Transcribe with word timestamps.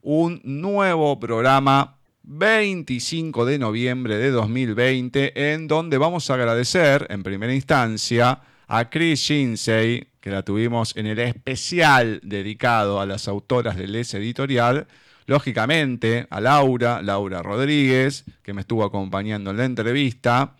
Un 0.01 0.39
nuevo 0.45 1.19
programa 1.19 1.97
25 2.33 3.43
de 3.43 3.59
noviembre 3.59 4.17
de 4.17 4.31
2020, 4.31 5.53
en 5.53 5.67
donde 5.67 5.97
vamos 5.97 6.29
a 6.29 6.35
agradecer 6.35 7.05
en 7.09 7.23
primera 7.23 7.53
instancia 7.53 8.39
a 8.69 8.89
Chris 8.89 9.19
Shinsey, 9.19 10.07
que 10.21 10.29
la 10.29 10.41
tuvimos 10.41 10.95
en 10.95 11.07
el 11.07 11.19
especial 11.19 12.21
dedicado 12.23 13.01
a 13.01 13.05
las 13.05 13.27
autoras 13.27 13.75
del 13.75 13.93
S 13.97 14.17
editorial, 14.17 14.87
lógicamente 15.25 16.25
a 16.29 16.39
Laura, 16.39 17.01
Laura 17.01 17.43
Rodríguez, 17.43 18.23
que 18.43 18.53
me 18.53 18.61
estuvo 18.61 18.85
acompañando 18.85 19.51
en 19.51 19.57
la 19.57 19.65
entrevista, 19.65 20.55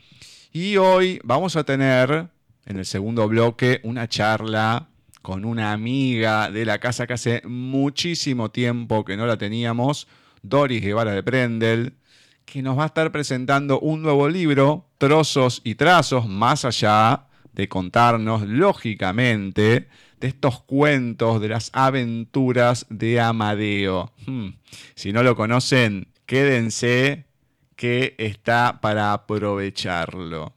y 0.52 0.76
hoy 0.76 1.22
vamos 1.24 1.56
a 1.56 1.64
tener 1.64 2.28
en 2.66 2.78
el 2.80 2.86
segundo 2.86 3.30
bloque 3.30 3.80
una 3.84 4.10
charla 4.10 4.90
con 5.22 5.46
una 5.46 5.72
amiga 5.72 6.52
de 6.52 6.66
la 6.66 6.80
casa 6.80 7.08
que 7.08 7.14
hace 7.14 7.42
muchísimo 7.46 8.52
tiempo 8.52 9.06
que 9.06 9.16
no 9.16 9.26
la 9.26 9.38
teníamos, 9.38 10.10
Doris 10.44 10.82
Guevara 10.82 11.14
de 11.14 11.24
Prendel, 11.24 11.94
que 12.46 12.62
nos 12.62 12.78
va 12.78 12.84
a 12.84 12.88
estar 12.88 13.12
presentando 13.12 13.80
un 13.80 14.02
nuevo 14.02 14.28
libro, 14.28 14.86
Trozos 14.98 15.62
y 15.64 15.76
Trazos, 15.76 16.28
más 16.28 16.66
allá 16.66 17.28
de 17.54 17.68
contarnos, 17.68 18.44
lógicamente, 18.44 19.88
de 20.20 20.28
estos 20.28 20.62
cuentos, 20.62 21.42
de 21.42 21.50
las 21.50 21.70
aventuras 21.74 22.86
de 22.90 23.20
Amadeo. 23.20 24.12
Hmm. 24.26 24.50
Si 24.96 25.12
no 25.12 25.24
lo 25.24 25.36
conocen, 25.36 26.08
quédense 26.26 27.26
que 27.76 28.16
está 28.18 28.80
para 28.82 29.14
aprovecharlo. 29.14 30.54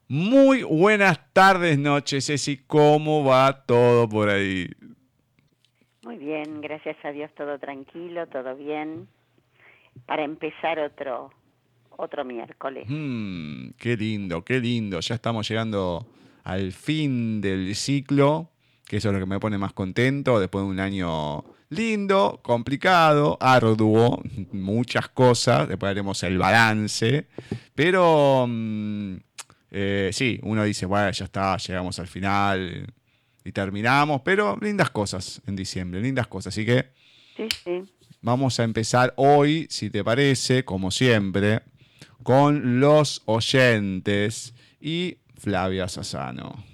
Muy 0.08 0.64
buenas 0.64 1.32
tardes, 1.32 1.80
noches, 1.80 2.26
Ceci. 2.26 2.58
¿Cómo 2.68 3.24
va 3.24 3.64
todo 3.66 4.10
por 4.10 4.30
ahí? 4.30 4.70
Muy 6.04 6.18
bien, 6.18 6.60
gracias 6.60 6.98
a 7.06 7.12
Dios 7.12 7.32
todo 7.36 7.60
tranquilo, 7.60 8.28
todo 8.28 8.56
bien. 8.56 9.08
Para 10.06 10.24
empezar 10.24 10.80
otro 10.80 11.32
otro 12.02 12.26
miércoles. 12.26 12.86
Mm, 12.88 13.72
qué 13.78 13.96
lindo, 13.96 14.44
qué 14.44 14.60
lindo. 14.60 15.00
Ya 15.00 15.16
estamos 15.16 15.48
llegando 15.48 16.08
al 16.44 16.72
fin 16.72 17.42
del 17.42 17.76
ciclo, 17.76 18.50
que 18.86 18.98
eso 18.98 19.10
es 19.10 19.14
lo 19.14 19.20
que 19.20 19.26
me 19.26 19.40
pone 19.40 19.58
más 19.58 19.74
contento 19.74 20.40
después 20.40 20.66
de 20.66 20.72
un 20.72 20.80
año 20.80 21.44
lindo, 21.70 22.40
complicado, 22.44 23.38
arduo, 23.40 24.22
muchas 24.52 25.10
cosas. 25.10 25.68
Después 25.68 25.92
haremos 25.92 26.22
el 26.24 26.38
balance, 26.38 27.28
pero 27.76 28.46
mm, 28.48 29.16
eh, 29.72 30.10
sí, 30.12 30.40
uno 30.44 30.64
dice, 30.64 30.86
bueno, 30.86 31.12
ya 31.12 31.26
está, 31.26 31.56
llegamos 31.58 32.00
al 32.00 32.08
final 32.08 32.92
y 33.46 33.52
terminamos, 33.52 34.22
pero 34.22 34.58
lindas 34.60 34.90
cosas 34.90 35.42
en 35.46 35.56
diciembre, 35.56 36.02
lindas 36.02 36.28
cosas. 36.28 36.54
Así 36.54 36.66
que 36.66 36.90
vamos 38.22 38.60
a 38.60 38.64
empezar 38.64 39.14
hoy, 39.18 39.68
si 39.70 39.90
te 39.90 40.04
parece, 40.04 40.66
como 40.66 40.92
siempre, 40.92 41.62
con 42.24 42.80
los 42.80 43.22
oyentes 43.26 44.54
y 44.80 45.18
Flavia 45.36 45.88
Sassano. 45.88 46.72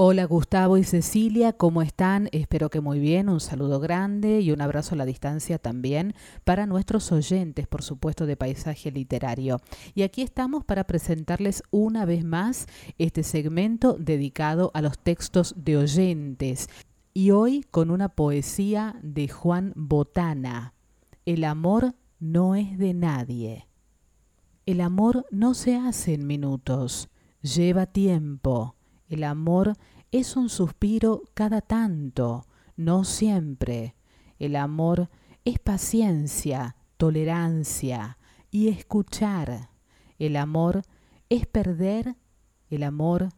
Hola 0.00 0.26
Gustavo 0.26 0.78
y 0.78 0.84
Cecilia, 0.84 1.52
¿cómo 1.52 1.82
están? 1.82 2.28
Espero 2.30 2.70
que 2.70 2.80
muy 2.80 3.00
bien, 3.00 3.28
un 3.28 3.40
saludo 3.40 3.80
grande 3.80 4.40
y 4.40 4.52
un 4.52 4.60
abrazo 4.60 4.94
a 4.94 4.98
la 4.98 5.04
distancia 5.04 5.58
también 5.58 6.14
para 6.44 6.66
nuestros 6.66 7.10
oyentes, 7.10 7.66
por 7.66 7.82
supuesto, 7.82 8.24
de 8.24 8.36
Paisaje 8.36 8.92
Literario. 8.92 9.58
Y 9.96 10.02
aquí 10.02 10.22
estamos 10.22 10.64
para 10.64 10.84
presentarles 10.84 11.64
una 11.72 12.04
vez 12.04 12.24
más 12.24 12.68
este 12.98 13.24
segmento 13.24 13.96
dedicado 13.98 14.70
a 14.72 14.82
los 14.82 15.00
textos 15.00 15.54
de 15.56 15.78
oyentes. 15.78 16.68
Y 17.12 17.32
hoy 17.32 17.64
con 17.68 17.90
una 17.90 18.08
poesía 18.08 19.00
de 19.02 19.26
Juan 19.26 19.72
Botana. 19.74 20.74
El 21.26 21.42
amor 21.42 21.96
no 22.20 22.54
es 22.54 22.78
de 22.78 22.94
nadie. 22.94 23.66
El 24.68 24.82
amor 24.82 25.24
no 25.30 25.54
se 25.54 25.76
hace 25.76 26.12
en 26.12 26.26
minutos, 26.26 27.08
lleva 27.40 27.86
tiempo 27.86 28.74
el 29.08 29.24
amor 29.24 29.72
es 30.12 30.36
un 30.36 30.50
suspiro 30.50 31.22
cada 31.32 31.62
tanto, 31.62 32.46
no 32.76 33.04
siempre. 33.04 33.96
El 34.38 34.54
amor 34.54 35.08
es 35.44 35.58
paciencia, 35.58 36.76
tolerancia 36.98 38.18
y 38.50 38.68
escuchar. 38.68 39.70
El 40.18 40.36
amor 40.36 40.82
es 41.30 41.46
perder. 41.46 42.16
El 42.68 42.82
amor 42.82 43.30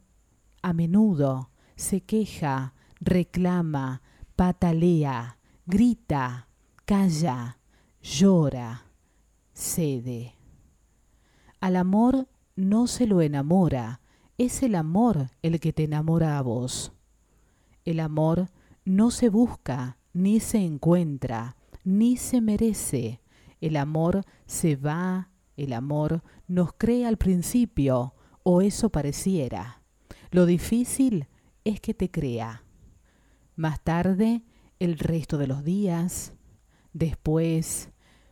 a 0.61 0.73
menudo 0.73 1.51
se 1.77 2.01
queja, 2.01 2.73
reclama, 2.99 4.01
patalea, 4.35 5.37
grita, 5.65 6.49
calla, 6.85 7.59
llora, 8.01 8.87
cede. 9.53 10.40
Al 11.61 11.75
amor 11.75 12.27
no 12.55 12.87
se 12.87 13.05
lo 13.05 13.21
enamora, 13.21 14.01
es 14.39 14.63
el 14.63 14.73
amor 14.73 15.29
el 15.43 15.59
que 15.59 15.71
te 15.71 15.83
enamora 15.83 16.39
a 16.39 16.41
vos. 16.41 16.91
El 17.85 17.99
amor 17.99 18.49
no 18.83 19.11
se 19.11 19.29
busca, 19.29 19.99
ni 20.11 20.39
se 20.39 20.57
encuentra, 20.57 21.55
ni 21.83 22.17
se 22.17 22.41
merece. 22.41 23.21
El 23.61 23.77
amor 23.77 24.23
se 24.47 24.75
va, 24.75 25.29
el 25.55 25.73
amor 25.73 26.23
nos 26.47 26.73
crea 26.73 27.07
al 27.07 27.17
principio, 27.17 28.15
o 28.41 28.63
eso 28.63 28.89
pareciera. 28.89 29.83
Lo 30.31 30.47
difícil 30.47 31.27
es 31.63 31.79
que 31.79 31.93
te 31.93 32.09
crea. 32.09 32.63
Más 33.55 33.83
tarde, 33.83 34.41
el 34.79 34.97
resto 34.97 35.37
de 35.37 35.45
los 35.45 35.63
días. 35.63 36.33
Después, 36.91 37.91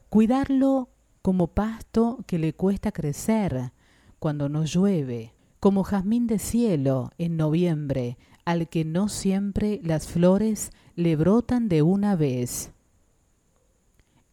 cuidarlo 0.09 0.89
como 1.29 1.45
pasto 1.45 2.23
que 2.25 2.39
le 2.39 2.55
cuesta 2.55 2.91
crecer 2.91 3.71
cuando 4.17 4.49
no 4.49 4.63
llueve 4.63 5.35
como 5.59 5.83
jazmín 5.83 6.25
de 6.25 6.39
cielo 6.39 7.11
en 7.19 7.37
noviembre, 7.37 8.17
al 8.45 8.67
que 8.67 8.83
no 8.83 9.09
siempre 9.09 9.79
las 9.83 10.07
flores 10.07 10.71
le 10.95 11.15
brotan 11.15 11.69
de 11.69 11.83
una 11.83 12.15
vez. 12.15 12.73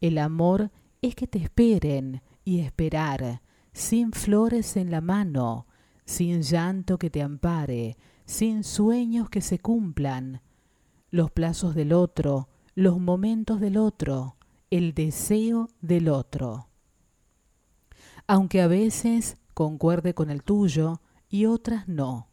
El 0.00 0.16
amor 0.16 0.70
es 1.02 1.14
que 1.14 1.26
te 1.26 1.38
esperen 1.38 2.22
y 2.46 2.60
esperar, 2.60 3.42
sin 3.74 4.12
flores 4.12 4.78
en 4.78 4.90
la 4.90 5.02
mano, 5.02 5.66
sin 6.06 6.40
llanto 6.40 6.96
que 6.96 7.10
te 7.10 7.20
ampare, 7.20 7.98
sin 8.24 8.64
sueños 8.64 9.28
que 9.28 9.42
se 9.42 9.58
cumplan, 9.58 10.40
los 11.10 11.30
plazos 11.30 11.74
del 11.74 11.92
otro, 11.92 12.48
los 12.74 12.98
momentos 12.98 13.60
del 13.60 13.76
otro, 13.76 14.36
el 14.70 14.94
deseo 14.94 15.68
del 15.82 16.08
otro. 16.08 16.68
Aunque 18.26 18.60
a 18.60 18.66
veces 18.66 19.36
concuerde 19.54 20.14
con 20.14 20.30
el 20.30 20.42
tuyo, 20.42 21.00
y 21.28 21.46
otras 21.46 21.88
no. 21.88 22.28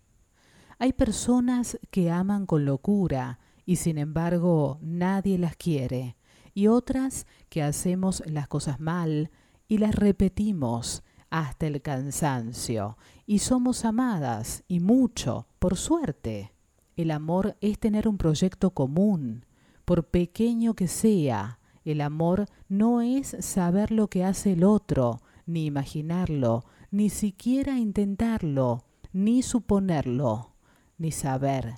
Hay 0.78 0.94
personas 0.94 1.80
que 1.92 2.12
aman 2.12 2.46
con 2.46 2.66
locura 2.66 3.40
y 3.66 3.78
sin 3.78 3.98
embargo 3.98 4.78
nadie 4.82 5.38
las 5.38 5.56
quiere, 5.56 6.18
y 6.54 6.68
otras 6.68 7.26
que 7.50 7.64
hacemos 7.64 8.24
las 8.26 8.48
cosas 8.48 8.80
mal 8.80 9.32
y 9.68 9.78
las 9.78 9.96
repetimos 9.96 11.04
hasta 11.30 11.66
el 11.66 11.82
cansancio, 11.82 12.98
y 13.26 13.40
somos 13.40 13.86
amadas 13.86 14.64
y 14.68 14.80
mucho, 14.80 15.48
por 15.60 15.78
suerte. 15.78 16.54
El 16.96 17.10
amor 17.10 17.58
es 17.60 17.80
tener 17.80 18.08
un 18.08 18.18
proyecto 18.18 18.72
común, 18.72 19.46
por 19.86 20.06
pequeño 20.06 20.76
que 20.76 20.88
sea. 20.88 21.60
El 21.86 22.02
amor 22.02 22.46
no 22.70 23.02
es 23.02 23.36
saber 23.40 23.92
lo 23.92 24.10
que 24.10 24.24
hace 24.24 24.54
el 24.54 24.64
otro, 24.64 25.22
ni 25.46 25.66
imaginarlo, 25.66 26.66
ni 26.92 27.10
siquiera 27.10 27.78
intentarlo, 27.80 28.84
ni 29.12 29.42
suponerlo, 29.42 30.54
ni 30.98 31.12
saber. 31.12 31.76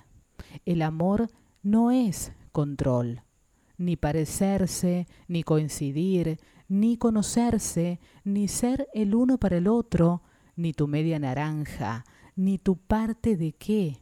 El 0.64 0.82
amor 0.82 1.28
no 1.62 1.90
es 1.90 2.32
control, 2.52 3.22
ni 3.78 3.96
parecerse, 3.96 5.06
ni 5.28 5.42
coincidir, 5.42 6.38
ni 6.68 6.96
conocerse, 6.96 8.00
ni 8.24 8.48
ser 8.48 8.88
el 8.94 9.14
uno 9.14 9.38
para 9.38 9.58
el 9.58 9.68
otro, 9.68 10.22
ni 10.56 10.72
tu 10.72 10.88
media 10.88 11.18
naranja, 11.18 12.04
ni 12.34 12.58
tu 12.58 12.76
parte 12.76 13.36
de 13.36 13.52
qué. 13.52 13.98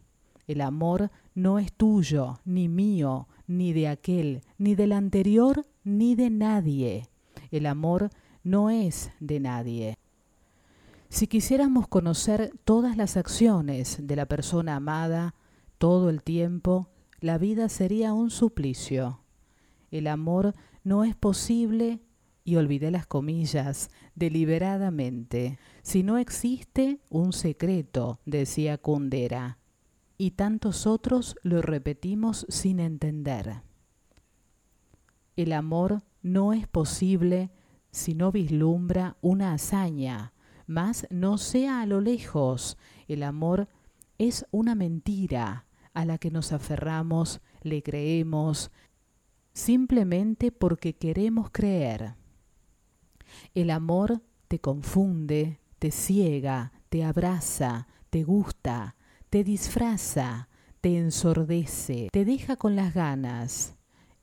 El 0.47 0.61
amor 0.61 1.11
no 1.35 1.59
es 1.59 1.73
tuyo, 1.73 2.41
ni 2.45 2.69
mío, 2.69 3.29
ni 3.47 3.73
de 3.73 3.89
aquel, 3.89 4.43
ni 4.59 4.75
del 4.75 4.93
anterior, 4.93 5.67
ni 5.83 6.15
de 6.15 6.31
nadie. 6.31 7.09
El 7.51 7.67
amor 7.67 8.11
no 8.45 8.71
es 8.71 9.11
de 9.19 9.41
nadie. 9.41 9.99
Si 11.09 11.27
quisiéramos 11.27 11.89
conocer 11.89 12.53
todas 12.65 12.97
las 12.97 13.17
acciones 13.17 13.99
de 14.01 14.17
la 14.17 14.27
persona 14.27 14.77
amada 14.77 15.35
todo 15.79 16.11
el 16.11 16.23
tiempo, 16.23 16.89
la 17.21 17.39
vida 17.39 17.69
sería 17.69 18.13
un 18.13 18.31
suplicio. 18.31 19.21
El 19.91 20.07
amor 20.07 20.55
no 20.83 21.05
es 21.05 21.17
posible, 21.17 22.01
y 22.45 22.57
olvidé 22.57 22.91
las 22.91 23.07
comillas, 23.07 23.91
deliberadamente. 24.15 25.59
Si 25.83 26.03
no 26.03 26.19
existe 26.19 27.01
un 27.09 27.33
secreto, 27.33 28.21
decía 28.27 28.77
Kundera, 28.77 29.59
y 30.19 30.33
tantos 30.33 30.87
otros 30.87 31.37
lo 31.43 31.63
repetimos 31.63 32.47
sin 32.49 32.81
entender. 32.81 33.63
El 35.37 35.53
amor 35.53 36.03
no 36.23 36.53
es 36.53 36.69
posible 36.69 37.51
si 37.95 38.13
no 38.13 38.33
vislumbra 38.33 39.17
una 39.21 39.53
hazaña, 39.53 40.33
mas 40.67 41.07
no 41.11 41.39
sea 41.39 41.81
a 41.81 41.87
lo 41.87 42.01
lejos. 42.01 42.77
El 43.07 43.23
amor 43.23 43.69
es 44.19 44.47
una 44.51 44.75
mentira 44.75 45.67
a 45.93 46.05
la 46.05 46.19
que 46.19 46.33
nos 46.33 46.53
aferramos, 46.53 47.41
le 47.63 47.85
creemos, 47.85 48.73
simplemente 49.53 50.51
porque 50.51 50.97
queremos 50.97 51.51
creer. 51.53 52.17
El 53.55 53.71
amor 53.71 54.23
te 54.49 54.59
confunde, 54.59 55.61
te 55.79 55.93
ciega, 55.93 56.73
te 56.89 57.05
abraza, 57.05 57.87
te 58.11 58.25
gusta, 58.25 58.97
te 59.31 59.45
disfraza, 59.45 60.49
te 60.81 60.99
ensordece, 60.99 62.09
te 62.11 62.25
deja 62.25 62.57
con 62.57 62.75
las 62.75 62.93
ganas 62.93 63.74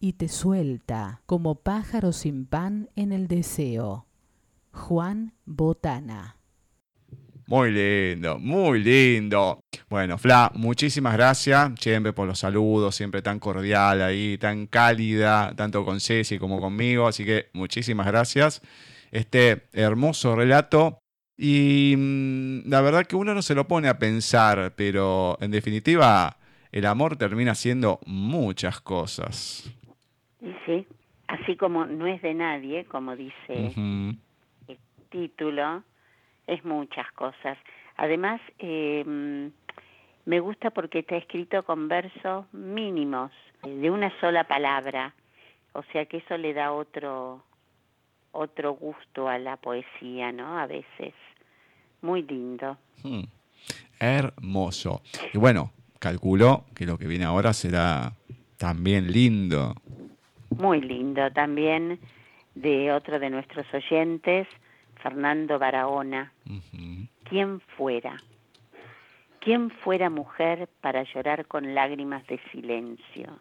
y 0.02 0.14
te 0.14 0.28
suelta 0.28 1.22
como 1.28 1.56
pájaro 1.56 2.12
sin 2.12 2.46
pan 2.46 2.90
en 2.96 3.14
el 3.14 3.28
deseo. 3.28 4.08
Juan 4.72 5.34
Botana. 5.46 6.38
Muy 7.46 7.72
lindo, 7.72 8.40
muy 8.40 8.82
lindo. 8.82 9.60
Bueno, 9.90 10.18
Fla, 10.18 10.52
muchísimas 10.56 11.14
gracias 11.14 11.72
siempre 11.80 12.14
por 12.14 12.28
los 12.28 12.40
saludos, 12.40 12.96
siempre 12.96 13.22
tan 13.22 13.40
cordial 13.40 14.02
ahí, 14.02 14.38
tan 14.40 14.66
cálida, 14.66 15.54
tanto 15.56 15.86
con 15.86 16.00
Ceci 16.00 16.40
como 16.40 16.60
conmigo. 16.60 17.08
Así 17.08 17.24
que 17.24 17.50
muchísimas 17.54 18.08
gracias. 18.08 18.62
Este 19.12 19.68
hermoso 19.74 20.36
relato. 20.36 20.98
Y 21.38 21.94
mm, 21.96 22.70
la 22.70 22.82
verdad 22.82 23.06
que 23.06 23.16
uno 23.16 23.36
no 23.36 23.42
se 23.42 23.54
lo 23.54 23.68
pone 23.68 23.88
a 23.88 24.00
pensar, 24.00 24.74
pero 24.76 25.38
en 25.42 25.52
definitiva 25.52 26.38
el 26.72 26.86
amor 26.86 27.18
termina 27.18 27.54
siendo 27.54 28.00
muchas 28.06 28.80
cosas. 28.80 29.70
Y 30.42 30.54
sí, 30.66 30.88
así 31.28 31.56
como 31.56 31.86
no 31.86 32.08
es 32.08 32.22
de 32.22 32.34
nadie, 32.34 32.86
como 32.86 33.16
dice 33.16 33.72
el 34.68 34.78
título, 35.10 35.84
es 36.48 36.64
muchas 36.66 37.12
cosas. 37.14 37.58
Además, 37.98 38.42
eh, 38.60 39.04
me 40.26 40.40
gusta 40.40 40.72
porque 40.72 41.00
está 41.00 41.18
escrito 41.18 41.64
con 41.64 41.88
versos 41.88 42.52
mínimos, 42.54 43.32
de 43.64 43.92
una 43.92 44.12
sola 44.20 44.46
palabra, 44.46 45.14
o 45.74 45.84
sea 45.92 46.06
que 46.06 46.18
eso 46.18 46.36
le 46.38 46.54
da 46.54 46.72
otro 46.72 47.44
otro 48.32 48.74
gusto 48.74 49.28
a 49.28 49.38
la 49.38 49.58
poesía, 49.58 50.32
¿no? 50.32 50.58
A 50.58 50.66
veces. 50.66 51.14
Muy 52.02 52.24
lindo. 52.24 52.78
Hmm. 53.04 53.24
Hermoso. 54.00 55.02
Y 55.34 55.38
bueno, 55.38 55.72
calculo 56.00 56.66
que 56.74 56.86
lo 56.86 56.98
que 56.98 57.08
viene 57.08 57.26
ahora 57.26 57.54
será 57.54 58.14
también 58.58 59.12
lindo. 59.12 59.76
Muy 60.58 60.82
lindo 60.82 61.32
también 61.32 62.00
de 62.56 62.92
otro 62.92 63.20
de 63.20 63.30
nuestros 63.30 63.66
oyentes, 63.74 64.48
Fernando 65.02 65.58
Barahona. 65.58 66.32
¿Quién 67.24 67.62
fuera? 67.78 68.18
¿Quién 69.40 69.70
fuera 69.72 70.10
mujer 70.10 70.68
para 70.82 71.04
llorar 71.04 71.48
con 71.48 71.74
lágrimas 71.74 72.26
de 72.28 72.40
silencio? 72.52 73.40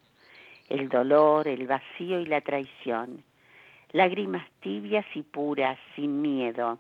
El 0.68 0.88
dolor, 0.88 1.48
el 1.48 1.66
vacío 1.66 2.20
y 2.20 2.26
la 2.26 2.40
traición. 2.40 3.22
Lágrimas 3.92 4.46
tibias 4.60 5.04
y 5.14 5.22
puras, 5.22 5.78
sin 5.96 6.22
miedo. 6.22 6.78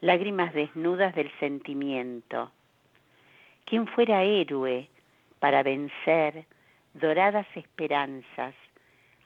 Lágrimas 0.00 0.52
desnudas 0.52 1.14
del 1.14 1.30
sentimiento. 1.38 2.50
¿Quién 3.64 3.86
fuera 3.86 4.24
héroe 4.24 4.88
para 5.38 5.62
vencer 5.62 6.44
doradas 6.94 7.46
esperanzas, 7.54 8.54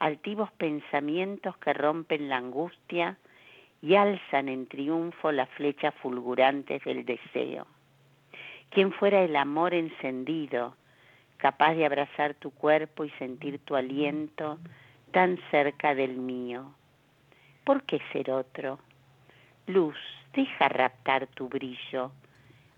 altivos 0.04 0.52
pensamientos 0.52 1.56
que 1.56 1.73
rompen 1.73 2.28
la 2.28 2.37
angustia 2.37 3.16
y 3.80 3.94
alzan 3.94 4.50
en 4.50 4.66
triunfo 4.66 5.32
las 5.32 5.49
flechas 5.50 5.94
fulgurantes 6.02 6.84
del 6.84 7.06
deseo? 7.06 7.66
¿Quién 8.68 8.92
fuera 8.92 9.23
el 9.23 9.34
amor 9.34 9.73
encendido, 9.73 10.76
capaz 11.38 11.73
de 11.73 11.87
abrazar 11.87 12.34
tu 12.34 12.50
cuerpo 12.50 13.06
y 13.06 13.11
sentir 13.12 13.61
tu 13.61 13.76
aliento 13.76 14.58
tan 15.11 15.38
cerca 15.50 15.94
del 15.94 16.16
mío? 16.18 16.75
¿Por 17.64 17.82
qué 17.84 17.99
ser 18.12 18.30
otro? 18.30 18.78
Luz, 19.66 19.96
deja 20.34 20.68
raptar 20.68 21.28
tu 21.28 21.49
brillo. 21.49 22.12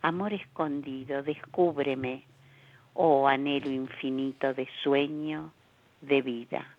Amor 0.00 0.32
escondido, 0.32 1.24
descúbreme, 1.24 2.22
oh 2.94 3.26
anhelo 3.26 3.68
infinito 3.68 4.54
de 4.54 4.68
sueño, 4.84 5.50
de 6.02 6.22
vida. 6.22 6.75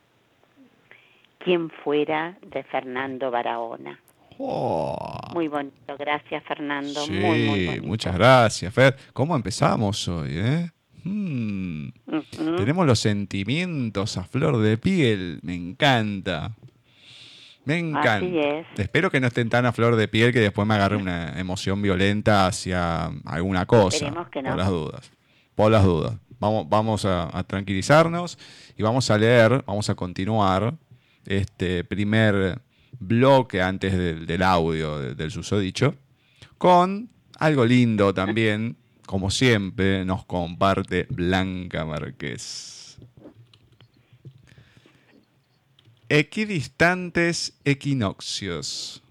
¿Quién 1.48 1.70
fuera 1.70 2.38
de 2.46 2.62
Fernando 2.64 3.32
Barahona? 3.32 3.98
Oh. 4.38 5.18
Muy 5.34 5.48
bonito, 5.48 5.96
gracias 5.98 6.44
Fernando, 6.44 7.06
Sí, 7.06 7.14
muy, 7.14 7.48
muy 7.48 7.80
muchas 7.80 8.16
gracias, 8.16 8.74
Fer. 8.74 8.98
¿Cómo 9.14 9.34
empezamos 9.34 10.10
hoy, 10.10 10.40
eh? 10.40 10.70
Hmm. 11.06 11.88
Tenemos 12.58 12.86
los 12.86 13.00
sentimientos 13.00 14.18
a 14.18 14.26
flor 14.26 14.58
de 14.58 14.78
piel. 14.78 15.40
Me 15.42 15.56
encanta. 15.56 16.52
Me 17.64 17.80
encanta. 17.80 18.18
Así 18.18 18.40
es. 18.40 18.68
Espero 18.78 19.10
que 19.10 19.22
no 19.22 19.28
estén 19.28 19.50
tan 19.50 19.66
a 19.66 19.72
flor 19.72 19.96
de 19.96 20.10
piel 20.10 20.34
que 20.34 20.42
después 20.42 20.68
me 20.68 20.74
agarre 20.74 20.98
una 20.98 21.30
emoción 21.40 21.82
violenta 21.82 22.46
hacia 22.46 23.06
alguna 23.24 23.66
cosa. 23.66 24.12
Que 24.34 24.42
no. 24.42 24.50
Por 24.50 24.58
las 24.58 24.68
dudas. 24.68 25.12
Por 25.56 25.72
las 25.72 25.86
dudas. 25.86 26.18
Vamos, 26.42 26.68
vamos 26.68 27.06
a, 27.06 27.30
a 27.32 27.44
tranquilizarnos 27.44 28.38
y 28.78 28.84
vamos 28.84 29.10
a 29.10 29.18
leer, 29.18 29.64
vamos 29.66 29.90
a 29.90 29.96
continuar 29.96 30.76
este 31.28 31.84
primer 31.84 32.62
bloque 33.00 33.62
antes 33.62 33.94
del, 33.96 34.42
audio 34.42 34.98
de- 35.00 35.14
del 35.16 35.30
susodicho 35.30 35.96
con 36.58 37.10
algo 37.38 37.66
lindo 37.66 38.14
también, 38.14 38.78
como 39.06 39.30
siempre 39.30 40.04
nos 40.06 40.26
comparte 40.26 41.06
Blanca 41.10 41.86
Márquez. 41.86 42.98
Equidistantes 46.10 47.54
equinoccios. 47.66 49.04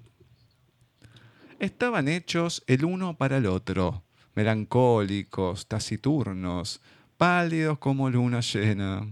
Estaban 1.60 2.08
hechos 2.08 2.62
el 2.66 2.84
uno 2.84 3.16
para 3.16 3.36
el 3.38 3.46
otro, 3.46 4.02
melancólicos, 4.34 5.66
taciturnos, 5.66 6.80
pálidos 7.16 7.78
como 7.78 8.10
luna 8.10 8.40
llena. 8.40 9.06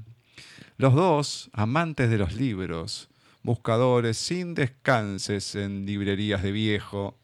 Los 0.77 0.95
dos, 0.95 1.51
amantes 1.53 2.11
de 2.11 2.19
los 2.19 2.35
libros, 2.35 3.09
buscadores 3.45 4.17
sin 4.17 4.55
descanses 4.55 5.55
en 5.55 5.87
librerías 5.87 6.43
de 6.43 6.51
viejo, 6.51 7.17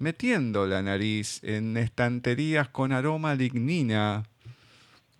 metiendo 0.00 0.66
la 0.66 0.82
nariz 0.82 1.38
en 1.44 1.76
estanterías 1.76 2.68
con 2.70 2.90
aroma 2.90 3.36
lignina, 3.36 4.24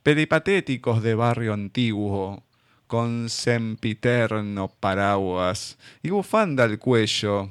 peripatéticos 0.02 1.04
de 1.04 1.14
barrio 1.14 1.54
antiguo, 1.54 2.42
con 2.88 3.28
sempiterno 3.28 4.66
paraguas 4.80 5.78
y 6.02 6.10
bufanda 6.10 6.64
al 6.64 6.80
cuello, 6.80 7.48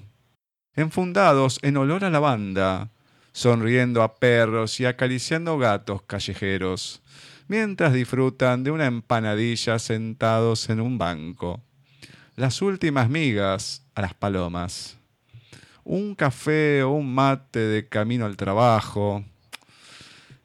enfundados 0.76 1.58
en 1.62 1.78
olor 1.78 2.04
a 2.04 2.10
lavanda, 2.10 2.92
sonriendo 3.32 4.04
a 4.04 4.16
perros 4.16 4.78
y 4.82 4.86
acariciando 4.86 5.58
gatos 5.58 6.02
callejeros, 6.02 7.01
mientras 7.52 7.92
disfrutan 7.92 8.64
de 8.64 8.72
una 8.72 8.86
empanadilla 8.86 9.78
sentados 9.78 10.70
en 10.70 10.80
un 10.80 10.98
banco. 10.98 11.62
Las 12.38 12.62
últimas 12.62 13.10
migas 13.10 13.86
a 13.94 14.00
las 14.00 14.14
palomas. 14.14 14.98
Un 15.84 16.16
café 16.16 16.82
o 16.82 16.92
un 16.92 17.14
mate 17.14 17.60
de 17.60 17.90
camino 17.90 18.26
al 18.26 18.38
trabajo. 18.38 19.26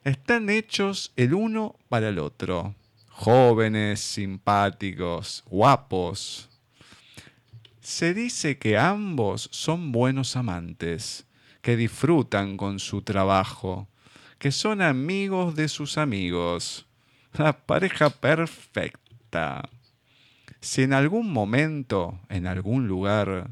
Están 0.03 0.51
hechos 0.51 1.13
el 1.15 1.33
uno 1.35 1.77
para 1.89 2.09
el 2.09 2.19
otro. 2.19 2.75
Jóvenes, 3.11 4.01
simpáticos, 4.01 5.45
guapos. 5.47 6.49
Se 7.83 8.15
dice 8.15 8.59
que 8.59 8.77
ambos 8.77 9.49
son 9.53 9.93
buenos 9.93 10.35
amantes, 10.35 11.25
que 11.63 11.77
disfrutan 11.77 12.57
con 12.57 12.81
su 12.81 13.03
trabajo, 13.03 13.87
que 14.41 14.51
son 14.51 14.83
amigos 14.83 15.55
de 15.55 15.69
sus 15.69 15.99
amigos. 15.99 16.86
La 17.39 17.53
pareja 17.53 18.11
perfecta. 18.11 19.69
Si 20.61 20.83
en 20.83 20.93
algún 20.93 21.31
momento, 21.31 22.19
en 22.29 22.47
algún 22.47 22.89
lugar, 22.89 23.51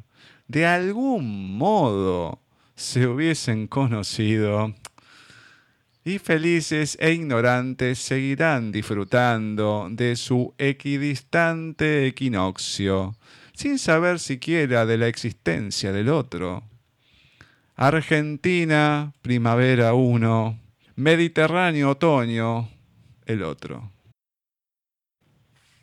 de 0.49 0.67
algún 0.67 1.57
modo 1.59 2.41
se 2.76 3.07
hubiesen 3.07 3.67
conocido, 3.67 4.75
y 6.05 6.19
felices 6.19 6.97
e 7.00 7.12
ignorantes 7.12 7.99
seguirán 7.99 8.73
disfrutando 8.73 9.88
de 9.91 10.17
su 10.17 10.55
equidistante 10.59 12.07
equinoccio, 12.07 13.17
sin 13.55 13.79
saber 13.79 14.19
siquiera 14.19 14.87
de 14.87 14.99
la 14.99 15.09
existencia 15.09 15.93
del 15.93 16.09
otro. 16.09 16.62
Argentina, 17.76 19.12
primavera 19.23 19.95
uno, 19.95 20.59
Mediterráneo, 20.97 21.91
otoño, 21.91 22.69
el 23.26 23.43
otro. 23.43 23.90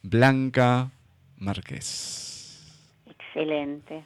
Blanca 0.04 0.92
Márquez. 1.38 2.68
Excelente. 3.06 4.04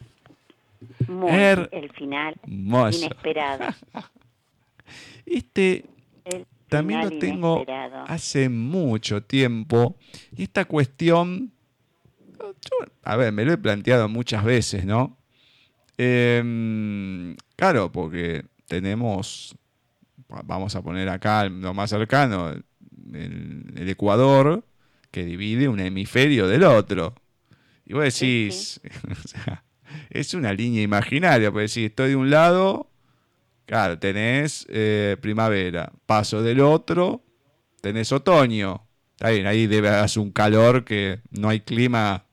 Muy 1.07 1.31
Her- 1.31 1.69
el 1.71 1.91
final 1.93 2.35
inesperado. 2.45 3.73
Este 5.25 5.85
El 6.25 6.45
también 6.69 7.01
lo 7.01 7.09
tengo 7.09 7.55
inesperado. 7.55 8.03
hace 8.07 8.49
mucho 8.49 9.23
tiempo. 9.23 9.97
Y 10.35 10.43
esta 10.43 10.65
cuestión, 10.65 11.51
yo, 12.39 12.77
a 13.03 13.15
ver, 13.15 13.31
me 13.31 13.43
lo 13.45 13.53
he 13.53 13.57
planteado 13.57 14.07
muchas 14.09 14.43
veces, 14.43 14.85
¿no? 14.85 15.17
Em, 15.97 17.35
claro, 17.55 17.91
porque 17.91 18.45
tenemos, 18.67 19.55
vamos 20.43 20.75
a 20.75 20.81
poner 20.83 21.09
acá 21.09 21.45
lo 21.49 21.73
más 21.73 21.89
cercano, 21.89 22.53
el, 23.13 23.73
el 23.75 23.89
Ecuador, 23.89 24.63
que 25.11 25.23
divide 25.23 25.67
un 25.67 25.79
hemisferio 25.79 26.47
del 26.47 26.63
otro. 26.63 27.15
Y 27.85 27.93
vos 27.93 28.13
Sí, 28.13 28.45
decís, 28.45 28.81
o 29.25 29.27
sea, 29.27 29.63
es 30.09 30.33
una 30.33 30.53
línea 30.53 30.81
imaginaria, 30.81 31.51
pues 31.51 31.73
decís, 31.73 31.89
estoy 31.89 32.09
de 32.09 32.15
un 32.15 32.29
lado, 32.29 32.89
claro, 33.65 33.99
tenés 33.99 34.65
eh, 34.69 35.17
primavera, 35.21 35.91
paso 36.05 36.41
del 36.41 36.59
otro, 36.61 37.23
tenés 37.81 38.11
otoño. 38.11 38.81
Está 39.11 39.29
bien, 39.29 39.47
ahí 39.47 39.67
debe 39.67 39.89
hacer 39.89 40.21
un 40.21 40.31
calor 40.31 40.83
que 40.83 41.21
no 41.31 41.47
hay 41.49 41.61
clima, 41.61 42.25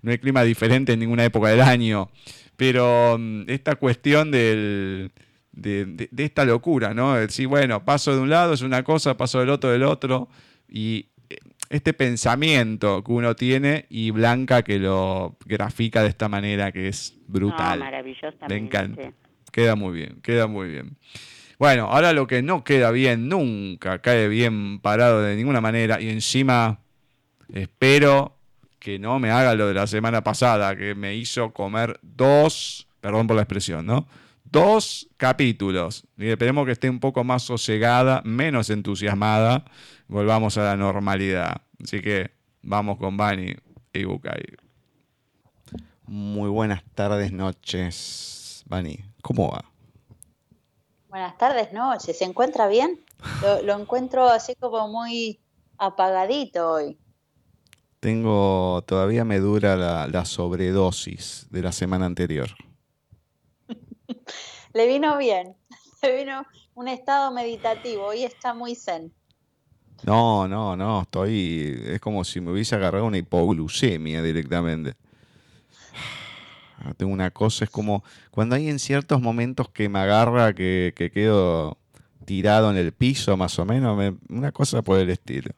no 0.00 0.10
hay 0.10 0.18
clima 0.18 0.42
diferente 0.44 0.92
en 0.94 1.00
ninguna 1.00 1.24
época 1.24 1.48
del 1.48 1.60
año. 1.60 2.10
Pero 2.56 3.16
mm, 3.18 3.42
esta 3.48 3.74
cuestión 3.76 4.30
del, 4.30 5.12
de, 5.52 5.84
de- 5.86 6.08
de 6.10 6.24
esta 6.24 6.44
locura, 6.44 6.94
¿no? 6.94 7.14
De 7.14 7.22
decir, 7.26 7.46
bueno, 7.46 7.84
paso 7.84 8.14
de 8.14 8.20
un 8.20 8.30
lado 8.30 8.52
es 8.54 8.62
una 8.62 8.82
cosa, 8.82 9.16
paso 9.16 9.40
del 9.40 9.50
otro 9.50 9.70
del 9.70 9.82
otro. 9.84 10.28
y 10.68 11.06
eh, 11.30 11.36
este 11.70 11.92
pensamiento 11.94 13.02
que 13.04 13.12
uno 13.12 13.34
tiene 13.36 13.86
y 13.88 14.10
Blanca 14.10 14.62
que 14.62 14.78
lo 14.78 15.36
grafica 15.46 16.02
de 16.02 16.08
esta 16.08 16.28
manera 16.28 16.70
que 16.72 16.88
es 16.88 17.14
brutal. 17.26 17.78
No, 17.78 17.84
maravillosamente. 17.86 18.48
Me 18.48 18.56
encanta. 18.56 19.12
Queda 19.50 19.74
muy 19.76 19.92
bien, 19.94 20.20
queda 20.22 20.46
muy 20.46 20.68
bien. 20.70 20.96
Bueno, 21.58 21.84
ahora 21.84 22.12
lo 22.12 22.26
que 22.26 22.42
no 22.42 22.64
queda 22.64 22.90
bien, 22.90 23.28
nunca 23.28 24.00
cae 24.00 24.28
bien 24.28 24.80
parado 24.80 25.22
de 25.22 25.36
ninguna 25.36 25.60
manera 25.60 26.00
y 26.00 26.08
encima 26.08 26.80
espero 27.52 28.36
que 28.78 28.98
no 28.98 29.18
me 29.18 29.30
haga 29.30 29.54
lo 29.54 29.68
de 29.68 29.74
la 29.74 29.86
semana 29.86 30.24
pasada, 30.24 30.74
que 30.76 30.94
me 30.94 31.14
hizo 31.14 31.52
comer 31.52 31.98
dos, 32.02 32.88
perdón 33.00 33.26
por 33.26 33.36
la 33.36 33.42
expresión, 33.42 33.86
¿no? 33.86 34.06
Dos 34.52 35.08
capítulos. 35.16 36.06
Y 36.18 36.28
esperemos 36.28 36.66
que 36.66 36.72
esté 36.72 36.90
un 36.90 37.00
poco 37.00 37.24
más 37.24 37.42
sosegada, 37.42 38.20
menos 38.22 38.68
entusiasmada. 38.68 39.64
Volvamos 40.08 40.58
a 40.58 40.64
la 40.64 40.76
normalidad. 40.76 41.62
Así 41.82 42.02
que 42.02 42.32
vamos 42.60 42.98
con 42.98 43.16
Bani 43.16 43.54
y 43.94 44.04
Bukai. 44.04 44.42
Muy 46.06 46.50
buenas 46.50 46.82
tardes, 46.94 47.32
noches. 47.32 48.62
Bani, 48.66 48.98
¿cómo 49.22 49.50
va? 49.50 49.64
Buenas 51.08 51.38
tardes, 51.38 51.72
noches. 51.72 52.18
¿Se 52.18 52.26
encuentra 52.26 52.68
bien? 52.68 53.00
Lo, 53.40 53.62
lo 53.62 53.80
encuentro 53.80 54.28
así 54.28 54.54
como 54.60 54.86
muy 54.86 55.40
apagadito 55.78 56.72
hoy. 56.72 56.98
Tengo, 58.00 58.84
todavía 58.86 59.24
me 59.24 59.38
dura 59.38 59.76
la, 59.76 60.08
la 60.08 60.26
sobredosis 60.26 61.46
de 61.48 61.62
la 61.62 61.72
semana 61.72 62.04
anterior. 62.04 62.50
Le 64.74 64.86
vino 64.86 65.16
bien, 65.18 65.56
le 66.02 66.16
vino 66.16 66.46
un 66.74 66.88
estado 66.88 67.30
meditativo, 67.32 68.06
hoy 68.06 68.24
está 68.24 68.54
muy 68.54 68.74
zen. 68.74 69.12
No, 70.04 70.48
no, 70.48 70.76
no, 70.76 71.02
estoy, 71.02 71.80
es 71.86 72.00
como 72.00 72.24
si 72.24 72.40
me 72.40 72.50
hubiese 72.50 72.74
agarrado 72.74 73.04
una 73.06 73.18
hipoglucemia 73.18 74.22
directamente. 74.22 74.94
Tengo 76.96 77.12
una 77.12 77.30
cosa, 77.30 77.64
es 77.64 77.70
como 77.70 78.02
cuando 78.30 78.56
hay 78.56 78.68
en 78.68 78.78
ciertos 78.78 79.20
momentos 79.20 79.68
que 79.68 79.88
me 79.88 80.00
agarra 80.00 80.52
que, 80.54 80.92
que 80.96 81.10
quedo 81.10 81.78
tirado 82.24 82.70
en 82.70 82.76
el 82.76 82.92
piso 82.92 83.36
más 83.36 83.58
o 83.58 83.64
menos, 83.64 83.96
me- 83.96 84.16
una 84.28 84.52
cosa 84.52 84.82
por 84.82 84.98
el 84.98 85.10
estilo. 85.10 85.52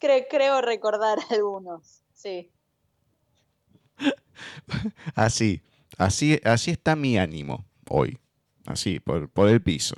Cre- 0.00 0.26
creo 0.28 0.60
recordar 0.60 1.18
algunos, 1.30 2.02
sí. 2.12 2.50
Así, 5.14 5.60
así, 5.96 6.40
así 6.44 6.70
está 6.70 6.96
mi 6.96 7.18
ánimo 7.18 7.64
hoy, 7.90 8.18
así, 8.66 9.00
por, 9.00 9.28
por 9.30 9.48
el 9.48 9.62
piso. 9.62 9.96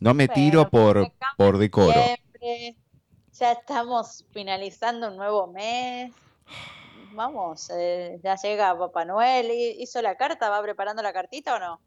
No 0.00 0.14
me 0.14 0.28
tiro 0.28 0.70
por, 0.70 1.10
por 1.36 1.58
decoro. 1.58 2.12
Siempre, 2.32 2.76
ya 3.32 3.52
estamos 3.52 4.26
finalizando 4.32 5.08
un 5.10 5.16
nuevo 5.16 5.48
mes. 5.52 6.14
Vamos, 7.12 7.70
eh, 7.70 8.18
ya 8.24 8.36
llega 8.36 8.78
Papá 8.78 9.04
Noel, 9.04 9.50
¿hi- 9.52 9.82
¿hizo 9.82 10.02
la 10.02 10.16
carta? 10.16 10.50
¿Va 10.50 10.62
preparando 10.62 11.02
la 11.02 11.12
cartita 11.12 11.56
o 11.56 11.58
no? 11.60 11.82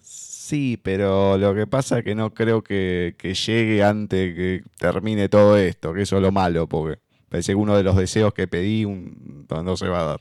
Sí, 0.00 0.78
pero 0.82 1.38
lo 1.38 1.54
que 1.54 1.66
pasa 1.66 1.98
es 1.98 2.04
que 2.04 2.14
no 2.14 2.34
creo 2.34 2.62
que, 2.62 3.14
que 3.18 3.34
llegue 3.34 3.82
antes 3.84 4.34
que 4.34 4.62
termine 4.78 5.28
todo 5.28 5.56
esto, 5.56 5.94
que 5.94 6.02
eso 6.02 6.16
es 6.16 6.22
lo 6.22 6.32
malo, 6.32 6.68
porque 6.68 7.00
parece 7.28 7.52
que 7.52 7.56
uno 7.56 7.76
de 7.76 7.84
los 7.84 7.96
deseos 7.96 8.34
que 8.34 8.48
pedí 8.48 8.84
un- 8.84 9.46
no 9.48 9.76
se 9.76 9.88
va 9.88 10.00
a 10.00 10.04
dar. 10.04 10.20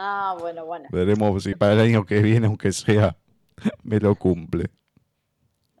Ah, 0.00 0.36
bueno, 0.38 0.64
bueno. 0.64 0.88
Veremos 0.92 1.42
si 1.42 1.56
para 1.56 1.72
el 1.72 1.80
año 1.80 2.06
que 2.06 2.22
viene, 2.22 2.46
aunque 2.46 2.70
sea, 2.70 3.16
me 3.82 3.98
lo 3.98 4.14
cumple. 4.14 4.70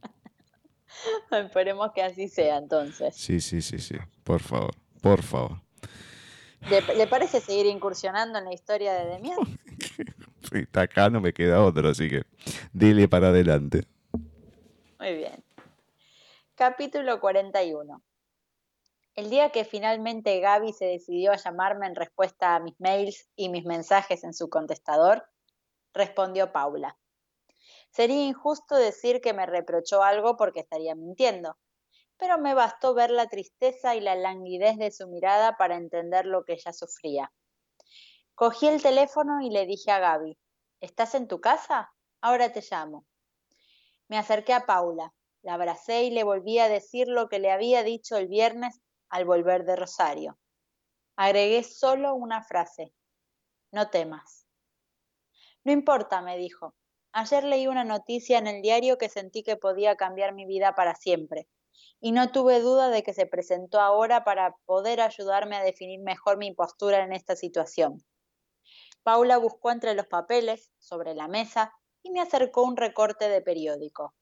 Esperemos 1.30 1.92
que 1.92 2.02
así 2.02 2.26
sea 2.26 2.58
entonces. 2.58 3.14
Sí, 3.14 3.40
sí, 3.40 3.62
sí, 3.62 3.78
sí. 3.78 3.94
Por 4.24 4.40
favor, 4.40 4.74
por 5.00 5.22
favor. 5.22 5.62
¿Le, 6.68 6.80
le 6.96 7.06
parece 7.06 7.40
seguir 7.40 7.66
incursionando 7.66 8.40
en 8.40 8.46
la 8.46 8.52
historia 8.52 8.92
de 8.92 9.06
Demian? 9.06 9.38
Sí, 10.50 10.60
está 10.60 10.82
acá, 10.82 11.10
no 11.10 11.20
me 11.20 11.32
queda 11.34 11.62
otro, 11.62 11.88
así 11.88 12.08
que 12.08 12.22
dile 12.72 13.06
para 13.06 13.28
adelante. 13.28 13.82
Muy 14.98 15.14
bien. 15.14 15.44
Capítulo 16.54 17.20
41. 17.20 18.02
El 19.18 19.30
día 19.30 19.50
que 19.50 19.64
finalmente 19.64 20.38
Gaby 20.38 20.72
se 20.72 20.84
decidió 20.84 21.32
a 21.32 21.36
llamarme 21.36 21.88
en 21.88 21.96
respuesta 21.96 22.54
a 22.54 22.60
mis 22.60 22.78
mails 22.78 23.28
y 23.34 23.48
mis 23.48 23.64
mensajes 23.64 24.22
en 24.22 24.32
su 24.32 24.48
contestador, 24.48 25.28
respondió 25.92 26.52
Paula. 26.52 26.96
Sería 27.90 28.24
injusto 28.28 28.76
decir 28.76 29.20
que 29.20 29.32
me 29.32 29.44
reprochó 29.44 30.04
algo 30.04 30.36
porque 30.36 30.60
estaría 30.60 30.94
mintiendo, 30.94 31.56
pero 32.16 32.38
me 32.38 32.54
bastó 32.54 32.94
ver 32.94 33.10
la 33.10 33.26
tristeza 33.26 33.96
y 33.96 34.00
la 34.00 34.14
languidez 34.14 34.76
de 34.76 34.92
su 34.92 35.08
mirada 35.08 35.56
para 35.56 35.74
entender 35.74 36.24
lo 36.24 36.44
que 36.44 36.52
ella 36.52 36.72
sufría. 36.72 37.32
Cogí 38.36 38.68
el 38.68 38.80
teléfono 38.80 39.40
y 39.40 39.50
le 39.50 39.66
dije 39.66 39.90
a 39.90 39.98
Gaby, 39.98 40.38
¿estás 40.80 41.16
en 41.16 41.26
tu 41.26 41.40
casa? 41.40 41.92
Ahora 42.20 42.52
te 42.52 42.62
llamo. 42.70 43.04
Me 44.06 44.16
acerqué 44.16 44.52
a 44.52 44.64
Paula, 44.64 45.12
la 45.42 45.54
abracé 45.54 46.04
y 46.04 46.10
le 46.10 46.22
volví 46.22 46.60
a 46.60 46.68
decir 46.68 47.08
lo 47.08 47.28
que 47.28 47.40
le 47.40 47.50
había 47.50 47.82
dicho 47.82 48.16
el 48.16 48.28
viernes 48.28 48.80
al 49.10 49.24
volver 49.24 49.64
de 49.64 49.76
Rosario. 49.76 50.38
Agregué 51.16 51.62
solo 51.64 52.14
una 52.14 52.42
frase, 52.42 52.92
no 53.72 53.90
temas. 53.90 54.46
No 55.64 55.72
importa, 55.72 56.22
me 56.22 56.38
dijo. 56.38 56.74
Ayer 57.12 57.44
leí 57.44 57.66
una 57.66 57.84
noticia 57.84 58.38
en 58.38 58.46
el 58.46 58.62
diario 58.62 58.98
que 58.98 59.08
sentí 59.08 59.42
que 59.42 59.56
podía 59.56 59.96
cambiar 59.96 60.32
mi 60.32 60.46
vida 60.46 60.74
para 60.74 60.94
siempre, 60.94 61.48
y 62.00 62.12
no 62.12 62.30
tuve 62.30 62.60
duda 62.60 62.90
de 62.90 63.02
que 63.02 63.14
se 63.14 63.26
presentó 63.26 63.80
ahora 63.80 64.24
para 64.24 64.56
poder 64.66 65.00
ayudarme 65.00 65.56
a 65.56 65.62
definir 65.62 66.00
mejor 66.00 66.38
mi 66.38 66.52
postura 66.52 67.02
en 67.02 67.12
esta 67.12 67.34
situación. 67.34 68.04
Paula 69.02 69.38
buscó 69.38 69.70
entre 69.70 69.94
los 69.94 70.06
papeles, 70.06 70.70
sobre 70.78 71.14
la 71.14 71.28
mesa, 71.28 71.72
y 72.02 72.10
me 72.10 72.20
acercó 72.20 72.62
un 72.62 72.76
recorte 72.76 73.28
de 73.28 73.40
periódico. 73.40 74.14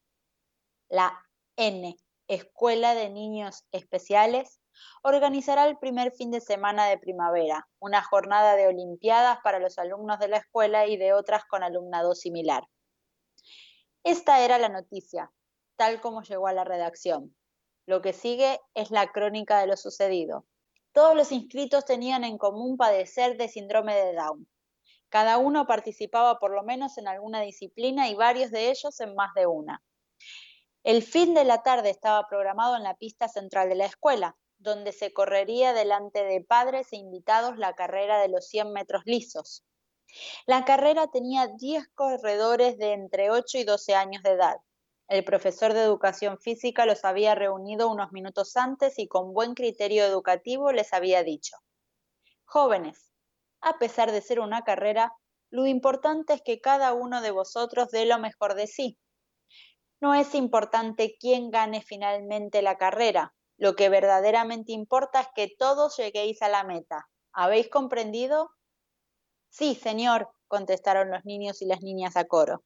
La 0.88 1.26
N, 1.56 1.96
Escuela 2.28 2.94
de 2.94 3.10
Niños 3.10 3.64
Especiales, 3.72 4.60
organizará 5.02 5.66
el 5.66 5.78
primer 5.78 6.12
fin 6.12 6.30
de 6.30 6.40
semana 6.40 6.86
de 6.86 6.98
primavera, 6.98 7.68
una 7.78 8.02
jornada 8.02 8.56
de 8.56 8.68
olimpiadas 8.68 9.38
para 9.42 9.58
los 9.58 9.78
alumnos 9.78 10.18
de 10.18 10.28
la 10.28 10.38
escuela 10.38 10.86
y 10.86 10.96
de 10.96 11.12
otras 11.12 11.44
con 11.44 11.62
alumnado 11.62 12.14
similar. 12.14 12.64
Esta 14.04 14.40
era 14.40 14.58
la 14.58 14.68
noticia, 14.68 15.32
tal 15.76 16.00
como 16.00 16.22
llegó 16.22 16.46
a 16.46 16.52
la 16.52 16.64
redacción. 16.64 17.34
Lo 17.86 18.02
que 18.02 18.12
sigue 18.12 18.60
es 18.74 18.90
la 18.90 19.12
crónica 19.12 19.60
de 19.60 19.66
lo 19.66 19.76
sucedido. 19.76 20.46
Todos 20.92 21.14
los 21.14 21.30
inscritos 21.30 21.84
tenían 21.84 22.24
en 22.24 22.38
común 22.38 22.76
padecer 22.76 23.36
de 23.36 23.48
síndrome 23.48 23.94
de 23.94 24.14
Down. 24.14 24.48
Cada 25.08 25.38
uno 25.38 25.66
participaba 25.66 26.38
por 26.38 26.52
lo 26.52 26.62
menos 26.62 26.98
en 26.98 27.06
alguna 27.06 27.40
disciplina 27.40 28.08
y 28.08 28.14
varios 28.14 28.50
de 28.50 28.70
ellos 28.70 29.00
en 29.00 29.14
más 29.14 29.32
de 29.34 29.46
una. 29.46 29.82
El 30.82 31.02
fin 31.02 31.34
de 31.34 31.44
la 31.44 31.62
tarde 31.62 31.90
estaba 31.90 32.28
programado 32.28 32.76
en 32.76 32.82
la 32.82 32.94
pista 32.94 33.28
central 33.28 33.68
de 33.68 33.74
la 33.74 33.86
escuela, 33.86 34.36
donde 34.58 34.92
se 34.92 35.12
correría 35.12 35.72
delante 35.72 36.24
de 36.24 36.42
padres 36.42 36.92
e 36.92 36.96
invitados 36.96 37.58
la 37.58 37.74
carrera 37.74 38.20
de 38.20 38.28
los 38.28 38.48
100 38.48 38.72
metros 38.72 39.02
lisos. 39.04 39.64
La 40.46 40.64
carrera 40.64 41.08
tenía 41.08 41.48
10 41.48 41.88
corredores 41.94 42.78
de 42.78 42.92
entre 42.92 43.30
8 43.30 43.58
y 43.58 43.64
12 43.64 43.94
años 43.94 44.22
de 44.22 44.30
edad. 44.30 44.56
El 45.08 45.24
profesor 45.24 45.72
de 45.72 45.82
educación 45.82 46.38
física 46.38 46.84
los 46.84 47.04
había 47.04 47.34
reunido 47.34 47.88
unos 47.88 48.10
minutos 48.10 48.56
antes 48.56 48.98
y 48.98 49.06
con 49.06 49.32
buen 49.32 49.54
criterio 49.54 50.04
educativo 50.04 50.72
les 50.72 50.92
había 50.92 51.22
dicho, 51.22 51.56
jóvenes, 52.44 53.12
a 53.60 53.78
pesar 53.78 54.10
de 54.10 54.20
ser 54.20 54.40
una 54.40 54.62
carrera, 54.62 55.12
lo 55.50 55.66
importante 55.66 56.34
es 56.34 56.42
que 56.42 56.60
cada 56.60 56.92
uno 56.92 57.20
de 57.20 57.30
vosotros 57.30 57.90
dé 57.90 58.04
lo 58.04 58.18
mejor 58.18 58.54
de 58.54 58.66
sí. 58.66 58.98
No 60.00 60.14
es 60.14 60.34
importante 60.34 61.16
quién 61.20 61.50
gane 61.50 61.82
finalmente 61.82 62.60
la 62.62 62.76
carrera, 62.76 63.35
lo 63.58 63.74
que 63.74 63.88
verdaderamente 63.88 64.72
importa 64.72 65.20
es 65.20 65.28
que 65.34 65.54
todos 65.58 65.96
lleguéis 65.96 66.42
a 66.42 66.48
la 66.48 66.64
meta. 66.64 67.08
¿Habéis 67.32 67.68
comprendido? 67.68 68.50
Sí, 69.48 69.74
señor, 69.74 70.30
contestaron 70.48 71.10
los 71.10 71.24
niños 71.24 71.62
y 71.62 71.66
las 71.66 71.80
niñas 71.80 72.16
a 72.16 72.24
coro. 72.24 72.64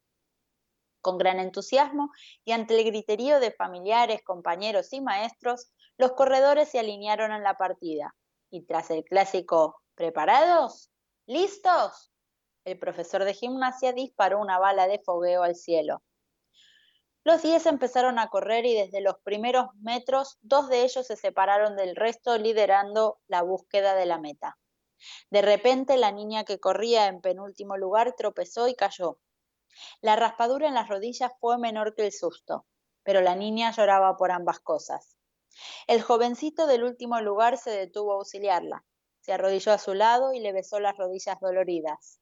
Con 1.01 1.17
gran 1.17 1.39
entusiasmo 1.39 2.11
y 2.43 2.51
ante 2.51 2.77
el 2.77 2.85
griterío 2.85 3.39
de 3.39 3.51
familiares, 3.51 4.21
compañeros 4.23 4.93
y 4.93 5.01
maestros, 5.01 5.71
los 5.97 6.11
corredores 6.11 6.69
se 6.69 6.79
alinearon 6.79 7.31
en 7.31 7.43
la 7.43 7.57
partida. 7.57 8.15
Y 8.49 8.65
tras 8.65 8.91
el 8.91 9.03
clásico 9.03 9.81
¿Preparados? 9.95 10.89
¿Listos? 11.27 12.11
El 12.65 12.79
profesor 12.79 13.23
de 13.23 13.33
gimnasia 13.33 13.93
disparó 13.93 14.39
una 14.39 14.57
bala 14.57 14.87
de 14.87 14.99
fogueo 14.99 15.43
al 15.43 15.55
cielo. 15.55 16.01
Los 17.23 17.43
diez 17.43 17.67
empezaron 17.67 18.17
a 18.17 18.29
correr 18.29 18.65
y 18.65 18.73
desde 18.73 18.99
los 18.99 19.19
primeros 19.19 19.67
metros 19.75 20.39
dos 20.41 20.69
de 20.69 20.83
ellos 20.83 21.05
se 21.05 21.15
separaron 21.15 21.75
del 21.75 21.95
resto 21.95 22.37
liderando 22.37 23.19
la 23.27 23.43
búsqueda 23.43 23.93
de 23.93 24.07
la 24.07 24.17
meta. 24.17 24.57
De 25.29 25.41
repente 25.41 25.97
la 25.97 26.11
niña 26.11 26.45
que 26.45 26.59
corría 26.59 27.07
en 27.07 27.21
penúltimo 27.21 27.77
lugar 27.77 28.15
tropezó 28.15 28.67
y 28.67 28.75
cayó. 28.75 29.19
La 30.01 30.15
raspadura 30.15 30.67
en 30.67 30.73
las 30.73 30.89
rodillas 30.89 31.31
fue 31.39 31.57
menor 31.57 31.93
que 31.95 32.05
el 32.05 32.11
susto, 32.11 32.65
pero 33.03 33.21
la 33.21 33.35
niña 33.35 33.71
lloraba 33.71 34.17
por 34.17 34.31
ambas 34.31 34.59
cosas. 34.59 35.15
El 35.87 36.01
jovencito 36.01 36.65
del 36.65 36.83
último 36.83 37.19
lugar 37.19 37.57
se 37.57 37.71
detuvo 37.71 38.13
a 38.13 38.15
auxiliarla. 38.15 38.85
Se 39.19 39.33
arrodilló 39.33 39.73
a 39.73 39.77
su 39.77 39.93
lado 39.93 40.33
y 40.33 40.39
le 40.39 40.53
besó 40.53 40.79
las 40.79 40.97
rodillas 40.97 41.39
doloridas. 41.39 42.20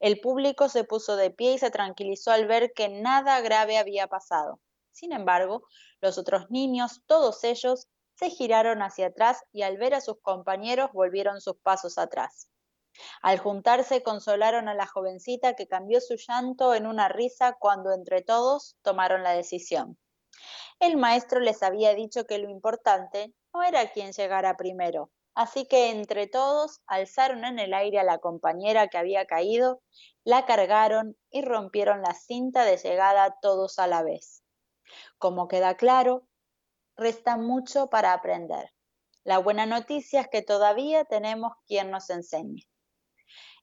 El 0.00 0.20
público 0.20 0.68
se 0.68 0.84
puso 0.84 1.16
de 1.16 1.30
pie 1.30 1.54
y 1.54 1.58
se 1.58 1.70
tranquilizó 1.70 2.30
al 2.30 2.46
ver 2.46 2.72
que 2.74 2.88
nada 2.88 3.40
grave 3.40 3.78
había 3.78 4.06
pasado. 4.06 4.60
Sin 4.92 5.12
embargo, 5.12 5.66
los 6.00 6.18
otros 6.18 6.50
niños, 6.50 7.02
todos 7.06 7.42
ellos, 7.44 7.88
se 8.14 8.30
giraron 8.30 8.82
hacia 8.82 9.08
atrás 9.08 9.42
y 9.52 9.62
al 9.62 9.76
ver 9.76 9.94
a 9.94 10.00
sus 10.00 10.20
compañeros 10.20 10.90
volvieron 10.92 11.40
sus 11.40 11.56
pasos 11.56 11.98
atrás. 11.98 12.48
Al 13.22 13.38
juntarse 13.38 14.02
consolaron 14.02 14.68
a 14.68 14.74
la 14.74 14.86
jovencita 14.86 15.54
que 15.54 15.66
cambió 15.66 16.00
su 16.00 16.14
llanto 16.16 16.74
en 16.74 16.86
una 16.86 17.08
risa 17.08 17.56
cuando 17.58 17.92
entre 17.92 18.22
todos 18.22 18.76
tomaron 18.82 19.24
la 19.24 19.32
decisión. 19.32 19.98
El 20.78 20.96
maestro 20.96 21.40
les 21.40 21.62
había 21.62 21.94
dicho 21.94 22.24
que 22.24 22.38
lo 22.38 22.48
importante 22.48 23.32
no 23.52 23.62
era 23.62 23.90
quién 23.90 24.12
llegara 24.12 24.56
primero, 24.56 25.10
así 25.34 25.66
que 25.66 25.90
entre 25.90 26.26
todos 26.26 26.80
alzaron 26.86 27.44
en 27.44 27.58
el 27.58 27.74
aire 27.74 27.98
a 27.98 28.04
la 28.04 28.18
compañera 28.18 28.88
que 28.88 28.98
había 28.98 29.26
caído, 29.26 29.82
la 30.24 30.46
cargaron 30.46 31.16
y 31.30 31.42
rompieron 31.42 32.02
la 32.02 32.14
cinta 32.14 32.64
de 32.64 32.76
llegada 32.76 33.38
todos 33.40 33.78
a 33.78 33.86
la 33.86 34.02
vez. 34.02 34.42
Como 35.18 35.48
queda 35.48 35.76
claro, 35.76 36.26
resta 36.96 37.36
mucho 37.36 37.88
para 37.88 38.12
aprender. 38.12 38.72
La 39.24 39.38
buena 39.38 39.66
noticia 39.66 40.20
es 40.20 40.28
que 40.28 40.42
todavía 40.42 41.04
tenemos 41.04 41.52
quien 41.66 41.90
nos 41.90 42.10
enseñe. 42.10 42.68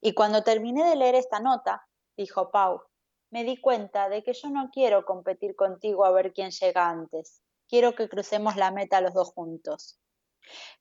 Y 0.02 0.14
cuando 0.14 0.44
terminé 0.44 0.84
de 0.84 0.96
leer 0.96 1.16
esta 1.16 1.40
nota, 1.40 1.88
dijo 2.18 2.50
Pau, 2.50 2.82
me 3.30 3.44
di 3.44 3.62
cuenta 3.62 4.10
de 4.10 4.24
que 4.24 4.34
yo 4.34 4.50
no 4.50 4.70
quiero 4.72 5.06
competir 5.06 5.56
contigo 5.56 6.04
a 6.04 6.12
ver 6.12 6.34
quién 6.34 6.52
llega 6.52 6.90
antes. 6.90 7.42
Quiero 7.70 7.96
que 7.96 8.10
crucemos 8.10 8.58
la 8.58 8.72
meta 8.72 9.00
los 9.00 9.14
dos 9.14 9.32
juntos. 9.32 10.00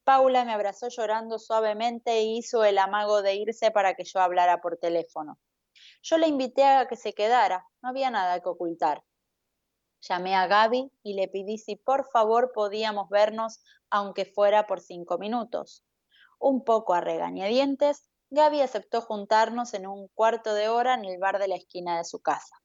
Paula 0.04 0.44
me 0.44 0.52
abrazó 0.52 0.88
llorando 0.88 1.38
suavemente 1.38 2.12
e 2.12 2.22
hizo 2.22 2.64
el 2.64 2.78
amago 2.78 3.22
de 3.22 3.34
irse 3.34 3.70
para 3.70 3.94
que 3.94 4.04
yo 4.04 4.20
hablara 4.20 4.60
por 4.60 4.76
teléfono. 4.76 5.38
Yo 6.02 6.18
le 6.18 6.26
invité 6.26 6.64
a 6.64 6.86
que 6.88 6.96
se 6.96 7.12
quedara, 7.12 7.66
no 7.82 7.90
había 7.90 8.10
nada 8.10 8.40
que 8.40 8.48
ocultar. 8.48 9.02
Llamé 10.00 10.34
a 10.34 10.46
Gaby 10.46 10.90
y 11.02 11.14
le 11.14 11.28
pedí 11.28 11.58
si 11.58 11.76
por 11.76 12.10
favor 12.10 12.52
podíamos 12.54 13.08
vernos, 13.10 13.62
aunque 13.90 14.24
fuera 14.24 14.66
por 14.66 14.80
cinco 14.80 15.18
minutos. 15.18 15.84
Un 16.38 16.64
poco 16.64 16.94
a 16.94 17.02
regañadientes, 17.02 18.08
Gaby 18.30 18.62
aceptó 18.62 19.02
juntarnos 19.02 19.74
en 19.74 19.86
un 19.86 20.08
cuarto 20.14 20.54
de 20.54 20.68
hora 20.68 20.94
en 20.94 21.04
el 21.04 21.18
bar 21.18 21.38
de 21.38 21.48
la 21.48 21.56
esquina 21.56 21.98
de 21.98 22.04
su 22.04 22.20
casa. 22.20 22.56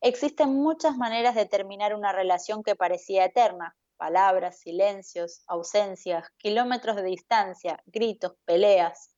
Existen 0.00 0.54
muchas 0.54 0.96
maneras 0.96 1.34
de 1.34 1.46
terminar 1.46 1.94
una 1.94 2.12
relación 2.12 2.62
que 2.62 2.76
parecía 2.76 3.24
eterna, 3.24 3.76
palabras, 3.96 4.60
silencios, 4.60 5.42
ausencias, 5.46 6.28
kilómetros 6.38 6.96
de 6.96 7.04
distancia, 7.04 7.82
gritos, 7.86 8.34
peleas. 8.44 9.14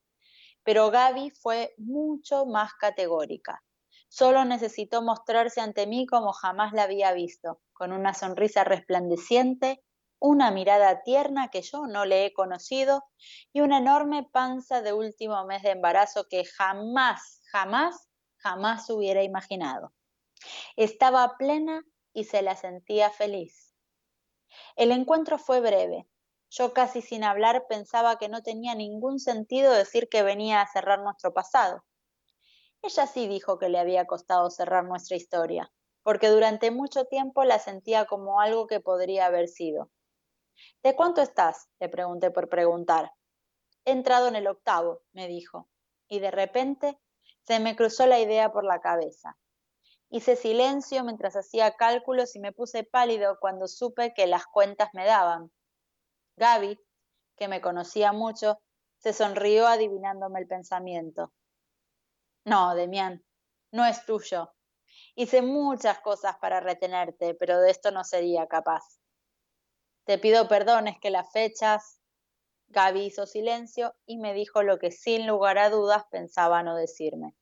Pero 0.63 0.91
Gaby 0.91 1.31
fue 1.31 1.75
mucho 1.79 2.47
más 2.47 2.75
categórica. 2.75 3.63
Solo 4.09 4.45
necesitó 4.45 5.03
mostrarse 5.03 5.61
ante 5.61 5.87
mí 5.87 6.07
como 6.07 6.33
jamás 6.33 6.73
la 6.73 6.85
había 6.85 7.13
visto, 7.13 7.61
con 7.73 7.93
una 7.93 8.15
sonrisa 8.15 8.65
resplandeciente, 8.65 9.83
una 10.19 10.51
mirada 10.51 11.03
tierna 11.03 11.49
que 11.49 11.63
yo 11.63 11.87
no 11.87 12.05
le 12.05 12.27
he 12.27 12.33
conocido 12.33 13.05
y 13.53 13.61
una 13.61 13.79
enorme 13.79 14.29
panza 14.33 14.81
de 14.81 14.93
último 14.93 15.45
mes 15.45 15.63
de 15.63 15.71
embarazo 15.71 16.27
que 16.29 16.45
jamás, 16.45 17.43
jamás, 17.51 18.09
jamás 18.39 18.89
hubiera 18.91 19.23
imaginado. 19.23 19.93
Estaba 20.77 21.37
plena 21.37 21.83
y 22.13 22.25
se 22.25 22.43
la 22.43 22.57
sentía 22.57 23.11
feliz. 23.11 23.66
El 24.77 24.93
encuentro 24.93 25.39
fue 25.39 25.61
breve. 25.61 26.07
Yo 26.51 26.73
casi 26.73 27.03
sin 27.03 27.25
hablar 27.25 27.67
pensaba 27.69 28.19
que 28.19 28.29
no 28.29 28.43
tenía 28.43 28.75
ningún 28.75 29.19
sentido 29.19 29.73
decir 29.73 30.09
que 30.09 30.23
venía 30.23 30.61
a 30.61 30.67
cerrar 30.67 31.01
nuestro 31.01 31.35
pasado. 31.35 31.85
Ella 32.83 33.07
sí 33.07 33.27
dijo 33.27 33.59
que 33.59 33.69
le 33.69 33.79
había 33.79 34.07
costado 34.07 34.51
cerrar 34.51 34.85
nuestra 34.85 35.17
historia, 35.17 35.73
porque 36.03 36.29
durante 36.29 36.71
mucho 36.71 37.07
tiempo 37.07 37.45
la 37.45 37.59
sentía 37.59 38.07
como 38.07 38.41
algo 38.41 38.67
que 38.67 38.81
podría 38.81 39.27
haber 39.27 39.49
sido. 39.49 39.91
¿De 40.83 40.95
cuánto 40.95 41.21
estás? 41.21 41.69
le 41.81 41.89
pregunté 41.89 42.31
por 42.31 42.49
preguntar. 42.49 43.13
He 43.85 43.93
entrado 43.93 44.29
en 44.29 44.37
el 44.37 44.47
octavo, 44.47 45.03
me 45.13 45.27
dijo, 45.29 45.69
y 46.09 46.21
de 46.21 46.31
repente 46.31 46.99
se 47.43 47.61
me 47.61 47.77
cruzó 47.77 48.07
la 48.07 48.19
idea 48.21 48.53
por 48.53 48.65
la 48.65 48.81
cabeza. 48.81 49.37
Hice 50.17 50.35
silencio 50.35 51.05
mientras 51.05 51.37
hacía 51.37 51.73
cálculos 51.73 52.37
y 52.37 52.41
me 52.41 52.51
puse 52.51 52.85
pálido 52.85 53.37
cuando 53.39 53.69
supe 53.69 54.15
que 54.15 54.27
las 54.27 54.47
cuentas 54.47 54.89
me 54.95 55.05
daban. 55.05 55.53
Gaby, 56.37 56.81
que 57.37 57.49
me 57.49 57.61
conocía 57.61 58.13
mucho, 58.13 58.59
se 58.97 59.13
sonrió 59.13 59.67
adivinándome 59.67 60.41
el 60.41 60.47
pensamiento. 60.47 61.35
No, 62.47 62.75
Demián, 62.75 63.27
no 63.73 63.85
es 63.85 64.07
tuyo. 64.07 64.55
Hice 65.17 65.43
muchas 65.43 66.01
cosas 66.01 66.39
para 66.39 66.61
retenerte, 66.61 67.35
pero 67.35 67.61
de 67.61 67.71
esto 67.71 67.91
no 67.91 68.03
sería 68.03 68.47
capaz. 68.47 68.99
Te 70.05 70.17
pido 70.17 70.49
perdón, 70.49 70.89
es 70.89 70.99
que 70.99 71.11
las 71.11 71.31
fechas... 71.31 72.01
Gaby 72.69 73.05
hizo 73.05 73.27
silencio 73.27 73.95
y 74.07 74.17
me 74.17 74.33
dijo 74.33 74.63
lo 74.63 74.79
que 74.79 74.91
sin 74.91 75.27
lugar 75.27 75.59
a 75.59 75.69
dudas 75.69 76.05
pensaba 76.11 76.63
no 76.63 76.75
decirme. 76.75 77.37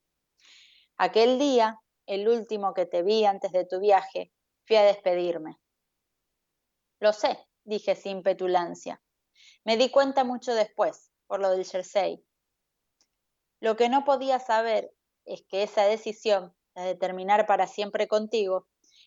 Aquel 0.97 1.39
día, 1.39 1.81
el 2.07 2.29
último 2.29 2.75
que 2.75 2.87
te 2.87 3.03
vi 3.03 3.25
antes 3.25 3.53
de 3.53 3.65
tu 3.65 3.81
viaje, 3.81 4.33
fui 4.67 4.77
a 4.77 4.85
despedirme. 4.85 5.59
Lo 7.01 7.13
sé, 7.13 7.39
dije 7.65 7.95
sin 7.95 8.23
petulancia. 8.23 9.03
Me 9.65 9.77
di 9.77 9.91
cuenta 9.91 10.25
mucho 10.25 10.55
después, 10.55 11.11
por 11.27 11.41
lo 11.41 11.51
del 11.51 11.65
jersey. 11.65 12.25
Lo 13.61 13.77
que 13.77 13.89
no 13.89 14.05
podía 14.05 14.39
saber 14.39 14.95
es 15.25 15.43
que 15.49 15.63
esa 15.63 15.85
decisión, 15.85 16.55
de 16.75 16.95
terminar 16.95 17.47
para 17.47 17.67
siempre 17.67 18.09
contigo, 18.09 18.67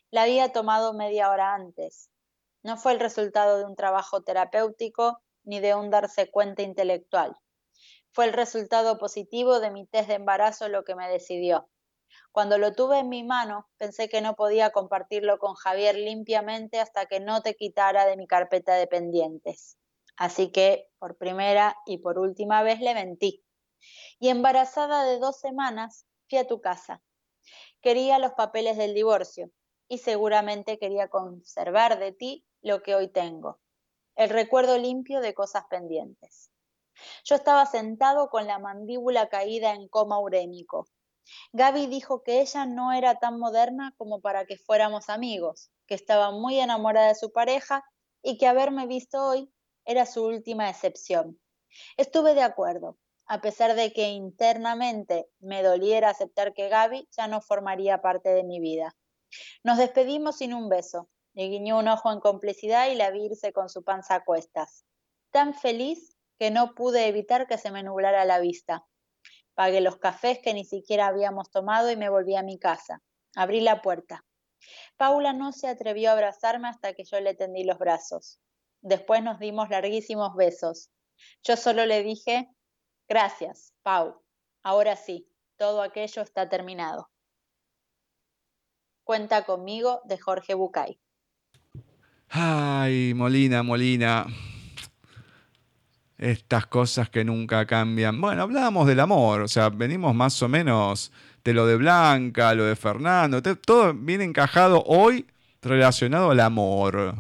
la 0.10 0.24
había 0.24 0.52
tomado 0.52 0.94
media 0.94 1.30
hora 1.30 1.54
antes. 1.54 2.10
No 2.64 2.78
fue 2.78 2.94
el 2.94 3.00
resultado 3.00 3.58
de 3.58 3.66
un 3.66 3.76
trabajo 3.76 4.24
terapéutico 4.24 5.20
ni 5.44 5.60
de 5.60 5.76
un 5.76 5.90
darse 5.90 6.30
cuenta 6.30 6.62
intelectual. 6.64 7.38
Fue 8.12 8.26
el 8.26 8.34
resultado 8.34 8.98
positivo 8.98 9.60
de 9.60 9.70
mi 9.70 9.86
test 9.86 10.08
de 10.08 10.16
embarazo 10.16 10.70
lo 10.70 10.84
que 10.84 10.96
me 10.96 11.10
decidió. 11.10 11.70
Cuando 12.32 12.58
lo 12.58 12.74
tuve 12.74 13.00
en 13.00 13.10
mi 13.10 13.24
mano, 13.24 13.68
pensé 13.78 14.10
que 14.10 14.22
no 14.22 14.36
podía 14.36 14.72
compartirlo 14.72 15.40
con 15.40 15.56
Javier 15.56 15.96
limpiamente 15.96 16.80
hasta 16.80 17.06
que 17.06 17.20
no 17.20 17.42
te 17.42 17.56
quitara 17.56 18.06
de 18.06 18.18
mi 18.18 18.28
carpeta 18.28 18.76
de 18.76 18.88
pendientes. 18.88 19.78
Así 20.16 20.52
que, 20.52 20.90
por 21.00 21.18
primera 21.18 21.76
y 21.86 22.00
por 22.00 22.20
última 22.20 22.64
vez, 22.64 22.80
le 22.80 22.94
mentí 22.94 23.44
y 24.20 24.30
embarazada 24.30 25.04
de 25.04 25.20
dos 25.20 25.40
semanas 25.40 26.06
fui 26.30 26.40
a 26.40 26.48
tu 26.48 26.62
casa. 26.62 27.02
Quería 27.82 28.20
los 28.20 28.34
papeles 28.34 28.78
del 28.78 28.94
divorcio 28.94 29.52
y 29.88 30.00
seguramente 30.00 30.80
quería 30.80 31.08
conservar 31.10 32.00
de 32.00 32.12
ti 32.12 32.46
lo 32.62 32.82
que 32.82 32.96
hoy 32.96 33.08
tengo, 33.08 33.60
el 34.16 34.30
recuerdo 34.30 34.78
limpio 34.78 35.22
de 35.22 35.34
cosas 35.34 35.66
pendientes. 35.70 36.52
Yo 37.24 37.36
estaba 37.36 37.66
sentado 37.66 38.30
con 38.30 38.48
la 38.48 38.60
mandíbula 38.60 39.30
caída 39.30 39.74
en 39.74 39.88
coma 39.88 40.20
urémico. 40.20 40.88
Gaby 41.54 41.88
dijo 41.88 42.24
que 42.24 42.42
ella 42.42 42.66
no 42.66 42.94
era 42.94 43.20
tan 43.20 43.40
moderna 43.40 43.94
como 43.98 44.22
para 44.22 44.46
que 44.46 44.58
fuéramos 44.58 45.10
amigos, 45.10 45.72
que 45.86 45.96
estaba 45.96 46.32
muy 46.32 46.60
enamorada 46.60 47.08
de 47.08 47.16
su 47.16 47.32
pareja 47.32 47.84
y 48.22 48.38
que 48.38 48.48
haberme 48.48 48.88
visto 48.88 49.24
hoy 49.24 49.52
era 49.86 50.06
su 50.06 50.26
última 50.26 50.70
excepción. 50.70 51.40
Estuve 51.98 52.34
de 52.34 52.44
acuerdo, 52.44 52.98
a 53.26 53.42
pesar 53.42 53.76
de 53.76 53.92
que 53.94 54.10
internamente 54.10 55.28
me 55.40 55.64
doliera 55.64 56.10
aceptar 56.10 56.54
que 56.54 56.70
Gaby 56.70 57.08
ya 57.16 57.28
no 57.28 57.42
formaría 57.42 58.02
parte 58.02 58.30
de 58.30 58.44
mi 58.44 58.60
vida. 58.60 58.96
Nos 59.64 59.78
despedimos 59.78 60.38
sin 60.38 60.54
un 60.54 60.70
beso. 60.70 61.10
Le 61.34 61.50
guiñó 61.50 61.78
un 61.80 61.88
ojo 61.88 62.12
en 62.12 62.20
complicidad 62.20 62.90
y 62.90 62.96
la 62.96 63.12
vi 63.12 63.26
irse 63.26 63.54
con 63.54 63.70
su 63.70 63.84
panza 63.84 64.16
a 64.16 64.24
cuestas. 64.24 64.86
Tan 65.32 65.54
feliz 65.54 66.18
que 66.40 66.52
no 66.52 66.74
pude 66.74 67.08
evitar 67.08 67.48
que 67.48 67.58
se 67.58 67.72
me 67.72 67.84
nublara 67.84 68.26
la 68.26 68.40
vista. 68.40 68.88
Pagué 69.58 69.82
los 69.82 69.98
cafés 69.98 70.38
que 70.38 70.54
ni 70.54 70.64
siquiera 70.64 71.08
habíamos 71.08 71.50
tomado 71.50 71.90
y 71.90 71.98
me 71.98 72.10
volví 72.10 72.36
a 72.36 72.44
mi 72.44 72.60
casa. 72.60 73.02
Abrí 73.36 73.60
la 73.60 73.82
puerta. 73.82 74.24
Paula 74.98 75.34
no 75.34 75.52
se 75.52 75.68
atrevió 75.68 76.12
a 76.12 76.14
abrazarme 76.14 76.68
hasta 76.68 76.94
que 76.94 77.04
yo 77.04 77.20
le 77.20 77.34
tendí 77.34 77.64
los 77.64 77.80
brazos. 77.80 78.40
Después 78.82 79.24
nos 79.24 79.40
dimos 79.40 79.70
larguísimos 79.70 80.36
besos. 80.36 80.92
Yo 81.42 81.58
solo 81.58 81.88
le 81.88 82.04
dije, 82.04 82.52
Gracias, 83.10 83.74
Pau. 83.84 84.22
Ahora 84.64 84.98
sí, 84.98 85.30
todo 85.56 85.82
aquello 85.82 86.22
está 86.22 86.50
terminado. 86.50 87.10
Cuenta 89.06 89.46
conmigo 89.46 90.02
de 90.04 90.18
Jorge 90.18 90.54
Bucay. 90.54 91.00
Ay, 92.30 93.14
Molina, 93.16 93.64
Molina. 93.64 94.28
Estas 96.18 96.66
cosas 96.66 97.10
que 97.10 97.24
nunca 97.24 97.66
cambian. 97.66 98.20
Bueno, 98.20 98.44
hablábamos 98.44 98.88
del 98.88 99.00
amor, 99.00 99.42
o 99.42 99.48
sea, 99.48 99.70
venimos 99.70 100.16
más 100.16 100.42
o 100.42 100.50
menos 100.50 101.12
de 101.44 101.54
lo 101.54 101.66
de 101.66 101.78
Blanca, 101.78 102.54
lo 102.56 102.66
de 102.66 102.76
Fernando, 102.76 103.42
todo 103.42 103.94
viene 103.94 104.24
encajado 104.24 104.84
hoy 104.86 105.26
relacionado 105.62 106.32
al 106.32 106.40
amor. 106.40 107.16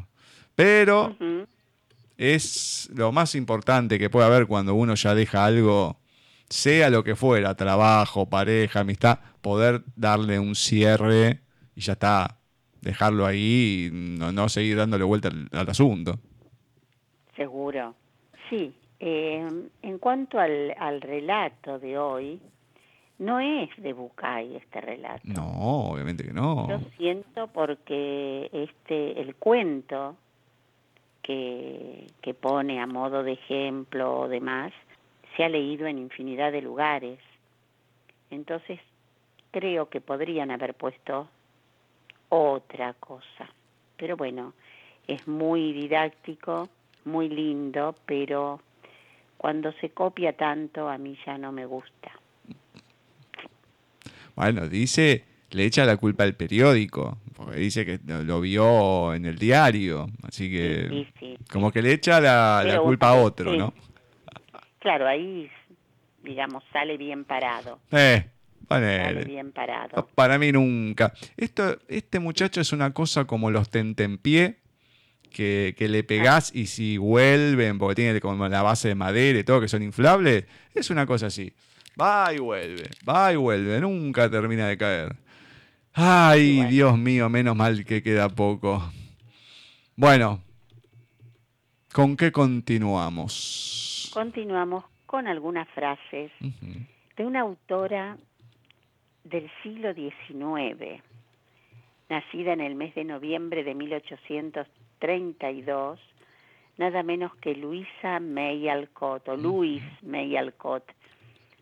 Pero 0.56 1.16
es 2.18 2.90
lo 2.94 3.12
más 3.12 3.36
importante 3.36 4.00
que 4.00 4.10
puede 4.10 4.26
haber 4.26 4.48
cuando 4.48 4.74
uno 4.74 4.96
ya 4.96 5.14
deja 5.14 5.46
algo, 5.46 5.98
sea 6.50 6.90
lo 6.90 7.04
que 7.04 7.16
fuera, 7.16 7.56
trabajo, 7.56 8.28
pareja, 8.28 8.80
amistad, 8.80 9.20
poder 9.42 9.84
darle 9.96 10.40
un 10.40 10.56
cierre 10.56 11.42
y 11.76 11.82
ya 11.82 11.94
está, 11.94 12.40
dejarlo 12.82 13.26
ahí 13.26 13.88
y 13.88 13.92
no, 13.94 14.50
seguir 14.50 14.78
dándole 14.78 15.04
vuelta 15.04 15.30
al, 15.52 15.70
asunto. 15.70 16.20
Seguro, 17.36 17.96
sí. 18.50 18.74
Eh, 19.00 19.48
en 19.82 19.98
cuanto 20.00 20.40
al, 20.40 20.74
al 20.78 21.02
relato 21.02 21.80
de 21.80 21.98
hoy, 21.98 22.40
no 23.20 23.40
es 23.40 23.70
de 23.78 23.94
Bucay 23.94 24.56
este 24.56 24.82
relato. 24.82 25.22
No, 25.24 25.90
obviamente 25.92 26.24
que 26.24 26.34
no. 26.34 26.68
Lo 26.70 26.80
siento 26.98 27.48
porque 27.48 28.50
este 28.54 29.20
el 29.20 29.36
cuento 29.36 30.16
que, 31.22 32.08
que 32.22 32.34
pone 32.34 32.80
a 32.80 32.86
modo 32.86 33.24
de 33.24 33.34
ejemplo 33.34 34.20
o 34.20 34.28
demás 34.28 34.72
se 35.36 35.44
ha 35.44 35.50
leído 35.50 35.88
en 35.88 35.98
infinidad 35.98 36.52
de 36.52 36.62
lugares. 36.62 37.20
Entonces 38.30 38.80
creo 39.52 39.90
que 39.90 40.02
podrían 40.02 40.52
haber 40.52 40.74
puesto 40.76 41.28
otra 42.30 42.94
cosa. 42.94 43.50
Pero 43.98 44.16
bueno, 44.16 44.54
es 45.08 45.28
muy 45.28 45.74
didáctico, 45.74 46.70
muy 47.06 47.30
lindo, 47.30 47.96
pero 48.06 48.60
cuando 49.38 49.72
se 49.74 49.90
copia 49.92 50.34
tanto 50.34 50.90
a 50.90 50.98
mí 50.98 51.18
ya 51.26 51.38
no 51.38 51.52
me 51.52 51.66
gusta. 51.66 52.12
Bueno, 54.36 54.68
dice, 54.68 55.24
le 55.52 55.66
echa 55.66 55.86
la 55.86 55.98
culpa 55.98 56.24
al 56.24 56.36
periódico, 56.36 57.18
porque 57.36 57.60
dice 57.60 57.86
que 57.86 58.00
lo 58.06 58.42
vio 58.42 59.14
en 59.14 59.26
el 59.26 59.38
diario, 59.38 60.08
así 60.24 60.50
que 60.52 61.08
como 61.52 61.72
que 61.72 61.82
le 61.82 61.94
echa 61.94 62.20
la, 62.22 62.80
culpa 62.84 63.10
a 63.10 63.14
otro, 63.16 63.56
¿no? 63.56 63.74
Claro, 64.80 65.08
ahí, 65.08 65.50
digamos, 66.24 66.64
sale 66.72 66.98
bien 66.98 67.26
parado. 67.26 67.80
Eh, 67.92 68.26
Sale 68.68 69.24
bien 69.24 69.52
parado. 69.52 70.08
Para 70.14 70.38
mí 70.38 70.52
nunca. 70.52 71.14
Esto, 71.38 71.78
este 71.88 72.20
muchacho 72.20 72.60
es 72.60 72.74
una 72.74 72.94
cosa 72.94 73.26
como 73.26 73.50
los 73.50 73.70
tentempié, 73.70 74.58
que, 75.30 75.76
que 75.78 75.88
le 75.88 76.04
pegás 76.04 76.54
y 76.54 76.68
si 76.68 76.98
vuelven, 76.98 77.78
porque 77.78 77.96
tiene 77.96 78.20
como 78.20 78.48
la 78.48 78.62
base 78.62 78.90
de 78.90 78.96
madera 78.96 79.40
y 79.40 79.44
todo, 79.44 79.62
que 79.62 79.68
son 79.68 79.84
inflables, 79.84 80.46
es 80.74 80.90
una 80.90 81.06
cosa 81.06 81.28
así. 81.28 81.54
Va 82.00 82.32
y 82.34 82.38
vuelve, 82.40 82.90
va 83.08 83.34
y 83.34 83.36
vuelve, 83.36 83.80
nunca 83.82 84.30
termina 84.30 84.68
de 84.68 84.78
caer. 84.78 85.16
Ay, 85.94 86.64
Dios 86.66 86.96
mío, 86.98 87.28
menos 87.28 87.56
mal 87.56 87.84
que 87.84 88.04
queda 88.04 88.30
poco. 88.30 88.84
Bueno, 89.96 90.42
¿con 91.92 92.16
qué 92.16 92.32
continuamos? 92.32 94.12
Continuamos 94.14 94.84
con 95.08 95.26
algunas 95.26 95.68
frases 95.70 96.32
de 96.40 97.26
una 97.26 97.40
autora 97.42 98.16
del 99.24 99.50
siglo 99.64 99.92
XIX, 99.96 101.02
nacida 102.10 102.54
en 102.54 102.62
el 102.62 102.76
mes 102.76 102.94
de 102.94 103.04
noviembre 103.04 103.64
de 103.64 103.74
1832, 105.00 106.00
nada 106.78 107.04
menos 107.04 107.36
que 107.38 107.56
Luisa 107.56 108.20
May 108.20 108.68
Alcott, 108.68 109.28
o 109.30 109.36
Louis 109.36 109.84
May 110.02 110.36
Alcott, 110.36 110.84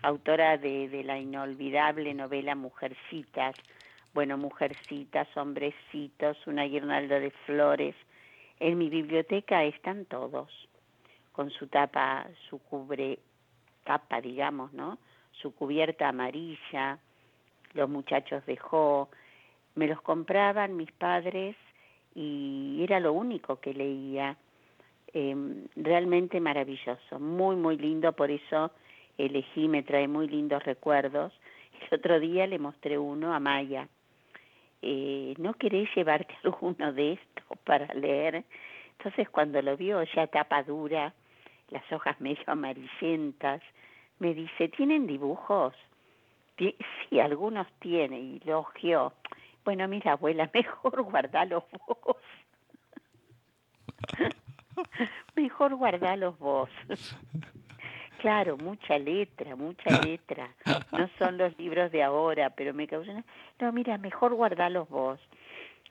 autora 0.02 0.58
de, 0.58 1.04
la 1.04 1.19
inolvidable 1.19 2.13
novela 2.13 2.56
Mujercitas. 2.56 3.56
Bueno, 4.13 4.38
Mujercitas, 4.38 5.28
Hombrecitos, 5.36 6.38
una 6.48 6.63
guirnalda 6.63 7.19
de 7.19 7.32
flores. 7.45 7.95
En 8.60 8.78
mi 8.78 8.89
biblioteca 8.89 9.63
están 9.63 10.06
todos, 10.06 10.50
con 11.34 11.50
su 11.50 11.67
tapa, 11.67 12.28
su 12.50 12.60
cubre, 12.60 13.19
tapa, 13.84 14.21
digamos, 14.21 14.71
¿no? 14.71 14.98
Su 15.32 15.54
cubierta 15.54 16.08
amarilla, 16.08 17.00
los 17.74 17.89
muchachos 17.89 18.45
de 18.45 18.56
Jo. 18.56 19.10
Me 19.76 19.88
los 19.88 20.02
compraban 20.02 20.78
mis 20.78 20.91
padres 20.93 21.58
y 22.15 22.80
era 22.82 22.99
lo 22.99 23.13
único 23.13 23.60
que 23.60 23.73
leía. 23.73 24.38
Em, 25.17 25.67
realmente 25.78 26.41
maravilloso, 26.41 27.19
muy, 27.19 27.56
muy 27.56 27.78
lindo, 27.78 28.12
por 28.12 28.30
eso 28.32 28.71
elegí, 29.17 29.69
me 29.69 29.82
trae 29.82 30.10
muy 30.10 30.28
lindos 30.28 30.62
recuerdos. 30.65 31.32
El 31.89 31.99
otro 31.99 32.19
día 32.19 32.45
le 32.47 32.60
mostré 32.60 32.97
uno 32.97 33.34
a 33.34 33.39
Maya. 33.39 33.88
Eh, 34.82 35.34
¿No 35.38 35.54
querés 35.54 35.88
llevarte 35.95 36.36
alguno 36.43 36.91
de 36.91 37.13
estos 37.13 37.58
para 37.60 37.93
leer? 37.93 38.43
Entonces 38.97 39.30
cuando 39.30 39.62
lo 39.62 39.78
vio 39.78 40.04
ya 40.04 40.28
tapa 40.28 40.63
dura, 40.63 41.13
las 41.69 41.89
hojas 41.93 42.19
medio 42.19 42.43
amarillentas, 42.47 43.62
me 44.19 44.34
dice, 44.34 44.67
¿tienen 44.67 45.08
dibujos? 45.08 45.73
Sí, 46.58 47.19
algunos 47.19 47.67
tiene, 47.80 48.19
y 48.19 48.41
elogió. 48.43 49.13
Bueno, 49.65 49.88
mira, 49.88 50.13
abuela, 50.13 50.49
mejor 50.54 51.01
guardalos 51.01 51.63
vos. 51.88 52.17
mejor 55.36 55.75
guardalos 55.75 56.38
vos. 56.39 56.69
Claro, 58.19 58.58
mucha 58.58 58.97
letra, 58.97 59.56
mucha 59.56 60.01
letra. 60.01 60.49
No 60.91 61.10
son 61.17 61.38
los 61.38 61.58
libros 61.58 61.91
de 61.91 62.04
ahora, 62.04 62.51
pero 62.51 62.73
me 62.73 62.88
causan... 62.88 63.25
No, 63.60 63.71
mira, 63.71 63.97
mejor 63.97 64.36
guardarlos 64.36 64.88
vos. 64.89 65.19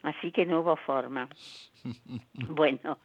Así 0.03 0.31
que 0.33 0.47
no 0.47 0.61
hubo 0.61 0.77
forma. 0.77 1.29
Bueno, 2.49 2.99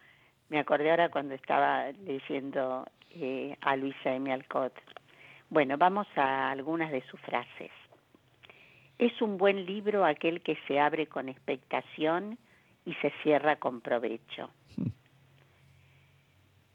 me 0.50 0.60
acordé 0.60 0.90
ahora 0.90 1.10
cuando 1.10 1.34
estaba 1.34 1.92
leyendo 1.92 2.86
eh, 3.12 3.58
a 3.62 3.76
Luisa 3.76 4.14
M. 4.14 4.32
Alcott. 4.32 4.74
Bueno, 5.50 5.78
vamos 5.78 6.08
a 6.16 6.52
algunas 6.52 6.92
de 6.92 7.02
sus 7.04 7.20
frases. 7.22 7.72
Es 9.00 9.22
un 9.22 9.38
buen 9.38 9.66
libro 9.66 10.06
aquel 10.06 10.42
que 10.42 10.58
se 10.68 10.78
abre 10.78 11.08
con 11.08 11.30
expectación 11.30 12.38
y 12.86 12.94
se 12.96 13.12
cierra 13.24 13.56
con 13.56 13.80
provecho. 13.80 14.50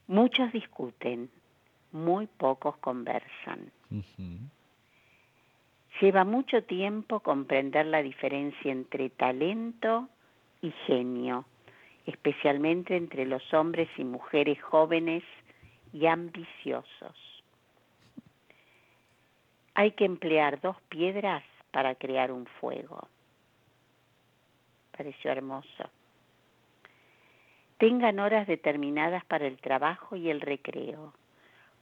Muchos 0.07 0.51
discuten, 0.51 1.31
muy 1.93 2.27
pocos 2.27 2.79
conversan. 2.79 3.71
Lleva 6.01 6.25
mucho 6.25 6.65
tiempo 6.65 7.21
comprender 7.21 7.87
la 7.87 8.03
diferencia 8.03 8.73
entre 8.73 9.11
talento 9.11 10.09
y 10.63 10.71
genio, 10.87 11.45
especialmente 12.07 12.97
entre 12.97 13.27
los 13.27 13.53
hombres 13.53 13.89
y 13.99 14.05
mujeres 14.05 14.61
jóvenes 14.63 15.23
y 15.93 16.07
ambiciosos. 16.07 17.43
Hay 19.75 19.93
que 19.93 20.05
emplear 20.07 20.61
dos 20.61 20.77
piedras 20.89 21.43
para 21.75 21.97
crear 21.97 22.31
un 22.31 22.47
fuego. 22.61 23.09
Pareció 24.97 25.33
hermoso. 25.33 25.91
Tengan 27.79 28.21
horas 28.21 28.47
determinadas 28.47 29.25
para 29.25 29.49
el 29.49 29.57
trabajo 29.57 30.15
y 30.15 30.31
el 30.31 30.41
recreo 30.41 31.13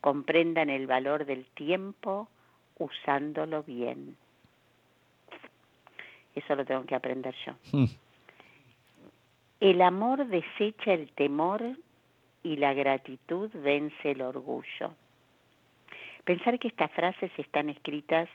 comprendan 0.00 0.70
el 0.70 0.86
valor 0.86 1.26
del 1.26 1.44
tiempo 1.50 2.26
usándolo 2.78 3.62
bien. 3.64 4.16
Eso 6.34 6.56
lo 6.56 6.64
tengo 6.64 6.86
que 6.86 6.94
aprender 6.94 7.34
yo. 7.44 7.52
Hmm. 7.70 7.84
El 9.60 9.82
amor 9.82 10.26
desecha 10.26 10.94
el 10.94 11.12
temor 11.12 11.62
y 12.42 12.56
la 12.56 12.72
gratitud 12.72 13.50
vence 13.52 14.10
el 14.10 14.22
orgullo. 14.22 14.94
Pensar 16.24 16.58
que 16.58 16.68
estas 16.68 16.90
frases 16.92 17.30
están 17.36 17.68
escritas 17.68 18.28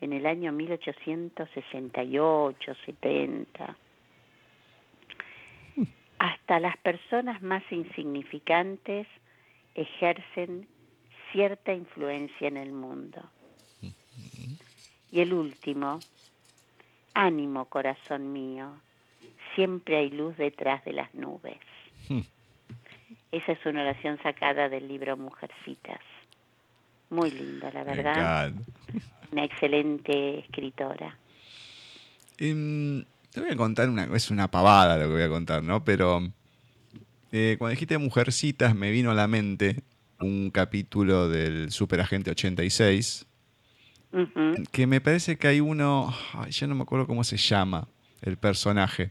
en 0.00 0.12
el 0.12 0.26
año 0.26 0.52
1868, 0.52 2.74
70. 2.84 3.76
Hmm. 5.76 5.84
Hasta 6.18 6.60
las 6.60 6.76
personas 6.78 7.40
más 7.42 7.62
insignificantes 7.70 9.06
ejercen 9.74 10.66
cierta 11.32 11.72
influencia 11.72 12.48
en 12.48 12.56
el 12.56 12.72
mundo. 12.72 13.22
Y 15.10 15.20
el 15.20 15.32
último, 15.32 16.00
ánimo 17.14 17.66
corazón 17.66 18.32
mío, 18.32 18.72
siempre 19.54 19.98
hay 19.98 20.10
luz 20.10 20.36
detrás 20.36 20.84
de 20.84 20.92
las 20.92 21.14
nubes. 21.14 21.58
Esa 23.32 23.52
es 23.52 23.66
una 23.66 23.82
oración 23.82 24.18
sacada 24.22 24.68
del 24.68 24.88
libro 24.88 25.16
Mujercitas. 25.16 26.00
Muy 27.10 27.30
linda, 27.30 27.70
la 27.72 27.84
verdad. 27.84 28.52
Una 29.32 29.44
excelente 29.44 30.40
escritora. 30.40 31.16
Em, 32.38 33.04
te 33.32 33.40
voy 33.40 33.50
a 33.50 33.56
contar 33.56 33.88
una, 33.88 34.04
es 34.14 34.30
una 34.30 34.50
pavada 34.50 34.96
lo 34.96 35.04
que 35.04 35.14
voy 35.14 35.22
a 35.22 35.28
contar, 35.28 35.62
¿no? 35.62 35.84
Pero 35.84 36.22
eh, 37.32 37.56
cuando 37.58 37.70
dijiste 37.70 37.98
Mujercitas 37.98 38.74
me 38.74 38.90
vino 38.90 39.10
a 39.10 39.14
la 39.14 39.26
mente 39.26 39.82
un 40.20 40.50
capítulo 40.50 41.28
del 41.28 41.70
Superagente 41.70 42.30
86, 42.30 43.26
que 44.72 44.86
me 44.86 45.02
parece 45.02 45.36
que 45.36 45.48
hay 45.48 45.60
uno, 45.60 46.14
ya 46.48 46.66
no 46.66 46.74
me 46.74 46.82
acuerdo 46.82 47.06
cómo 47.06 47.22
se 47.22 47.36
llama 47.36 47.88
el 48.22 48.38
personaje, 48.38 49.10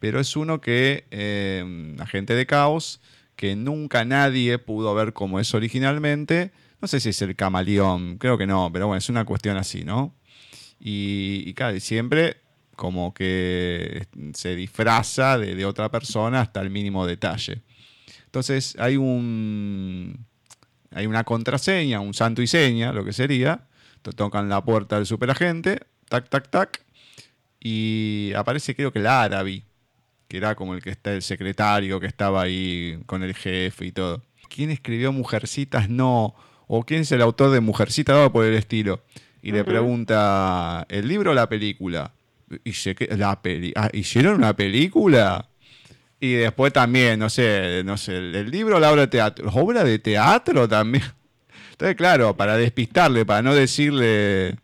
pero 0.00 0.18
es 0.18 0.34
uno 0.34 0.60
que, 0.60 1.04
eh, 1.12 1.94
agente 2.00 2.34
de 2.34 2.46
caos, 2.46 3.00
que 3.36 3.54
nunca 3.54 4.04
nadie 4.04 4.58
pudo 4.58 4.94
ver 4.94 5.12
como 5.12 5.38
es 5.38 5.54
originalmente. 5.54 6.50
No 6.82 6.88
sé 6.88 7.00
si 7.00 7.10
es 7.10 7.22
el 7.22 7.36
camaleón, 7.36 8.18
creo 8.18 8.36
que 8.36 8.46
no, 8.46 8.70
pero 8.72 8.88
bueno, 8.88 8.98
es 8.98 9.08
una 9.08 9.24
cuestión 9.24 9.56
así, 9.56 9.84
¿no? 9.84 10.14
Y, 10.78 11.44
y 11.46 11.54
claro, 11.54 11.78
siempre 11.80 12.42
como 12.76 13.12
que 13.14 14.06
se 14.34 14.56
disfraza 14.56 15.38
de, 15.38 15.64
otra 15.64 15.90
persona 15.90 16.40
hasta 16.40 16.60
el 16.60 16.70
mínimo 16.70 17.06
detalle. 17.06 17.62
Entonces 18.24 18.76
hay 18.78 18.96
un 18.96 20.26
hay 20.90 21.06
una 21.06 21.24
contraseña, 21.24 22.00
un 22.00 22.12
santo 22.12 22.42
y 22.42 22.46
seña, 22.46 22.92
lo 22.92 23.04
que 23.04 23.12
sería. 23.12 23.68
Tocan 24.16 24.48
la 24.48 24.64
puerta 24.64 24.96
del 24.96 25.06
superagente, 25.06 25.78
tac, 26.08 26.28
tac, 26.28 26.50
tac, 26.50 26.84
y 27.60 28.32
aparece 28.34 28.74
creo 28.74 28.92
que 28.92 28.98
el 28.98 29.06
árabe, 29.06 29.62
que 30.26 30.38
era 30.38 30.56
como 30.56 30.74
el 30.74 30.82
que 30.82 30.90
está 30.90 31.12
el 31.12 31.22
secretario 31.22 32.00
que 32.00 32.06
estaba 32.06 32.42
ahí 32.42 33.00
con 33.06 33.22
el 33.22 33.34
jefe 33.34 33.86
y 33.86 33.92
todo. 33.92 34.22
¿Quién 34.48 34.70
escribió 34.70 35.12
Mujercitas? 35.12 35.88
No. 35.88 36.34
¿O 36.74 36.84
quién 36.84 37.02
es 37.02 37.12
el 37.12 37.20
autor 37.20 37.50
de 37.50 37.60
Mujercitas? 37.60 38.16
Dado 38.16 38.32
por 38.32 38.46
el 38.46 38.54
estilo. 38.54 39.02
Y 39.42 39.52
le 39.52 39.62
pregunta, 39.62 40.86
¿el 40.88 41.06
libro 41.06 41.32
o 41.32 41.34
la 41.34 41.46
película? 41.46 42.12
Y 42.64 42.72
se 42.72 42.96
la 43.16 43.42
peli 43.42 43.72
ah, 43.76 43.90
¿Hicieron 43.92 44.36
una 44.36 44.54
película? 44.56 45.48
Y 46.18 46.32
después 46.32 46.72
también, 46.72 47.18
no 47.18 47.28
sé, 47.28 47.82
no 47.84 47.98
sé, 47.98 48.16
el, 48.16 48.34
el 48.36 48.50
libro 48.50 48.76
o 48.76 48.80
la 48.80 48.90
obra 48.90 49.02
de 49.02 49.08
teatro. 49.08 49.50
¿Obra 49.52 49.84
de 49.84 49.98
teatro 49.98 50.66
también? 50.66 51.04
Entonces, 51.72 51.94
claro, 51.96 52.36
para 52.38 52.56
despistarle, 52.56 53.26
para 53.26 53.42
no 53.42 53.54
decirle, 53.54 54.56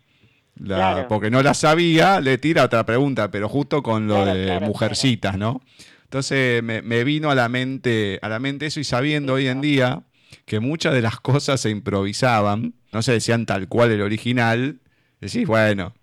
la- 0.57 0.77
Claro. 0.77 1.09
porque 1.09 1.31
no 1.31 1.43
la 1.43 1.53
sabía, 1.53 2.21
le 2.23 2.39
tira 2.39 2.65
otra 2.65 2.87
pregunta, 2.87 3.31
pero 3.31 3.51
justo 3.51 3.83
con 3.83 4.07
lo 4.09 4.23
Claro, 4.23 4.35
de 4.39 4.45
claro, 4.47 4.67
mujercitas, 4.67 5.37
¿no? 5.37 5.61
Entonces 6.05 6.63
me, 6.63 6.81
me 6.81 7.05
vino 7.05 7.31
a 7.31 7.35
la 7.35 7.51
mente, 7.51 8.19
a 8.23 8.31
la 8.31 8.39
mente 8.39 8.65
eso 8.67 8.81
y 8.81 8.85
sabiendo 8.85 9.35
hoy 9.35 9.47
en 9.49 9.61
día 9.61 10.01
que 10.45 10.61
muchas 10.61 10.95
de 10.95 11.03
las 11.03 11.21
cosas 11.21 11.61
se 11.61 11.71
improvisaban, 11.71 12.75
no 12.93 13.03
se 13.03 13.13
decían 13.13 13.47
tal 13.47 13.69
cual 13.69 13.91
el 13.91 14.03
original, 14.03 14.81
decís, 15.21 15.47
bueno, 15.47 15.95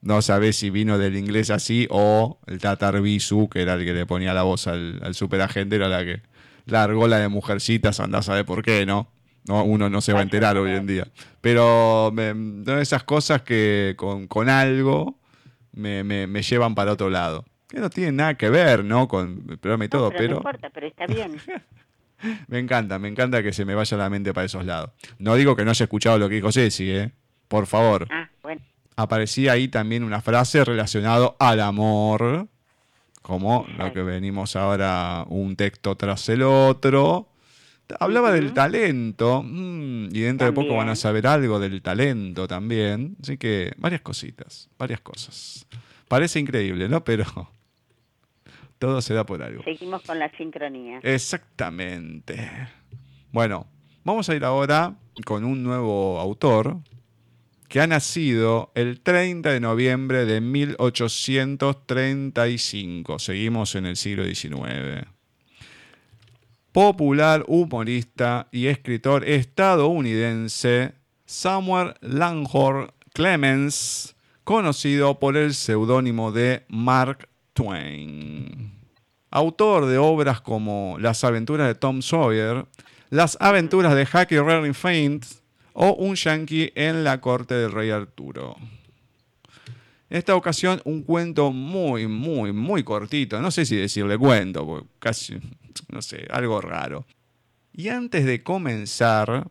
no 0.00 0.20
sabés 0.22 0.56
si 0.56 0.70
vino 0.70 0.98
del 0.98 1.16
inglés 1.16 1.50
así 1.50 1.86
o 1.90 2.40
el 2.46 2.58
Tatar 2.58 3.00
Bisu, 3.00 3.48
que 3.48 3.62
era 3.62 3.74
el 3.74 3.84
que 3.84 3.92
le 3.92 4.06
ponía 4.06 4.34
la 4.34 4.42
voz 4.42 4.66
al, 4.66 5.00
al 5.02 5.14
superagente, 5.14 5.76
era 5.76 5.88
la 5.88 6.04
que 6.04 6.22
largó 6.66 7.06
la 7.08 7.18
de 7.18 7.28
mujercitas, 7.28 8.00
andá 8.00 8.18
a 8.18 8.22
saber 8.22 8.44
por 8.44 8.62
qué, 8.62 8.84
¿no? 8.86 9.08
No, 9.46 9.64
uno 9.64 9.90
no 9.90 10.00
se 10.00 10.12
va 10.12 10.20
a 10.20 10.22
enterar 10.22 10.56
hoy 10.56 10.70
en 10.70 10.86
día. 10.86 11.08
Pero 11.40 12.12
me- 12.12 12.62
esas 12.80 13.02
cosas 13.02 13.42
que 13.42 13.94
con, 13.96 14.28
con 14.28 14.48
algo 14.48 15.18
me, 15.72 16.04
me- 16.04 16.26
me 16.28 16.42
llevan 16.42 16.74
para 16.76 16.92
otro 16.92 17.10
lado. 17.10 17.44
Que 17.68 17.78
no 17.80 17.90
tienen 17.90 18.16
nada 18.16 18.34
que 18.36 18.50
ver, 18.50 18.84
¿no? 18.84 19.08
Con 19.08 19.44
el 19.48 19.58
programa 19.58 19.84
y 19.84 19.88
No, 19.88 19.90
todo, 19.90 20.08
pero, 20.10 20.18
pero 20.18 20.30
no 20.30 20.36
importa, 20.36 20.70
pero 20.70 20.86
está 20.86 21.06
bien. 21.06 21.40
me 22.48 22.58
encanta, 22.58 22.98
me 22.98 23.08
encanta 23.08 23.42
que 23.42 23.52
se 23.52 23.64
me 23.64 23.74
vaya 23.74 23.96
la 23.96 24.10
mente 24.10 24.32
para 24.32 24.46
esos 24.46 24.64
lados. 24.64 24.90
No 25.18 25.34
digo 25.34 25.56
que 25.56 25.64
no 25.64 25.70
haya 25.70 25.84
escuchado 25.84 26.18
lo 26.18 26.28
que 26.28 26.36
dijo 26.36 26.52
Ceci, 26.52 26.90
¿eh? 26.90 27.12
Por 27.48 27.66
favor. 27.66 28.06
Ah, 28.10 28.30
bueno. 28.42 28.62
Aparecía 28.96 29.52
ahí 29.52 29.68
también 29.68 30.04
una 30.04 30.20
frase 30.20 30.64
relacionada 30.64 31.34
al 31.38 31.60
amor, 31.60 32.48
como 33.22 33.66
lo 33.78 33.92
que 33.92 34.02
venimos 34.02 34.56
ahora, 34.56 35.24
un 35.28 35.56
texto 35.56 35.96
tras 35.96 36.28
el 36.28 36.42
otro. 36.42 37.28
Hablaba 38.00 38.32
del 38.32 38.52
talento, 38.52 39.42
mm, 39.42 40.14
y 40.14 40.20
dentro 40.20 40.46
de 40.46 40.52
poco 40.52 40.76
van 40.76 40.88
a 40.88 40.96
saber 40.96 41.26
algo 41.26 41.58
del 41.58 41.82
talento 41.82 42.48
también. 42.48 43.16
Así 43.22 43.36
que 43.38 43.72
varias 43.76 44.00
cositas, 44.00 44.68
varias 44.78 45.00
cosas. 45.00 45.66
Parece 46.08 46.40
increíble, 46.40 46.88
¿no? 46.88 47.04
Pero 47.04 47.50
todo 48.82 49.00
se 49.00 49.14
da 49.14 49.24
por 49.24 49.42
algo. 49.44 49.62
Seguimos 49.62 50.02
con 50.02 50.18
la 50.18 50.28
sincronía. 50.36 50.98
Exactamente. 51.04 52.50
Bueno, 53.30 53.68
vamos 54.02 54.28
a 54.28 54.34
ir 54.34 54.44
ahora 54.44 54.96
con 55.24 55.44
un 55.44 55.62
nuevo 55.62 56.18
autor 56.18 56.78
que 57.68 57.80
ha 57.80 57.86
nacido 57.86 58.72
el 58.74 59.00
30 59.00 59.52
de 59.52 59.60
noviembre 59.60 60.24
de 60.24 60.40
1835. 60.40 63.20
Seguimos 63.20 63.76
en 63.76 63.86
el 63.86 63.96
siglo 63.96 64.24
XIX. 64.24 65.06
Popular 66.72 67.44
humorista 67.46 68.48
y 68.50 68.66
escritor 68.66 69.28
estadounidense 69.28 70.94
Samuel 71.24 71.94
Langhorne 72.00 72.88
Clemens, 73.12 74.16
conocido 74.42 75.20
por 75.20 75.36
el 75.36 75.54
seudónimo 75.54 76.32
de 76.32 76.64
Mark 76.66 77.28
Twain 77.52 78.71
autor 79.32 79.86
de 79.86 79.98
obras 79.98 80.40
como 80.40 80.96
Las 81.00 81.24
aventuras 81.24 81.66
de 81.66 81.74
Tom 81.74 82.02
Sawyer, 82.02 82.66
Las 83.10 83.36
aventuras 83.40 83.96
de 83.96 84.04
Huckleberry 84.04 84.72
Finn 84.72 85.20
o 85.72 85.94
Un 85.94 86.14
Yankee 86.14 86.70
en 86.76 87.02
la 87.02 87.20
corte 87.20 87.54
del 87.54 87.72
rey 87.72 87.90
Arturo. 87.90 88.56
En 90.10 90.18
esta 90.18 90.36
ocasión 90.36 90.80
un 90.84 91.02
cuento 91.02 91.50
muy, 91.50 92.06
muy, 92.06 92.52
muy 92.52 92.84
cortito. 92.84 93.40
No 93.40 93.50
sé 93.50 93.64
si 93.64 93.76
decirle 93.76 94.18
cuento, 94.18 94.66
porque 94.66 94.86
casi, 94.98 95.38
no 95.88 96.02
sé, 96.02 96.26
algo 96.30 96.60
raro. 96.60 97.06
Y 97.72 97.88
antes 97.88 98.26
de 98.26 98.42
comenzar 98.42 99.48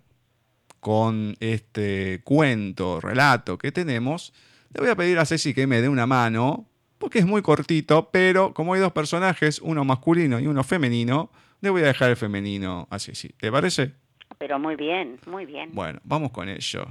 con 0.80 1.36
este 1.40 2.22
cuento, 2.24 3.02
relato 3.02 3.58
que 3.58 3.72
tenemos, 3.72 4.34
le 4.74 4.82
voy 4.82 4.90
a 4.92 4.96
pedir 4.96 5.18
a 5.18 5.26
Ceci 5.26 5.54
que 5.56 5.66
me 5.66 5.82
dé 5.82 5.90
una 5.90 6.06
mano, 6.06 6.68
porque 7.02 7.18
es 7.18 7.26
muy 7.26 7.42
cortito, 7.42 8.10
pero 8.12 8.54
como 8.54 8.76
hay 8.76 8.80
dos 8.80 8.94
personajes, 8.94 9.60
uno 9.60 9.84
masculino 9.84 10.40
y 10.40 10.46
uno 10.46 10.64
femenino, 10.64 11.32
le 11.60 11.72
voy 11.72 11.82
a 11.82 11.88
dejar 11.88 12.12
el 12.12 12.16
femenino 12.16 12.88
a 12.92 13.00
Ceci. 13.00 13.30
¿Te 13.30 13.52
parece? 13.52 13.94
Pero 14.38 14.60
muy 14.60 14.76
bien, 14.76 15.20
muy 15.26 15.48
bien. 15.48 15.72
Bueno, 15.74 16.00
vamos 16.04 16.32
con 16.32 16.48
ello. 16.48 16.86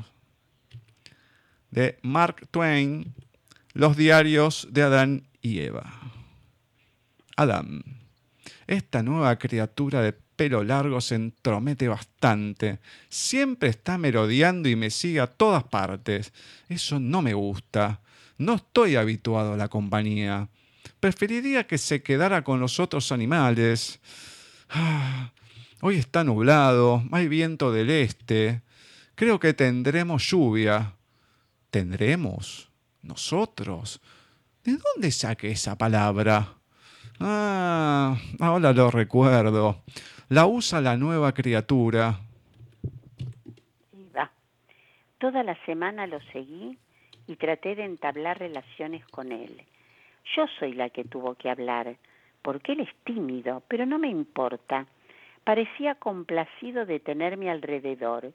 De 1.70 1.96
Mark 2.02 2.48
Twain, 2.50 3.14
Los 3.72 3.96
diarios 3.96 4.66
de 4.72 4.82
Adán 4.82 5.28
y 5.40 5.60
Eva. 5.60 5.92
Adán. 7.36 7.84
Esta 8.66 9.04
nueva 9.04 9.38
criatura 9.38 10.02
de 10.02 10.12
pelo 10.12 10.64
largo 10.64 11.00
se 11.00 11.14
entromete 11.14 11.86
bastante. 11.86 12.80
Siempre 13.08 13.68
está 13.68 13.96
merodeando 13.96 14.68
y 14.68 14.74
me 14.74 14.90
sigue 14.90 15.20
a 15.20 15.28
todas 15.28 15.62
partes. 15.62 16.32
Eso 16.68 16.98
no 16.98 17.22
me 17.22 17.32
gusta. 17.32 18.00
No 18.40 18.54
estoy 18.54 18.96
habituado 18.96 19.52
a 19.52 19.56
la 19.58 19.68
compañía. 19.68 20.48
Preferiría 20.98 21.66
que 21.66 21.76
se 21.76 22.02
quedara 22.02 22.42
con 22.42 22.58
los 22.58 22.80
otros 22.80 23.12
animales. 23.12 24.00
Ah, 24.70 25.30
Hoy 25.82 25.96
está 25.96 26.24
nublado, 26.24 27.02
hay 27.10 27.26
viento 27.26 27.72
del 27.72 27.88
este. 27.88 28.60
Creo 29.14 29.40
que 29.40 29.54
tendremos 29.54 30.22
lluvia. 30.28 30.94
¿Tendremos? 31.70 32.70
¿Nosotros? 33.02 34.00
¿De 34.62 34.72
dónde 34.72 35.10
saqué 35.10 35.50
esa 35.52 35.78
palabra? 35.78 36.54
Ah, 37.18 38.18
ahora 38.40 38.74
lo 38.74 38.90
recuerdo. 38.90 39.82
La 40.28 40.46
usa 40.46 40.82
la 40.82 40.98
nueva 40.98 41.32
criatura. 41.32 42.20
Va. 44.16 44.30
Toda 45.18 45.42
la 45.42 45.56
semana 45.64 46.06
lo 46.06 46.20
seguí 46.32 46.78
y 47.30 47.36
traté 47.36 47.76
de 47.76 47.84
entablar 47.84 48.40
relaciones 48.40 49.06
con 49.06 49.30
él. 49.30 49.62
Yo 50.34 50.46
soy 50.58 50.72
la 50.72 50.90
que 50.90 51.04
tuvo 51.04 51.36
que 51.36 51.48
hablar, 51.48 51.96
porque 52.42 52.72
él 52.72 52.80
es 52.80 52.92
tímido, 53.04 53.62
pero 53.68 53.86
no 53.86 54.00
me 54.00 54.08
importa. 54.08 54.86
Parecía 55.44 55.94
complacido 55.94 56.86
de 56.86 56.98
tenerme 56.98 57.48
alrededor 57.48 58.32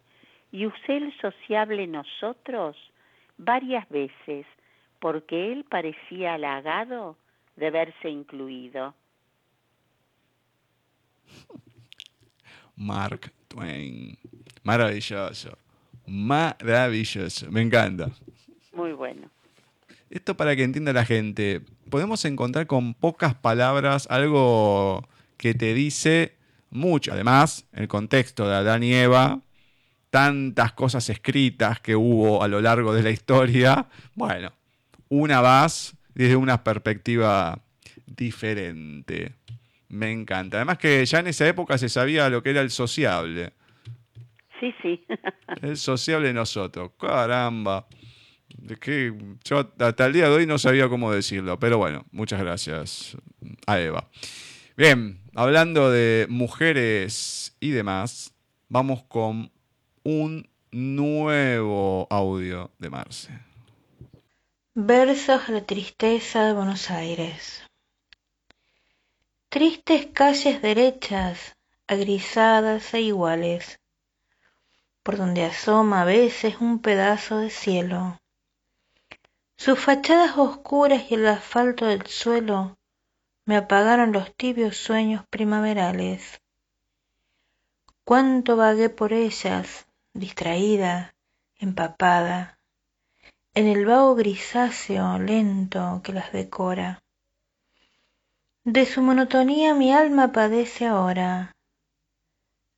y 0.50 0.66
usé 0.66 0.96
el 0.96 1.14
sociable 1.20 1.88
nosotros 1.88 2.78
varias 3.38 3.88
veces 3.90 4.46
porque 5.00 5.52
él 5.52 5.66
parecía 5.66 6.36
halagado 6.36 7.18
de 7.58 7.72
verse 7.72 8.10
incluido. 8.10 8.96
Mark 12.78 13.30
Twain. 13.50 14.18
Maravilloso. 14.64 15.58
Maravilloso. 16.08 17.52
Me 17.52 17.62
encanta. 17.62 18.10
Muy 18.76 18.92
bueno. 18.94 19.30
Esto 20.10 20.38
para 20.38 20.56
que 20.56 20.64
entienda 20.64 20.94
la 20.94 21.06
gente. 21.06 21.62
Podemos 21.90 22.24
encontrar 22.26 22.68
con 22.68 22.94
pocas 22.94 23.34
palabras 23.34 24.08
algo 24.10 25.08
que 25.38 25.54
te 25.54 25.74
dice 25.74 26.36
mucho. 26.70 27.14
Además, 27.14 27.66
el 27.74 27.88
contexto 27.88 28.48
de 28.48 28.56
Adán 28.56 28.84
y 28.84 28.94
Eva, 28.94 29.40
tantas 30.10 30.74
cosas 30.74 31.10
escritas 31.10 31.80
que 31.80 31.96
hubo 31.96 32.44
a 32.44 32.48
lo 32.48 32.62
largo 32.62 32.94
de 32.94 33.04
la 33.04 33.12
historia. 33.12 33.88
Bueno, 34.14 34.52
una 35.10 35.42
más 35.42 35.96
desde 36.14 36.36
una 36.36 36.64
perspectiva 36.64 37.60
diferente. 38.06 39.34
Me 39.90 40.12
encanta. 40.12 40.58
Además 40.58 40.78
que 40.78 41.06
ya 41.06 41.20
en 41.20 41.28
esa 41.28 41.48
época 41.48 41.78
se 41.78 41.90
sabía 41.90 42.30
lo 42.30 42.44
que 42.44 42.52
era 42.52 42.62
el 42.62 42.72
sociable. 42.72 43.54
Sí, 44.60 44.74
sí. 44.82 45.06
El 45.62 45.76
sociable 45.78 46.28
de 46.30 46.34
nosotros. 46.34 46.92
Caramba. 46.98 47.88
Es 48.70 48.80
que 48.80 49.14
yo 49.44 49.72
hasta 49.80 50.06
el 50.06 50.14
día 50.14 50.30
de 50.30 50.36
hoy 50.36 50.46
no 50.46 50.58
sabía 50.58 50.90
cómo 50.90 51.12
decirlo, 51.12 51.60
pero 51.60 51.78
bueno, 51.78 52.06
muchas 52.12 52.40
gracias 52.40 53.18
a 53.68 53.80
Eva. 53.80 54.10
Bien, 54.78 55.22
hablando 55.36 55.90
de 55.92 56.28
mujeres 56.30 57.56
y 57.60 57.72
demás, 57.72 58.34
vamos 58.68 59.04
con 59.04 59.52
un 60.04 60.50
nuevo 60.72 62.08
audio 62.10 62.72
de 62.80 62.90
Marce. 62.90 63.40
Versos 64.74 65.48
la 65.48 65.64
tristeza 65.66 66.44
de 66.46 66.54
Buenos 66.54 66.92
Aires. 66.92 67.64
Tristes 69.48 70.08
calles 70.08 70.62
derechas, 70.62 71.56
agrisadas 71.88 72.94
e 72.94 73.02
iguales, 73.02 73.80
por 75.02 75.16
donde 75.16 75.46
asoma 75.46 76.02
a 76.02 76.06
veces 76.06 76.58
un 76.60 76.82
pedazo 76.82 77.40
de 77.40 77.50
cielo. 77.50 78.18
Sus 79.58 79.80
fachadas 79.80 80.38
oscuras 80.38 81.10
y 81.10 81.16
el 81.16 81.28
asfalto 81.28 81.86
del 81.86 82.06
suelo 82.08 82.78
me 83.46 83.56
apagaron 83.56 84.12
los 84.12 84.36
tibios 84.36 84.78
sueños 84.78 85.26
primaverales. 85.30 86.42
Cuánto 88.04 88.56
vagué 88.56 88.90
por 88.90 89.14
ellas, 89.14 89.88
distraída, 90.14 91.16
empapada, 91.58 92.60
en 93.54 93.68
el 93.68 93.86
vaho 93.86 94.16
grisáceo 94.16 95.18
lento 95.20 96.02
que 96.04 96.12
las 96.12 96.32
decora. 96.34 97.02
De 98.66 98.86
su 98.86 99.02
monotonía 99.02 99.74
mi 99.74 99.94
alma 99.94 100.32
padece 100.32 100.86
ahora. 100.86 101.56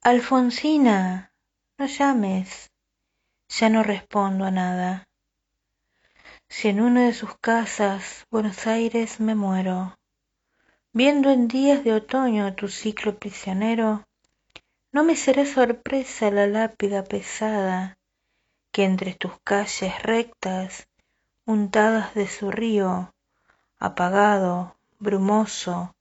Alfonsina, 0.01 1.33
no 1.77 1.85
llames, 1.87 2.69
ya 3.49 3.69
no 3.69 3.83
respondo 3.83 4.45
a 4.45 4.51
nada. 4.51 5.06
Si 6.49 6.69
en 6.69 6.79
una 6.79 7.05
de 7.05 7.13
sus 7.13 7.37
casas, 7.37 8.25
Buenos 8.31 8.67
Aires, 8.67 9.19
me 9.19 9.35
muero, 9.35 9.97
viendo 10.93 11.29
en 11.29 11.49
días 11.49 11.83
de 11.83 11.93
otoño 11.93 12.55
tu 12.55 12.69
ciclo 12.69 13.19
prisionero, 13.19 14.07
no 14.93 15.03
me 15.03 15.17
será 15.17 15.45
sorpresa 15.45 16.31
la 16.31 16.47
lápida 16.47 17.03
pesada 17.03 17.97
que 18.71 18.85
entre 18.85 19.13
tus 19.13 19.33
calles 19.43 20.01
rectas, 20.03 20.87
untadas 21.45 22.15
de 22.15 22.27
su 22.27 22.49
río, 22.49 23.13
apagado, 23.77 24.77
brumoso, 24.99 25.95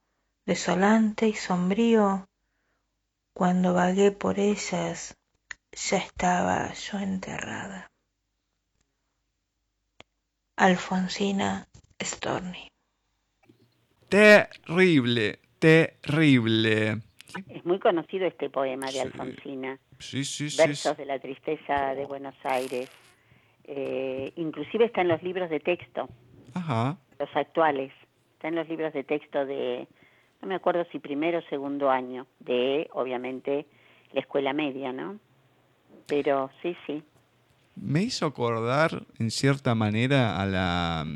desolante 0.46 1.26
y 1.26 1.34
sombrío, 1.34 2.28
cuando 3.34 3.74
vagué 3.74 4.12
por 4.12 4.38
ellas, 4.38 5.16
ya 5.72 5.98
estaba 5.98 6.72
yo 6.72 6.98
enterrada. 6.98 7.90
Alfonsina 10.56 11.66
Storni. 12.02 12.68
Terrible, 14.08 15.38
terrible. 15.58 17.02
Es 17.48 17.64
muy 17.66 17.78
conocido 17.78 18.26
este 18.26 18.48
poema 18.48 18.90
de 18.90 19.02
Alfonsina. 19.02 19.78
Sí, 19.98 20.24
sí, 20.24 20.48
sí. 20.48 20.56
Versos 20.56 20.96
de 20.96 21.04
la 21.04 21.18
tristeza 21.18 21.94
de 21.94 22.06
Buenos 22.06 22.34
Aires. 22.44 22.88
Eh, 23.64 24.32
inclusive 24.36 24.86
está 24.86 25.02
en 25.02 25.08
los 25.08 25.22
libros 25.22 25.50
de 25.50 25.60
texto, 25.60 26.08
Ajá. 26.54 26.96
los 27.18 27.36
actuales. 27.36 27.92
Está 28.34 28.48
en 28.48 28.54
los 28.54 28.68
libros 28.68 28.94
de 28.94 29.04
texto 29.04 29.44
de, 29.44 29.86
no 30.40 30.48
me 30.48 30.54
acuerdo 30.54 30.86
si 30.90 31.00
primero 31.00 31.40
o 31.40 31.42
segundo 31.50 31.90
año, 31.90 32.26
de 32.38 32.88
obviamente 32.92 33.66
la 34.12 34.20
escuela 34.20 34.54
media, 34.54 34.92
¿no? 34.92 35.18
Pero 36.06 36.50
sí, 36.62 36.74
sí. 36.86 37.02
Me 37.76 38.02
hizo 38.02 38.26
acordar, 38.26 39.06
en 39.18 39.30
cierta 39.30 39.74
manera, 39.74 40.40
a 40.40 40.46
la... 40.46 41.06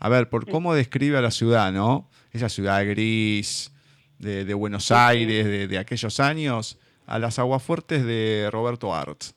A 0.00 0.08
ver, 0.08 0.28
por 0.28 0.48
cómo 0.50 0.74
describe 0.74 1.16
a 1.16 1.20
la 1.22 1.30
ciudad, 1.30 1.72
¿no? 1.72 2.08
Esa 2.32 2.48
ciudad 2.48 2.84
gris 2.86 3.72
de, 4.18 4.44
de 4.44 4.54
Buenos 4.54 4.90
Aires, 4.92 5.44
de, 5.44 5.66
de 5.68 5.78
aquellos 5.78 6.20
años, 6.20 6.78
a 7.06 7.18
las 7.18 7.38
aguafuertes 7.38 8.04
de 8.04 8.48
Roberto 8.52 8.94
Arts. 8.94 9.34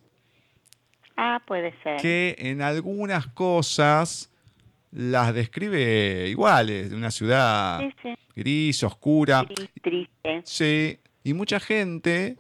Ah, 1.18 1.42
puede 1.46 1.74
ser. 1.84 1.98
que 2.02 2.36
en 2.40 2.62
algunas 2.62 3.28
cosas 3.28 4.32
las 4.92 5.34
describe 5.34 6.28
iguales, 6.28 6.92
una 6.92 7.12
ciudad 7.12 7.80
Sí, 7.80 7.94
sí. 8.02 8.10
gris, 8.36 8.84
oscura. 8.84 9.44
Gris, 9.44 9.70
triste. 9.82 10.42
Sí, 10.44 11.00
y 11.24 11.34
mucha 11.34 11.60
gente, 11.60 12.38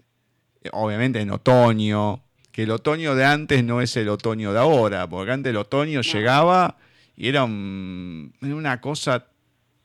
obviamente 0.71 1.21
en 1.21 1.29
otoño, 1.31 2.23
que 2.51 2.63
el 2.63 2.71
otoño 2.71 3.15
de 3.15 3.25
antes 3.25 3.63
no 3.63 3.81
es 3.81 3.95
el 3.97 4.09
otoño 4.09 4.51
de 4.53 4.59
ahora, 4.59 5.07
porque 5.07 5.31
antes 5.31 5.49
el 5.51 5.57
otoño 5.57 6.01
llegaba 6.01 6.77
y 7.15 7.27
era 7.29 7.43
un- 7.43 8.33
una 8.41 8.81
cosa, 8.81 9.25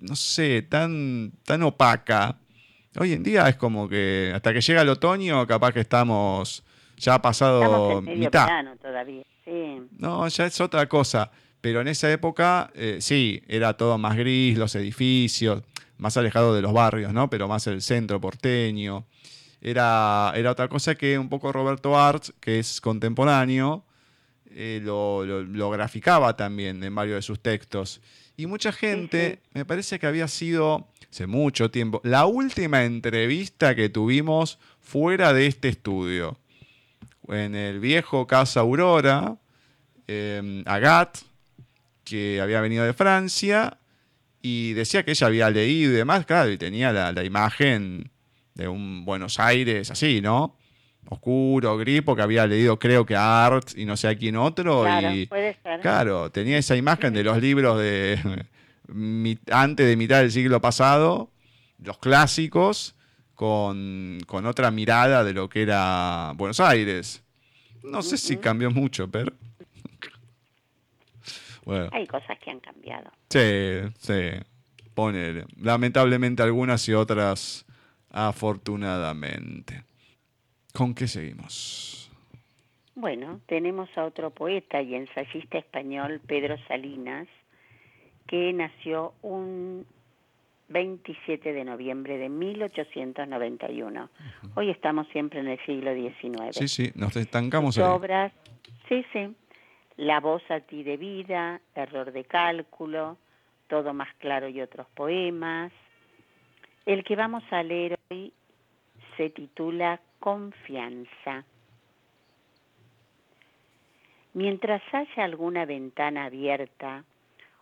no 0.01 0.17
sé, 0.17 0.63
tan, 0.63 1.33
tan 1.45 1.63
opaca. 1.63 2.37
Hoy 2.99 3.13
en 3.13 3.23
día 3.23 3.49
es 3.49 3.57
como 3.57 3.89
que 3.89 4.33
hasta 4.35 4.53
que 4.53 4.61
llega 4.61 4.83
el 4.83 4.89
otoño, 4.89 5.47
capaz 5.47 5.73
que 5.73 5.81
estamos 5.81 6.63
ya 6.97 7.15
ha 7.15 7.23
pasado 7.23 7.63
Estamos 7.63 7.99
en 7.99 8.05
medio 8.05 8.19
mitad. 8.19 8.47
verano 8.47 8.77
todavía. 8.81 9.23
Sí. 9.45 9.81
No, 9.99 10.27
ya 10.29 10.47
es 10.47 10.61
otra 10.61 10.87
cosa. 10.89 11.31
Pero 11.61 11.81
en 11.83 11.89
esa 11.89 12.11
época, 12.11 12.71
eh, 12.75 12.99
sí, 13.01 13.43
era 13.49 13.75
todo 13.77 13.99
más 13.99 14.17
gris, 14.17 14.57
los 14.57 14.75
edificios, 14.77 15.63
más 15.99 16.17
alejado 16.17 16.55
de 16.55 16.63
los 16.63 16.73
barrios, 16.73 17.13
¿no? 17.13 17.29
Pero 17.29 17.49
más 17.49 17.67
el 17.67 17.83
centro 17.83 18.21
porteño. 18.21 19.05
Era, 19.67 20.33
era 20.37 20.53
otra 20.53 20.69
cosa 20.69 20.95
que 20.95 21.19
un 21.19 21.29
poco 21.29 21.51
Roberto 21.51 21.99
Arts, 21.99 22.33
que 22.39 22.61
es 22.61 22.81
contemporáneo, 22.81 23.85
eh, 24.49 24.81
lo, 24.85 25.27
lo- 25.27 25.43
lo 25.43 25.71
graficaba 25.71 26.37
también 26.37 26.85
en 26.85 26.95
varios 26.95 27.17
de 27.17 27.23
sus 27.23 27.41
textos. 27.41 28.01
Y 28.37 28.47
mucha 28.47 28.71
gente, 28.71 29.41
me 29.55 29.65
parece 29.65 29.99
que 29.99 30.07
había 30.07 30.29
sido, 30.29 30.87
hace 31.11 31.27
mucho 31.27 31.69
tiempo, 31.73 32.01
la 32.05 32.27
última 32.27 32.85
entrevista 32.85 33.75
que 33.75 33.89
tuvimos 33.89 34.61
fuera 34.81 35.33
de 35.33 35.49
este 35.49 35.67
estudio. 35.69 36.39
En 37.27 37.57
el 37.57 37.81
viejo 37.81 38.29
Casa 38.29 38.61
Aurora, 38.61 39.37
eh, 40.07 40.63
Agat, 40.65 41.19
que 42.05 42.41
había 42.41 42.61
venido 42.61 42.85
de 42.85 42.93
Francia, 42.93 43.79
y 44.43 44.75
decía 44.75 45.05
que 45.05 45.11
ella 45.11 45.27
había 45.27 45.51
leído 45.51 45.93
y 45.93 45.97
demás, 45.97 46.25
claro, 46.25 46.53
y 46.53 46.57
tenía 46.57 46.93
la, 46.93 47.11
la 47.11 47.25
imagen 47.25 48.13
de 48.57 48.67
un 48.69 49.05
Buenos 49.05 49.39
Aires 49.39 49.91
así, 49.91 50.21
¿no? 50.21 50.57
Oscuro, 51.09 51.77
gris, 51.77 52.03
porque 52.03 52.23
había 52.23 52.47
leído 52.49 52.79
creo 52.81 53.07
que 53.07 53.15
a 53.15 53.47
Art 53.47 53.69
y 53.77 53.85
no 53.85 53.97
sé 53.97 54.09
a 54.09 54.17
quién 54.17 54.35
otro, 54.37 54.83
Claro, 54.83 55.15
y 55.15 55.27
puede 55.27 55.57
ser. 55.63 55.81
claro, 55.81 56.31
tenía 56.33 56.59
esa 56.59 56.75
imagen 56.75 57.15
de 57.15 57.23
los 57.23 57.41
libros 57.41 57.79
de 57.79 58.19
antes 59.53 59.87
de 59.87 59.97
mitad 59.97 60.21
del 60.21 60.33
siglo 60.33 60.61
pasado, 60.61 61.31
los 61.79 61.99
clásicos, 61.99 62.95
con, 63.35 64.19
con 64.27 64.47
otra 64.47 64.71
mirada 64.71 65.23
de 65.23 65.35
lo 65.35 65.49
que 65.49 65.63
era 65.63 66.33
Buenos 66.35 66.59
Aires. 66.59 67.23
No 67.85 68.03
sé 68.03 68.17
si 68.17 68.39
cambió 68.39 68.71
mucho, 68.71 69.09
pero... 69.09 69.33
Bueno, 71.65 71.89
Hay 71.93 72.07
cosas 72.07 72.39
que 72.39 72.51
han 72.51 72.61
cambiado. 72.61 73.11
sí, 73.29 73.81
sí, 73.99 74.39
ponele. 74.95 75.45
Lamentablemente 75.61 76.43
algunas 76.43 76.89
y 76.89 76.95
otras 76.95 77.66
afortunadamente. 78.17 79.83
¿Con 80.73 80.95
qué 80.95 81.07
seguimos? 81.07 82.11
Bueno, 82.95 83.41
tenemos 83.47 83.91
a 83.97 84.05
otro 84.05 84.31
poeta 84.31 84.81
y 84.81 84.95
ensayista 84.95 85.59
español, 85.59 86.21
Pedro 86.27 86.57
Salinas, 86.67 87.29
que 88.27 88.55
nació 88.55 89.13
un 89.21 89.87
27 90.71 91.53
de 91.53 91.65
noviembre 91.65 92.17
de 92.17 92.31
1891. 92.31 94.09
Hoy 94.55 94.71
estamos 94.71 95.07
siempre 95.09 95.41
en 95.41 95.49
el 95.49 95.59
siglo 95.67 95.95
XIX. 95.95 96.57
Sí, 96.57 96.69
sí, 96.69 96.93
nos 96.95 97.15
estancamos 97.17 97.75
Sus 97.75 97.85
ahí. 97.85 97.91
obras, 97.91 98.33
sí, 98.89 99.05
sí. 99.13 99.29
La 99.99 100.21
voz 100.21 100.43
a 100.51 100.61
ti 100.61 100.83
de 100.83 100.97
vida, 100.97 101.61
Error 101.75 102.13
de 102.13 102.25
cálculo, 102.25 103.19
Todo 103.69 103.93
más 103.93 104.09
claro 104.19 104.49
y 104.49 104.61
otros 104.63 104.87
poemas. 104.95 105.71
El 106.87 107.03
que 107.03 107.17
vamos 107.17 107.43
a 107.51 107.65
leer 107.65 107.99
hoy 108.09 108.33
se 109.17 109.29
titula 109.31 110.01
Confianza. 110.21 111.45
Mientras 114.35 114.81
haya 114.93 115.25
alguna 115.25 115.65
ventana 115.65 116.27
abierta, 116.27 117.03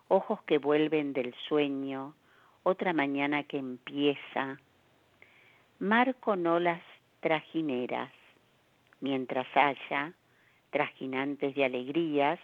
ojos 0.09 0.43
que 0.43 0.59
vuelven 0.59 1.15
del 1.15 1.35
sueño, 1.49 2.15
otra 2.65 2.93
mañana 2.93 3.45
que 3.45 3.57
empieza, 3.57 4.61
mar 5.79 6.17
con 6.17 6.47
olas 6.47 6.83
trajineras, 7.21 8.13
mientras 9.01 9.47
haya 9.55 10.13
trajinantes 10.69 11.55
de 11.55 11.65
alegrías, 11.65 12.39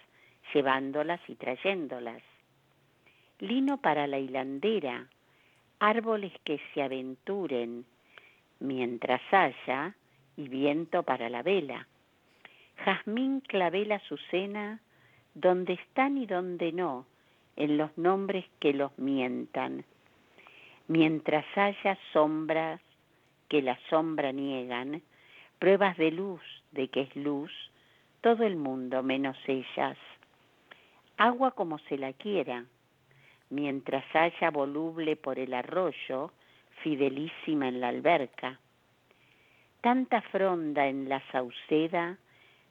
llevándolas 0.54 1.20
y 1.28 1.34
trayéndolas. 1.34 2.22
Lino 3.38 3.76
para 3.82 4.06
la 4.06 4.18
hilandera, 4.18 5.06
árboles 5.80 6.32
que 6.44 6.60
se 6.72 6.82
aventuren, 6.82 7.84
mientras 8.60 9.20
haya, 9.32 9.96
y 10.36 10.48
viento 10.48 11.02
para 11.02 11.28
la 11.28 11.42
vela. 11.42 11.88
Jazmín, 12.84 13.40
clavel, 13.40 13.92
azucena, 13.92 14.80
donde 15.34 15.74
están 15.74 16.16
y 16.16 16.26
donde 16.26 16.72
no, 16.72 17.06
en 17.56 17.76
los 17.76 17.96
nombres 17.98 18.44
que 18.60 18.72
los 18.72 18.96
mientan. 18.98 19.84
Mientras 20.88 21.44
haya 21.56 21.98
sombras 22.12 22.80
que 23.48 23.62
la 23.62 23.78
sombra 23.88 24.32
niegan, 24.32 25.02
pruebas 25.58 25.96
de 25.96 26.10
luz 26.10 26.42
de 26.72 26.88
que 26.88 27.02
es 27.02 27.16
luz, 27.16 27.52
todo 28.20 28.44
el 28.44 28.56
mundo 28.56 29.02
menos 29.02 29.36
ellas. 29.46 29.96
Agua 31.16 31.50
como 31.52 31.78
se 31.80 31.98
la 31.98 32.12
quiera, 32.12 32.64
mientras 33.50 34.04
haya 34.14 34.50
voluble 34.50 35.16
por 35.16 35.38
el 35.38 35.52
arroyo, 35.54 36.32
fidelísima 36.82 37.68
en 37.68 37.80
la 37.80 37.88
alberca. 37.88 38.58
Tanta 39.80 40.22
fronda 40.22 40.86
en 40.86 41.08
la 41.08 41.22
sauceda, 41.30 42.18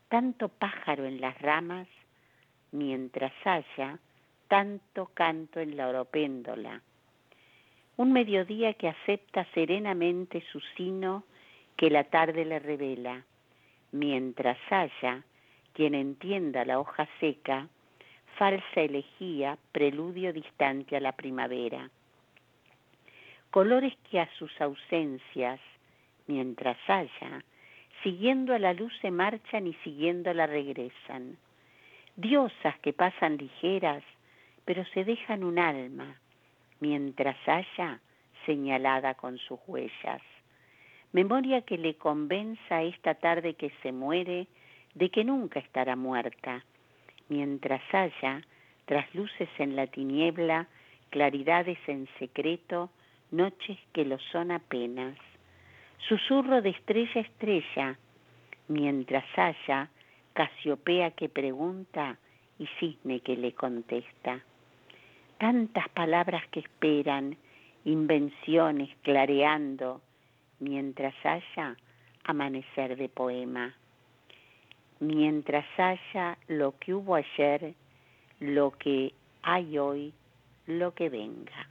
tanto 0.07 0.49
pájaro 0.49 1.05
en 1.05 1.21
las 1.21 1.39
ramas, 1.41 1.87
mientras 2.71 3.33
haya 3.45 3.99
tanto 4.47 5.07
canto 5.13 5.59
en 5.59 5.77
la 5.77 5.87
oropéndola. 5.89 6.81
Un 7.97 8.13
mediodía 8.13 8.73
que 8.73 8.87
acepta 8.87 9.45
serenamente 9.53 10.43
su 10.51 10.59
sino 10.75 11.23
que 11.75 11.89
la 11.89 12.05
tarde 12.05 12.45
le 12.45 12.59
revela, 12.59 13.23
mientras 13.91 14.57
haya 14.69 15.23
quien 15.73 15.95
entienda 15.95 16.65
la 16.65 16.79
hoja 16.79 17.07
seca, 17.19 17.67
falsa 18.39 18.79
elegía, 18.79 19.57
preludio 19.73 20.31
distante 20.31 20.95
a 20.95 21.01
la 21.01 21.11
primavera. 21.11 21.89
Colores 23.51 23.93
que 24.09 24.21
a 24.21 24.29
sus 24.37 24.49
ausencias, 24.61 25.59
mientras 26.25 26.77
haya, 26.87 27.43
siguiendo 28.01 28.55
a 28.55 28.59
la 28.59 28.71
luz 28.73 28.93
se 29.01 29.11
marchan 29.11 29.67
y 29.67 29.73
siguiéndola 29.83 30.47
regresan. 30.47 31.37
Diosas 32.15 32.79
que 32.79 32.93
pasan 32.93 33.35
ligeras, 33.35 34.03
pero 34.63 34.85
se 34.93 35.03
dejan 35.03 35.43
un 35.43 35.59
alma, 35.59 36.15
mientras 36.79 37.35
haya 37.45 37.99
señalada 38.45 39.15
con 39.15 39.37
sus 39.37 39.59
huellas. 39.67 40.21
Memoria 41.11 41.63
que 41.63 41.77
le 41.77 41.95
convenza 41.95 42.83
esta 42.83 43.15
tarde 43.15 43.55
que 43.55 43.71
se 43.81 43.91
muere 43.91 44.47
de 44.95 45.09
que 45.09 45.25
nunca 45.25 45.59
estará 45.59 45.97
muerta, 45.97 46.63
mientras 47.29 47.81
haya, 47.93 48.41
tras 48.85 49.13
luces 49.15 49.49
en 49.59 49.75
la 49.75 49.87
tiniebla, 49.87 50.67
claridades 51.09 51.77
en 51.87 52.07
secreto, 52.19 52.89
noches 53.31 53.77
que 53.93 54.05
lo 54.05 54.19
son 54.31 54.51
apenas. 54.51 55.15
Susurro 56.07 56.61
de 56.61 56.71
estrella 56.71 57.11
a 57.15 57.19
estrella, 57.19 57.99
mientras 58.67 59.25
haya 59.37 59.89
Casiopea 60.33 61.11
que 61.11 61.27
pregunta 61.27 62.17
y 62.57 62.67
cisne 62.79 63.19
que 63.19 63.35
le 63.35 63.53
contesta. 63.53 64.39
Tantas 65.37 65.89
palabras 65.89 66.47
que 66.51 66.61
esperan, 66.61 67.35
invenciones 67.83 68.89
clareando, 69.01 70.01
mientras 70.59 71.13
haya 71.25 71.75
amanecer 72.23 72.95
de 72.95 73.09
poema 73.09 73.75
mientras 74.99 75.65
haya 75.77 76.37
lo 76.47 76.75
que 76.79 76.93
hubo 76.93 77.15
ayer, 77.15 77.73
lo 78.39 78.71
que 78.71 79.13
hay 79.43 79.77
hoy, 79.77 80.13
lo 80.67 80.93
que 80.93 81.09
venga. 81.09 81.67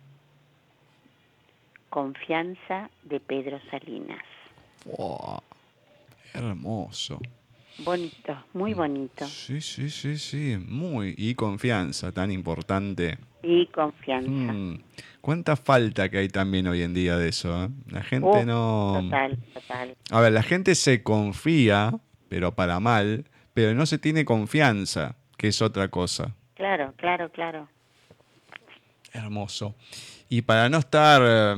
Confianza 1.90 2.90
de 3.04 3.20
Pedro 3.20 3.58
Salinas. 3.70 4.22
Wow, 4.84 5.40
hermoso. 6.34 7.18
Bonito, 7.84 8.36
muy 8.54 8.74
bonito. 8.74 9.24
Sí, 9.26 9.60
sí, 9.60 9.88
sí, 9.88 10.18
sí, 10.18 10.58
muy. 10.66 11.14
Y 11.16 11.34
confianza, 11.34 12.10
tan 12.12 12.30
importante. 12.32 13.18
Y 13.42 13.66
confianza. 13.66 14.30
Mm, 14.52 14.80
¿Cuánta 15.20 15.54
falta 15.56 16.08
que 16.08 16.18
hay 16.18 16.28
también 16.28 16.66
hoy 16.66 16.82
en 16.82 16.92
día 16.92 17.16
de 17.16 17.28
eso? 17.28 17.64
eh? 17.64 17.68
La 17.88 18.02
gente 18.02 18.28
Oh, 18.28 18.44
no... 18.44 19.00
Total, 19.04 19.38
total. 19.54 19.96
A 20.10 20.20
ver, 20.20 20.32
la 20.32 20.42
gente 20.42 20.74
se 20.74 21.02
confía, 21.04 21.92
pero 22.28 22.54
para 22.54 22.80
mal, 22.80 23.24
pero 23.54 23.74
no 23.74 23.86
se 23.86 23.98
tiene 23.98 24.24
confianza, 24.24 25.16
que 25.36 25.48
es 25.48 25.62
otra 25.62 25.88
cosa. 25.88 26.34
Claro, 26.54 26.94
claro, 26.96 27.30
claro. 27.30 27.68
Hermoso. 29.12 29.74
Y 30.28 30.42
para 30.42 30.68
no 30.68 30.78
estar 30.78 31.22
eh, 31.24 31.54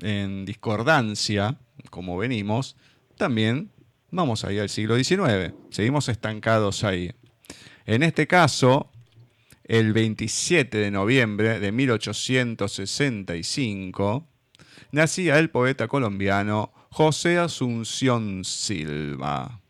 en 0.00 0.44
discordancia, 0.44 1.56
como 1.90 2.16
venimos, 2.16 2.76
también 3.16 3.70
vamos 4.10 4.44
ahí 4.44 4.58
al 4.58 4.68
siglo 4.68 4.96
XIX. 4.96 5.54
Seguimos 5.70 6.08
estancados 6.08 6.82
ahí. 6.84 7.12
En 7.86 8.02
este 8.02 8.26
caso, 8.26 8.90
el 9.64 9.92
27 9.92 10.78
de 10.78 10.90
noviembre 10.90 11.60
de 11.60 11.70
1865, 11.70 14.26
nacía 14.90 15.38
el 15.38 15.50
poeta 15.50 15.86
colombiano 15.86 16.72
José 16.90 17.38
Asunción 17.38 18.44
Silva. 18.44 19.60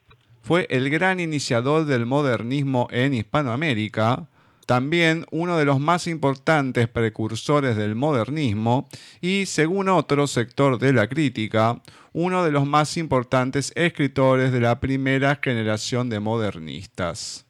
Fue 0.43 0.66
el 0.70 0.91
gran 0.91 1.20
iniciador 1.20 1.84
del 1.84 2.07
modernismo 2.07 2.88
en 2.91 3.14
Hispanoamérica, 3.14 4.28
también 4.66 5.26
uno 5.32 5.59
de 5.59 5.64
los 5.64 5.80
más 5.80 6.07
importantes 6.07 6.88
precursores 6.88 7.76
del 7.76 7.97
modernismo 7.97 8.88
y, 9.20 9.47
según 9.47 9.88
otro 9.88 10.26
sector 10.26 10.78
de 10.78 10.93
la 10.93 11.09
crítica, 11.09 11.82
uno 12.12 12.45
de 12.45 12.53
los 12.53 12.66
más 12.66 12.97
importantes 12.97 13.72
escritores 13.74 14.53
de 14.53 14.61
la 14.61 14.80
primera 14.80 15.41
generación 15.43 16.09
de 16.09 16.20
modernistas. 16.20 17.47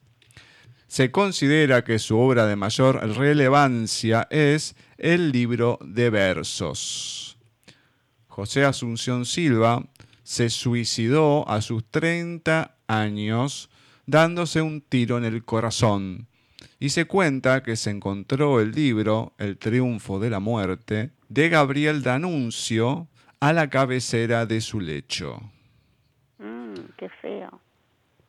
Se 0.88 1.10
considera 1.10 1.84
que 1.84 1.98
su 1.98 2.18
obra 2.18 2.46
de 2.46 2.56
mayor 2.56 2.96
relevancia 3.16 4.26
es 4.30 4.74
el 4.98 5.30
libro 5.30 5.78
de 5.82 6.10
versos. 6.10 7.38
José 8.28 8.64
Asunción 8.64 9.26
Silva 9.26 9.86
se 10.22 10.48
suicidó 10.48 11.48
a 11.48 11.60
sus 11.60 11.84
30 11.90 12.76
años 12.90 13.70
dándose 14.06 14.60
un 14.62 14.80
tiro 14.80 15.18
en 15.18 15.24
el 15.24 15.44
corazón 15.44 16.26
y 16.78 16.90
se 16.90 17.04
cuenta 17.06 17.62
que 17.62 17.76
se 17.76 17.90
encontró 17.90 18.60
el 18.60 18.72
libro 18.72 19.32
El 19.38 19.56
triunfo 19.58 20.18
de 20.18 20.30
la 20.30 20.40
muerte 20.40 21.10
de 21.28 21.48
Gabriel 21.48 22.02
D'Annunzio 22.02 23.08
a 23.38 23.52
la 23.52 23.70
cabecera 23.70 24.46
de 24.46 24.60
su 24.60 24.80
lecho. 24.80 25.40
Mm, 26.38 26.74
qué 26.96 27.08
feo. 27.22 27.60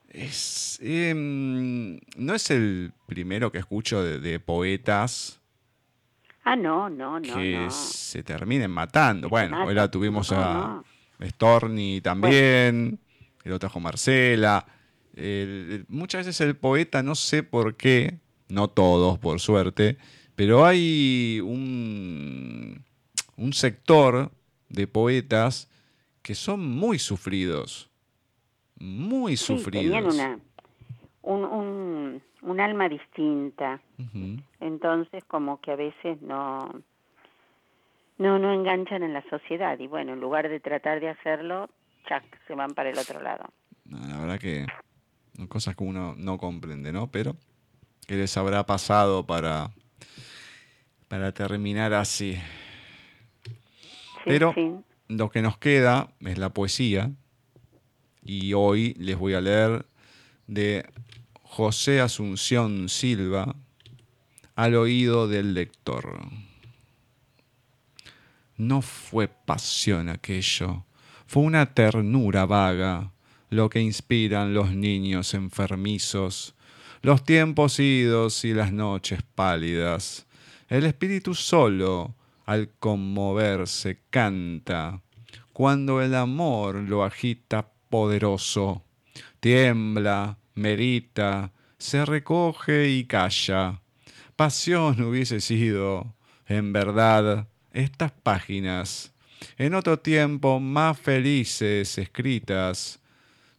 Es, 0.09 0.77
em, 0.81 1.99
no 2.17 2.33
es 2.35 2.51
el 2.51 2.91
primero 3.07 3.51
que 3.51 3.59
escucho 3.59 4.03
de, 4.03 4.19
de 4.19 4.39
poetas 4.39 5.37
Ah, 6.43 6.55
no, 6.55 6.89
no, 6.89 7.19
no, 7.19 7.35
que 7.35 7.57
no. 7.59 7.71
se 7.71 8.23
terminen 8.23 8.71
matando. 8.71 9.29
Bueno, 9.29 9.71
la 9.71 9.89
tuvimos 9.91 10.31
No, 10.31 10.37
a 10.39 10.83
Storni 11.29 12.01
también, 12.01 12.99
lo 13.49 13.59
trajo 13.59 13.79
Marcela. 13.79 14.65
El- 15.15 15.23
el- 15.71 15.85
muchas 15.89 16.25
veces 16.25 16.41
el 16.41 16.55
poeta, 16.55 17.03
no 17.03 17.15
sé 17.15 17.43
por 17.43 17.75
qué, 17.75 18.19
no 18.49 18.67
todos 18.69 19.17
por 19.19 19.39
suerte, 19.39 19.97
pero 20.35 20.65
hay 20.65 21.39
un, 21.43 22.83
un 23.37 23.53
sector 23.53 24.31
de 24.69 24.87
poetas 24.87 25.69
que 26.21 26.35
son 26.35 26.65
muy 26.65 26.99
sufridos. 26.99 27.89
Muy 28.79 29.37
Sí, 29.37 29.45
sufridos. 29.57 29.83
tenían 29.85 30.05
una, 30.05 30.39
un, 31.23 31.43
un, 31.45 32.21
un 32.41 32.59
alma 32.59 32.89
distinta. 32.89 33.81
Entonces, 34.59 35.23
como 35.25 35.59
que 35.61 35.71
a 35.71 35.75
veces 35.75 36.21
no, 36.21 36.81
no, 38.17 38.39
no 38.39 38.53
enganchan 38.53 39.03
en 39.03 39.13
la 39.13 39.23
sociedad. 39.29 39.77
Y 39.79 39.87
bueno, 39.87 40.13
en 40.13 40.19
lugar 40.19 40.49
de 40.49 40.59
tratar 40.59 40.99
de 40.99 41.09
hacerlo, 41.09 41.69
chac, 42.07 42.23
se 42.47 42.53
van 42.55 42.73
para 42.73 42.89
el 42.89 42.97
otro 42.97 43.21
lado. 43.21 43.45
No, 43.85 43.99
la 44.07 44.17
verdad 44.19 44.39
que 44.39 44.65
son 45.35 45.47
cosas 45.47 45.75
que 45.75 45.83
uno 45.83 46.15
no 46.17 46.37
comprende, 46.37 46.91
¿no? 46.91 47.11
Pero, 47.11 47.35
¿qué 48.07 48.15
les 48.15 48.35
habrá 48.37 48.65
pasado 48.65 49.25
para, 49.25 49.71
para 51.07 51.31
terminar 51.33 51.93
así? 51.93 52.35
Sí, 53.43 53.51
Pero 54.25 54.53
sí. 54.53 54.71
lo 55.07 55.29
que 55.31 55.41
nos 55.41 55.57
queda 55.57 56.11
es 56.19 56.37
la 56.37 56.49
poesía. 56.49 57.11
Y 58.23 58.53
hoy 58.53 58.93
les 58.99 59.17
voy 59.17 59.33
a 59.33 59.41
leer 59.41 59.85
de 60.47 60.85
José 61.41 62.01
Asunción 62.01 62.87
Silva 62.87 63.55
al 64.55 64.75
oído 64.75 65.27
del 65.27 65.53
lector. 65.55 66.19
No 68.57 68.81
fue 68.83 69.27
pasión 69.27 70.07
aquello, 70.07 70.85
fue 71.31 71.43
una 71.43 71.73
ternura 71.73 72.45
vaga 72.45 73.13
lo 73.49 73.69
que 73.69 73.79
inspiran 73.79 74.53
los 74.53 74.75
niños 74.75 75.33
enfermizos, 75.33 76.55
los 77.01 77.23
tiempos 77.23 77.79
idos 77.79 78.43
y 78.43 78.53
las 78.53 78.73
noches 78.73 79.21
pálidas. 79.33 80.27
El 80.67 80.83
espíritu 80.83 81.33
solo, 81.33 82.15
al 82.45 82.71
conmoverse, 82.79 84.01
canta, 84.09 84.99
cuando 85.53 86.01
el 86.01 86.15
amor 86.15 86.75
lo 86.75 87.01
agita 87.05 87.69
poderoso, 87.89 88.83
tiembla, 89.39 90.37
medita, 90.55 91.53
se 91.77 92.03
recoge 92.03 92.89
y 92.89 93.05
calla. 93.05 93.79
Pasión 94.35 95.01
hubiese 95.01 95.39
sido, 95.39 96.13
en 96.45 96.73
verdad, 96.73 97.47
estas 97.71 98.11
páginas, 98.11 99.10
en 99.57 99.73
otro 99.73 99.99
tiempo 99.99 100.59
más 100.59 100.99
felices 100.99 101.97
escritas, 101.97 102.99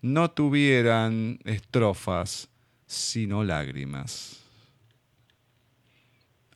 no 0.00 0.30
tuvieran 0.30 1.38
estrofas, 1.44 2.48
sino 2.86 3.44
lágrimas. 3.44 4.40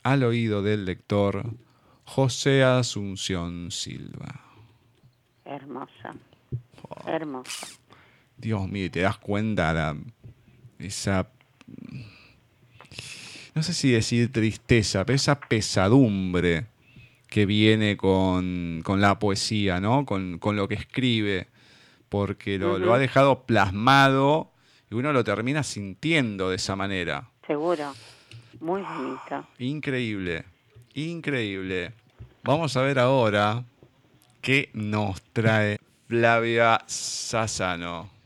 Al 0.03 0.23
oído 0.23 0.61
del 0.61 0.85
lector, 0.85 1.45
José 2.05 2.63
Asunción 2.63 3.71
Silva. 3.71 4.41
Hermosa. 5.45 6.15
Hermosa. 7.05 7.67
Dios 8.37 8.67
mío, 8.69 8.89
te 8.91 9.01
das 9.01 9.17
cuenta 9.17 9.73
la, 9.73 9.97
esa 10.79 11.29
no 13.57 13.63
sé 13.63 13.73
si 13.73 13.91
decir 13.91 14.31
tristeza, 14.31 15.03
pero 15.03 15.15
esa 15.15 15.39
pesadumbre 15.39 16.67
que 17.27 17.45
viene 17.45 17.97
con, 17.97 18.83
la 18.85 19.19
poesía, 19.19 19.79
¿no? 19.79 20.05
Con, 20.05 20.39
lo 20.41 20.67
que 20.67 20.75
escribe, 20.75 21.47
porque 22.09 22.57
lo, 22.57 22.93
ha 22.93 22.99
dejado 22.99 23.43
plasmado 23.43 24.51
y 24.89 24.95
uno 24.95 25.11
lo 25.11 25.23
termina 25.23 25.63
sintiendo 25.63 26.49
de 26.49 26.55
esa 26.55 26.75
manera. 26.75 27.29
Seguro, 27.45 27.93
muy 28.59 28.81
bonito. 28.81 29.47
Increíble, 29.59 30.45
increíble. 30.93 31.93
Vamos 32.43 32.77
a 32.77 32.81
ver 32.81 32.99
ahora 32.99 33.63
qué 34.41 34.69
nos 34.73 35.21
trae 35.33 35.79
Flavia 36.07 36.81
Sassano. 36.87 38.16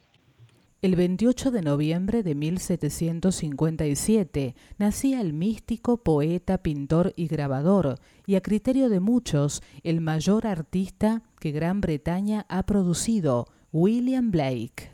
El 0.82 0.95
28 0.95 1.51
de 1.51 1.61
noviembre 1.61 2.23
de 2.23 2.34
1757 2.34 4.55
nacía 4.79 5.21
el 5.21 5.32
místico, 5.32 5.97
poeta, 5.97 6.63
pintor 6.63 7.13
y 7.15 7.27
grabador, 7.27 7.99
y 8.25 8.34
a 8.34 8.41
criterio 8.41 8.89
de 8.89 8.99
muchos, 8.99 9.61
el 9.84 10.01
mayor 10.01 10.47
artista 10.47 11.21
que 11.39 11.51
Gran 11.51 11.82
Bretaña 11.82 12.47
ha 12.49 12.65
producido, 12.65 13.45
William 13.71 14.32
Blake. 14.32 14.89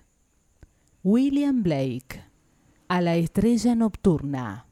William 1.04 1.64
Blake, 1.64 2.22
a 2.90 3.00
la 3.00 3.16
estrella 3.16 3.74
nocturna. 3.74 4.66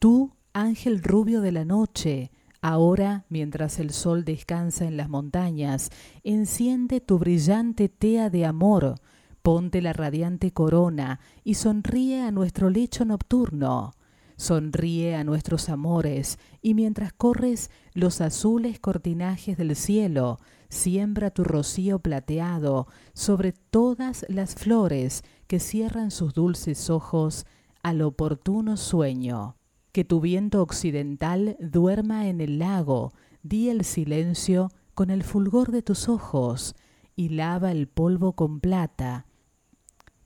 Tú, 0.00 0.32
ángel 0.52 1.04
rubio 1.04 1.40
de 1.40 1.52
la 1.52 1.64
noche, 1.64 2.32
Ahora, 2.60 3.24
mientras 3.28 3.78
el 3.78 3.90
sol 3.90 4.24
descansa 4.24 4.84
en 4.84 4.96
las 4.96 5.08
montañas, 5.08 5.90
enciende 6.24 7.00
tu 7.00 7.18
brillante 7.18 7.88
tea 7.88 8.30
de 8.30 8.46
amor, 8.46 8.96
ponte 9.42 9.80
la 9.80 9.92
radiante 9.92 10.50
corona 10.50 11.20
y 11.44 11.54
sonríe 11.54 12.22
a 12.22 12.32
nuestro 12.32 12.68
lecho 12.68 13.04
nocturno. 13.04 13.92
Sonríe 14.36 15.14
a 15.14 15.24
nuestros 15.24 15.68
amores 15.68 16.38
y 16.60 16.74
mientras 16.74 17.12
corres 17.12 17.70
los 17.92 18.20
azules 18.20 18.78
cortinajes 18.78 19.56
del 19.56 19.74
cielo, 19.74 20.38
siembra 20.68 21.30
tu 21.30 21.44
rocío 21.44 21.98
plateado 22.00 22.88
sobre 23.14 23.52
todas 23.52 24.26
las 24.28 24.54
flores 24.54 25.22
que 25.46 25.58
cierran 25.60 26.10
sus 26.10 26.34
dulces 26.34 26.90
ojos 26.90 27.46
al 27.82 28.02
oportuno 28.02 28.76
sueño 28.76 29.57
que 29.92 30.04
tu 30.04 30.20
viento 30.20 30.62
occidental 30.62 31.56
duerma 31.60 32.28
en 32.28 32.40
el 32.40 32.58
lago, 32.58 33.12
di 33.42 33.68
el 33.68 33.84
silencio 33.84 34.70
con 34.94 35.10
el 35.10 35.22
fulgor 35.22 35.70
de 35.70 35.82
tus 35.82 36.08
ojos, 36.08 36.74
y 37.16 37.30
lava 37.30 37.72
el 37.72 37.88
polvo 37.88 38.34
con 38.34 38.60
plata. 38.60 39.26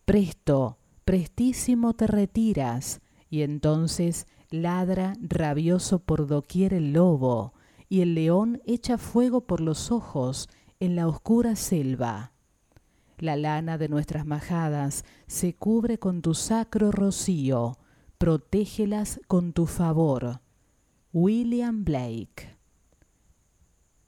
Presto, 0.04 0.78
prestísimo 1.04 1.94
te 1.94 2.06
retiras, 2.06 3.00
y 3.30 3.42
entonces 3.42 4.26
ladra 4.50 5.14
rabioso 5.20 6.00
por 6.00 6.26
doquier 6.26 6.74
el 6.74 6.92
lobo, 6.92 7.54
y 7.88 8.00
el 8.00 8.14
león 8.14 8.60
echa 8.66 8.98
fuego 8.98 9.42
por 9.42 9.60
los 9.60 9.90
ojos 9.90 10.48
en 10.80 10.96
la 10.96 11.06
oscura 11.06 11.56
selva. 11.56 12.32
La 13.18 13.36
lana 13.36 13.78
de 13.78 13.88
nuestras 13.88 14.26
majadas 14.26 15.04
se 15.26 15.54
cubre 15.54 15.98
con 15.98 16.22
tu 16.22 16.34
sacro 16.34 16.90
rocío, 16.90 17.78
protégelas 18.22 19.20
con 19.26 19.52
tu 19.52 19.66
favor. 19.66 20.42
William 21.12 21.82
Blake. 21.82 22.56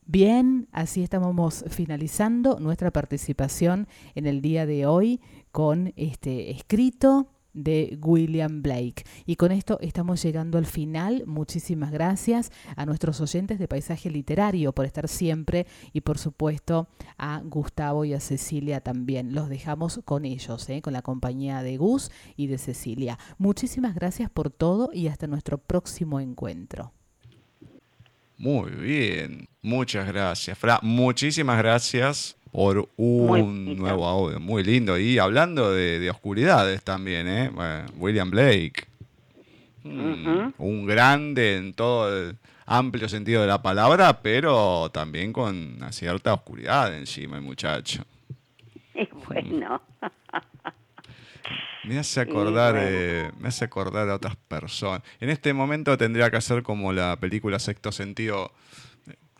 Bien, 0.06 0.68
así 0.70 1.02
estamos 1.02 1.64
finalizando 1.68 2.60
nuestra 2.60 2.92
participación 2.92 3.88
en 4.14 4.26
el 4.26 4.40
día 4.40 4.66
de 4.66 4.86
hoy 4.86 5.20
con 5.50 5.92
este 5.96 6.52
escrito 6.52 7.33
de 7.54 7.98
William 8.02 8.62
Blake. 8.62 9.04
Y 9.24 9.36
con 9.36 9.52
esto 9.52 9.78
estamos 9.80 10.22
llegando 10.22 10.58
al 10.58 10.66
final. 10.66 11.22
Muchísimas 11.26 11.90
gracias 11.90 12.52
a 12.76 12.84
nuestros 12.84 13.20
oyentes 13.20 13.58
de 13.58 13.68
Paisaje 13.68 14.10
Literario 14.10 14.72
por 14.72 14.84
estar 14.84 15.08
siempre 15.08 15.66
y 15.92 16.02
por 16.02 16.18
supuesto 16.18 16.88
a 17.16 17.40
Gustavo 17.44 18.04
y 18.04 18.12
a 18.12 18.20
Cecilia 18.20 18.80
también. 18.80 19.34
Los 19.34 19.48
dejamos 19.48 20.00
con 20.04 20.24
ellos, 20.24 20.68
¿eh? 20.68 20.82
con 20.82 20.92
la 20.92 21.02
compañía 21.02 21.62
de 21.62 21.76
Gus 21.76 22.10
y 22.36 22.48
de 22.48 22.58
Cecilia. 22.58 23.18
Muchísimas 23.38 23.94
gracias 23.94 24.30
por 24.30 24.50
todo 24.50 24.90
y 24.92 25.08
hasta 25.08 25.26
nuestro 25.26 25.58
próximo 25.58 26.20
encuentro. 26.20 26.92
Muy 28.36 28.72
bien, 28.72 29.48
muchas 29.62 30.06
gracias, 30.08 30.58
Fra. 30.58 30.80
Muchísimas 30.82 31.56
gracias 31.58 32.36
por 32.54 32.88
un 32.98 33.76
nuevo 33.76 34.06
audio. 34.06 34.38
Muy 34.38 34.62
lindo. 34.62 34.96
Y 34.96 35.18
hablando 35.18 35.72
de, 35.72 36.08
oscuridades 36.08 36.84
también, 36.84 37.26
¿eh? 37.26 37.50
William 37.96 38.30
Blake. 38.30 38.86
Mm, 39.82 40.52
un 40.58 40.86
grande 40.86 41.56
en 41.56 41.74
todo 41.74 42.16
el 42.16 42.36
amplio 42.64 43.08
sentido 43.08 43.40
de 43.40 43.48
la 43.48 43.60
palabra, 43.60 44.22
pero 44.22 44.88
también 44.92 45.32
con 45.32 45.74
una 45.78 45.90
cierta 45.90 46.32
oscuridad 46.32 46.96
encima 46.96 47.36
el 47.36 47.42
muchacho. 47.42 48.04
Es 48.94 49.08
bueno. 49.26 49.82
Me 51.82 51.98
hace 51.98 52.20
acordar, 52.20 52.76
eh, 52.78 53.32
me 53.36 53.48
hace 53.48 53.64
acordar 53.64 54.08
a 54.08 54.14
otras 54.14 54.36
personas. 54.36 55.02
En 55.20 55.28
este 55.28 55.52
momento 55.52 55.98
tendría 55.98 56.30
que 56.30 56.36
hacer 56.36 56.62
como 56.62 56.92
la 56.92 57.16
película 57.16 57.58
Sexto 57.58 57.92
Sentido 57.92 58.52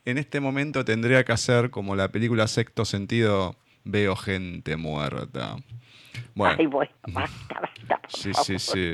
en 0.05 0.18
este 0.18 0.40
momento 0.40 0.84
tendría 0.84 1.24
que 1.24 1.32
hacer 1.32 1.70
como 1.70 1.96
la 1.96 2.09
película 2.09 2.46
Sexto 2.46 2.84
Sentido, 2.84 3.57
veo 3.84 4.16
gente 4.16 4.76
muerta. 4.76 5.57
Bueno. 6.34 6.57
Ay, 6.59 6.66
bueno, 6.66 6.92
basta, 7.09 7.61
basta. 7.61 8.00
Sí, 8.09 8.32
sí, 8.44 8.59
sí. 8.59 8.92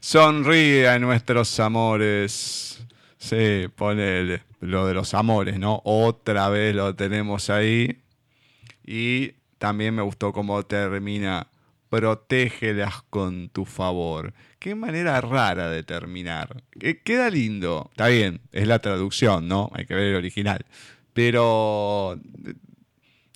Sonríe 0.00 0.88
a 0.88 0.98
nuestros 0.98 1.58
amores. 1.60 2.84
Sí, 3.18 3.68
ponele 3.76 4.42
lo 4.60 4.86
de 4.86 4.94
los 4.94 5.14
amores, 5.14 5.58
¿no? 5.58 5.80
Otra 5.84 6.48
vez 6.48 6.74
lo 6.74 6.94
tenemos 6.94 7.50
ahí. 7.50 8.00
Y 8.84 9.32
también 9.58 9.94
me 9.94 10.02
gustó 10.02 10.32
cómo 10.32 10.62
termina. 10.64 11.46
Protégelas 11.92 13.02
con 13.10 13.50
tu 13.50 13.66
favor. 13.66 14.32
Qué 14.58 14.74
manera 14.74 15.20
rara 15.20 15.68
de 15.68 15.82
terminar. 15.82 16.64
Queda 17.04 17.28
lindo. 17.28 17.90
Está 17.90 18.08
bien, 18.08 18.40
es 18.50 18.66
la 18.66 18.78
traducción, 18.78 19.46
¿no? 19.46 19.70
Hay 19.74 19.84
que 19.84 19.94
ver 19.94 20.04
el 20.04 20.14
original. 20.14 20.64
Pero 21.12 22.18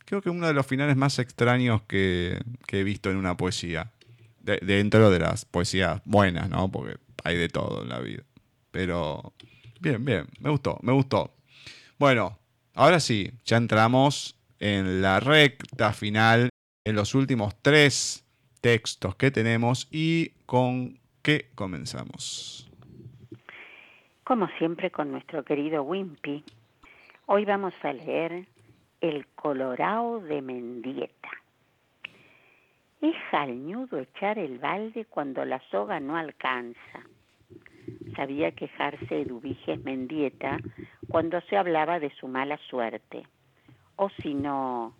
creo 0.07 0.22
que 0.22 0.30
uno 0.30 0.46
de 0.46 0.54
los 0.54 0.64
finales 0.64 0.96
más 0.96 1.18
extraños 1.18 1.82
que, 1.82 2.40
he 2.68 2.82
visto 2.82 3.11
en 3.11 3.18
una 3.18 3.36
poesía. 3.36 3.92
dentro 4.40 5.11
de 5.11 5.18
las 5.18 5.44
poesías 5.44 6.00
buenas, 6.07 6.48
¿no? 6.48 6.72
Porque 6.72 6.96
hay 7.24 7.36
de 7.36 7.50
todo 7.50 7.82
en 7.82 7.90
la 7.90 8.00
vida. 8.00 8.22
Pero 8.70 9.34
bien, 9.80 10.02
bien, 10.02 10.28
me 10.40 10.48
gustó, 10.48 10.78
me 10.80 10.92
gustó. 10.92 11.36
Bueno, 11.98 12.38
ahora 12.72 13.00
sí, 13.00 13.32
ya 13.44 13.59
entramos 13.59 14.34
en 14.61 15.02
la 15.02 15.20
recta 15.20 15.92
final, 15.92 16.48
en 16.84 16.96
los 16.96 17.14
últimos 17.14 17.54
tres 17.61 18.22
textos 18.61 19.14
que 19.16 19.30
tenemos 19.30 19.88
y 19.90 20.30
con 20.46 20.98
qué 21.22 21.50
comenzamos? 21.54 22.70
Como 24.24 24.48
siempre 24.59 24.90
con 24.90 25.12
nuestro 25.12 25.44
querido 25.44 25.82
Wimpy, 25.82 26.42
hoy 27.26 27.44
vamos 27.44 27.74
a 27.82 27.92
leer 27.92 28.46
El 29.00 29.26
Colorado 29.28 30.20
de 30.20 30.42
Mendieta. 30.42 31.30
Es 33.00 33.14
jalñudo 33.30 33.98
echar 33.98 34.38
el 34.38 34.59
balde 34.59 35.04
cuando 35.04 35.44
la 35.44 35.61
soga 35.70 36.00
no 36.00 36.16
alcanza. 36.16 37.04
Sabía 38.16 38.50
quejarse 38.52 39.20
Eduviges 39.20 39.84
Mendieta 39.84 40.59
cuando 41.09 41.40
se 41.42 41.57
hablaba 41.57 42.00
de 42.00 42.11
su 42.16 42.26
mala 42.26 42.59
suerte. 42.68 43.26
O 43.94 44.11
si 44.22 44.34
no, 44.34 44.94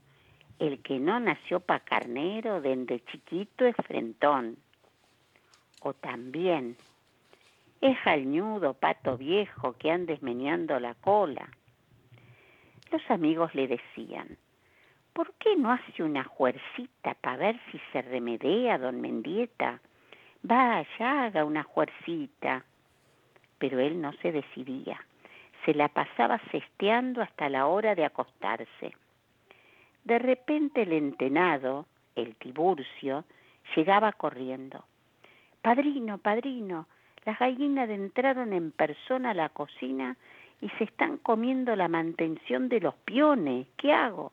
el 0.59 0.81
que 0.83 0.99
no 0.99 1.21
nació 1.21 1.61
pa' 1.61 1.81
carnero 1.81 2.61
desde 2.61 3.05
chiquito 3.05 3.67
es 3.67 3.77
frentón 3.77 4.57
o 5.83 5.93
también 5.93 6.77
es 7.81 7.99
nudo 8.25 8.75
pato 8.75 9.17
viejo 9.17 9.75
que 9.79 9.91
andes 9.91 10.23
meneando 10.23 10.81
la 10.81 10.95
cola. 10.95 11.49
Los 12.91 13.03
amigos 13.11 13.55
le 13.55 13.69
decían, 13.69 14.39
¿por 15.13 15.33
qué 15.35 15.57
no 15.57 15.71
hace 15.71 16.03
una 16.03 16.25
juercita 16.25 17.15
para 17.15 17.37
ver 17.37 17.61
si 17.71 17.81
se 17.93 18.03
remedea, 18.03 18.79
don 18.79 19.01
Mendieta? 19.01 19.81
Vaya, 20.43 21.25
haga 21.25 21.45
una 21.45 21.63
juercita. 21.63 22.65
Pero 23.59 23.79
él 23.79 24.01
no 24.01 24.13
se 24.15 24.33
decidía. 24.33 25.01
se 25.65 25.75
la 25.75 25.89
pasaba 25.89 26.39
cesteando 26.53 27.23
hasta 27.23 27.49
la 27.49 27.67
hora 27.67 27.97
de 27.97 28.05
acostarse. 28.05 28.95
De 30.07 30.21
repente 30.21 30.83
el 30.83 30.93
entenado, 30.93 31.85
el 32.15 32.37
Tiburcio, 32.37 33.25
llegaba 33.75 34.13
corriendo. 34.13 34.85
Padrino, 35.63 36.19
padrino, 36.19 36.87
las 37.25 37.37
gallinas 37.41 37.91
entraron 37.91 38.53
en 38.53 38.71
persona 38.71 39.31
a 39.31 39.35
la 39.35 39.49
cocina 39.49 40.17
y 40.61 40.69
se 40.79 40.85
están 40.85 41.17
comiendo 41.17 41.75
la 41.75 41.89
mantención 41.89 42.69
de 42.69 42.79
los 42.79 42.95
piones. 42.95 43.67
¿Qué 43.77 43.93
hago? 43.93 44.31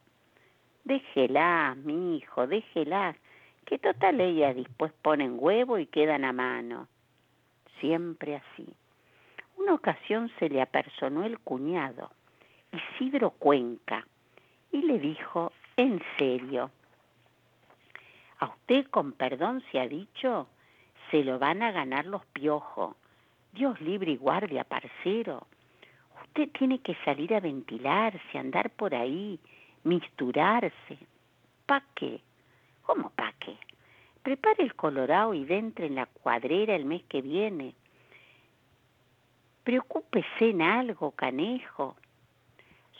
Déjela, 0.83 1.75
mi 1.83 2.17
hijo, 2.17 2.45
déjela, 2.45 3.15
que 3.65 3.79
total 3.79 4.21
ellas 4.21 4.55
después 4.55 4.93
ponen 5.01 5.37
huevo 5.39 5.79
y 5.79 5.87
quedan 5.87 6.23
a 6.23 6.33
mano. 6.33 6.87
Siempre 7.79 8.35
así. 8.35 8.67
Una 9.57 9.73
ocasión 9.73 10.31
se 10.37 10.49
le 10.49 10.61
apersonó 10.61 11.23
el 11.23 11.39
cuñado, 11.39 12.11
Isidro 12.71 13.31
Cuenca, 13.31 14.05
y 14.71 14.83
le 14.83 14.99
dijo, 14.99 15.51
en 15.77 16.01
serio, 16.17 16.71
a 18.39 18.47
usted 18.47 18.85
con 18.87 19.13
perdón 19.13 19.63
se 19.71 19.79
ha 19.79 19.87
dicho, 19.87 20.47
se 21.09 21.23
lo 21.23 21.39
van 21.39 21.61
a 21.61 21.71
ganar 21.71 22.05
los 22.05 22.25
piojos. 22.25 22.95
Dios 23.53 23.79
libre 23.79 24.11
y 24.11 24.17
guardia, 24.17 24.63
parcero. 24.63 25.47
Usted 26.23 26.49
tiene 26.57 26.79
que 26.79 26.95
salir 27.05 27.33
a 27.33 27.39
ventilarse, 27.39 28.37
andar 28.37 28.69
por 28.71 28.95
ahí, 28.95 29.39
misturarse. 29.83 30.97
¿Pa 31.65 31.83
qué? 31.95 32.19
¿Cómo 32.81 33.11
pa 33.11 33.33
qué? 33.39 33.55
Prepare 34.23 34.63
el 34.63 34.75
colorado 34.75 35.33
y 35.33 35.45
dentre 35.45 35.85
en 35.85 35.95
la 35.95 36.05
cuadrera 36.07 36.75
el 36.75 36.85
mes 36.85 37.03
que 37.03 37.21
viene. 37.21 37.75
Preocúpese 39.63 40.49
en 40.49 40.61
algo, 40.61 41.11
canejo. 41.11 41.95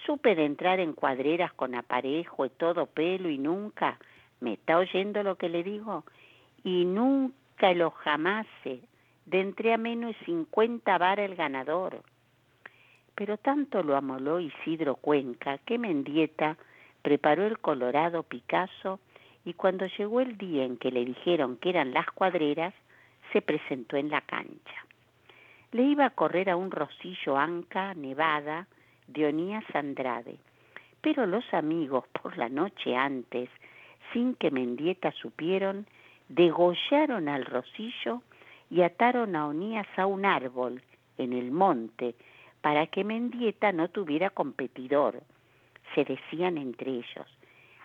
Supe 0.06 0.36
de 0.36 0.46
entrar 0.46 0.80
en 0.80 0.94
cuadreras 0.94 1.54
con 1.54 1.76
aparejo 1.76 2.46
y 2.46 2.50
todo 2.50 2.88
pelo 2.88 3.30
y 3.30 3.38
nunca, 3.38 3.98
¿me 4.42 4.54
está 4.54 4.78
oyendo 4.78 5.24
lo 5.24 5.38
que 5.38 5.50
le 5.50 5.64
digo? 5.64 6.04
Y 6.64 6.86
nunca 6.86 7.74
lo 7.74 7.92
jamase, 7.92 8.82
de 9.26 9.42
entre 9.42 9.74
a 9.74 9.78
menos 9.78 10.16
cincuenta 10.26 10.98
vara 10.98 11.24
el 11.24 11.36
ganador. 11.36 12.04
Pero 13.16 13.38
tanto 13.38 13.84
lo 13.84 13.96
amoló 13.96 14.40
Isidro 14.40 14.96
Cuenca 14.96 15.60
que 15.60 15.78
Mendieta 15.78 16.58
preparó 17.02 17.46
el 17.46 17.60
colorado 17.60 18.24
Picasso 18.24 19.00
y 19.46 19.54
cuando 19.54 19.86
llegó 19.86 20.20
el 20.22 20.38
día 20.38 20.64
en 20.64 20.78
que 20.78 20.92
le 20.92 21.06
dijeron 21.06 21.58
que 21.58 21.70
eran 21.70 21.94
las 21.94 22.08
cuadreras, 22.12 22.74
se 23.32 23.42
presentó 23.42 23.98
en 23.98 24.10
la 24.10 24.22
cancha. 24.22 24.86
Le 25.72 25.84
iba 25.84 26.06
a 26.06 26.12
correr 26.12 26.50
a 26.50 26.56
un 26.56 26.72
Rosillo 26.72 27.38
Anca, 27.38 27.94
Nevada, 27.94 28.68
de 29.08 29.28
Onías 29.28 29.64
Andrade. 29.74 30.38
Pero 31.02 31.26
los 31.26 31.44
amigos, 31.54 32.06
por 32.22 32.38
la 32.38 32.50
noche 32.50 32.96
antes, 32.96 33.50
sin 34.12 34.36
que 34.36 34.52
Mendieta 34.52 35.12
supieron, 35.12 35.86
degollaron 36.30 37.28
al 37.28 37.46
Rosillo 37.46 38.22
y 38.70 38.82
ataron 38.82 39.36
a 39.36 39.48
Onías 39.48 39.88
a 39.98 40.06
un 40.06 40.26
árbol 40.26 40.82
en 41.18 41.34
el 41.34 41.52
monte 41.52 42.16
para 42.62 42.88
que 42.88 43.04
Mendieta 43.04 43.72
no 43.72 43.90
tuviera 43.90 44.30
competidor. 44.30 45.22
Se 45.94 46.06
decían 46.06 46.58
entre 46.58 46.92
ellos, 46.92 47.28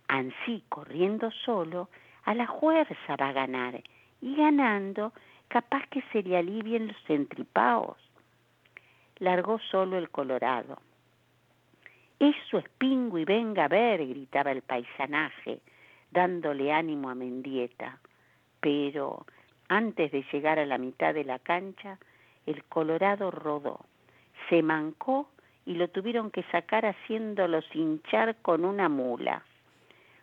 ansí 0.07 0.62
corriendo 0.69 1.31
solo, 1.45 1.89
a 2.25 2.35
la 2.35 2.47
fuerza 2.47 3.16
va 3.16 3.29
a 3.29 3.33
ganar, 3.33 3.83
y 4.21 4.37
ganando 4.37 5.12
capaz 5.49 5.87
que 5.89 6.03
se 6.12 6.23
le 6.23 6.37
alivien 6.37 6.89
los 6.89 7.11
entripaos. 7.11 7.97
Largó 9.19 9.59
solo 9.71 9.99
el 9.99 10.11
colorado. 10.11 10.79
Eso 12.19 12.59
es 12.59 12.69
pingo 12.79 13.19
y 13.19 13.25
venga 13.25 13.66
a 13.66 13.69
ver, 13.69 14.05
gritaba 14.07 14.51
el 14.51 14.62
paisanaje, 14.62 15.61
dándole 16.11 16.73
ánimo 16.73 17.11
a 17.11 17.14
Mendieta. 17.14 17.99
Pero 18.61 19.25
antes 19.69 20.11
de 20.11 20.25
llegar 20.33 20.59
a 20.59 20.66
la 20.66 20.79
mitad 20.79 21.14
de 21.14 21.25
la 21.25 21.39
cancha, 21.39 21.99
el 22.47 22.64
colorado 22.64 23.31
rodó, 23.31 23.81
se 24.49 24.62
mancó 24.62 25.29
y 25.64 25.75
lo 25.75 25.89
tuvieron 25.89 26.31
que 26.31 26.43
sacar 26.45 26.87
haciéndolo 26.87 27.61
hinchar 27.73 28.37
con 28.37 28.64
una 28.64 28.89
mula. 28.89 29.45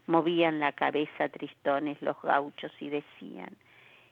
Movían 0.08 0.60
la 0.60 0.72
cabeza 0.74 1.30
tristones 1.30 2.02
los 2.02 2.20
gauchos 2.22 2.72
y 2.80 2.90
decían, 2.90 3.56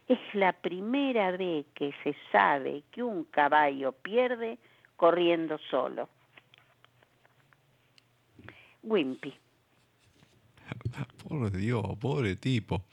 es 0.08 0.20
la 0.34 0.54
primera 0.54 1.32
vez 1.32 1.66
que 1.74 1.94
se 2.04 2.16
sabe 2.32 2.84
que 2.92 3.04
un 3.04 3.24
caballo 3.26 3.92
pierde 3.92 4.58
corriendo 4.96 5.58
solo. 5.70 6.08
Wimpy. 8.84 9.34
Por 11.28 11.52
Dios, 11.52 11.84
pobre 12.00 12.36
tipo. 12.36 12.84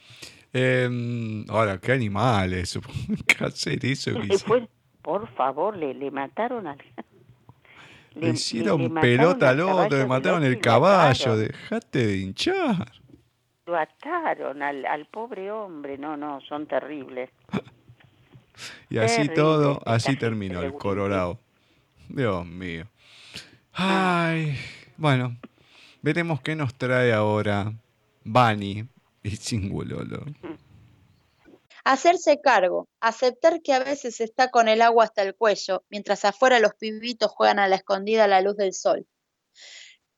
Em, 0.53 1.45
ahora, 1.49 1.78
qué 1.78 1.93
animales. 1.93 2.78
¿Qué 3.26 3.45
hacer 3.45 3.84
eso? 3.84 4.12
por 5.03 5.28
favor, 5.34 5.76
le, 5.76 5.95
le 5.95 6.11
mataron 6.11 6.66
al. 6.66 6.78
Le, 8.16 8.30
hicieron 8.30 8.93
pelota 8.95 9.51
al 9.51 9.61
otro, 9.61 9.97
le 9.97 10.05
mataron 10.05 10.43
el 10.43 10.59
caballo. 10.59 11.36
Dejate 11.36 12.07
de 12.09 12.18
hinchar 12.18 12.91
lo 13.70 13.78
ataron 13.78 14.62
al, 14.62 14.84
al 14.84 15.07
pobre 15.07 15.51
hombre, 15.53 15.97
no, 15.97 16.16
no, 16.16 16.41
son 16.41 16.66
terribles. 16.66 17.30
y 18.91 18.99
así 18.99 19.28
todo, 19.28 19.80
así 19.86 20.16
terminó 20.16 20.61
el 20.62 20.72
Colorado. 20.74 21.38
Dios 22.09 22.45
mío. 22.45 22.86
Ay, 23.72 24.57
bueno, 24.97 25.36
veremos 26.03 26.40
qué 26.40 26.57
nos 26.57 26.74
trae 26.74 27.12
ahora 27.12 27.72
Bani 28.24 28.88
y 29.22 29.36
Singulolo. 29.36 30.24
Hacerse 31.84 32.40
cargo, 32.40 32.88
aceptar 33.01 33.62
que 33.62 33.72
a 33.72 33.78
veces 33.78 34.20
está 34.20 34.51
con 34.51 34.68
el 34.68 34.82
agua 34.82 35.05
hasta 35.05 35.22
el 35.22 35.34
cuello, 35.34 35.84
mientras 35.88 36.24
afuera 36.24 36.61
los 36.61 36.74
pibitos 36.74 37.30
juegan 37.30 37.59
a 37.59 37.68
la 37.68 37.76
escondida 37.76 38.24
a 38.24 38.28
la 38.28 38.42
luz 38.42 38.57
del 38.57 38.74
sol. 38.74 39.07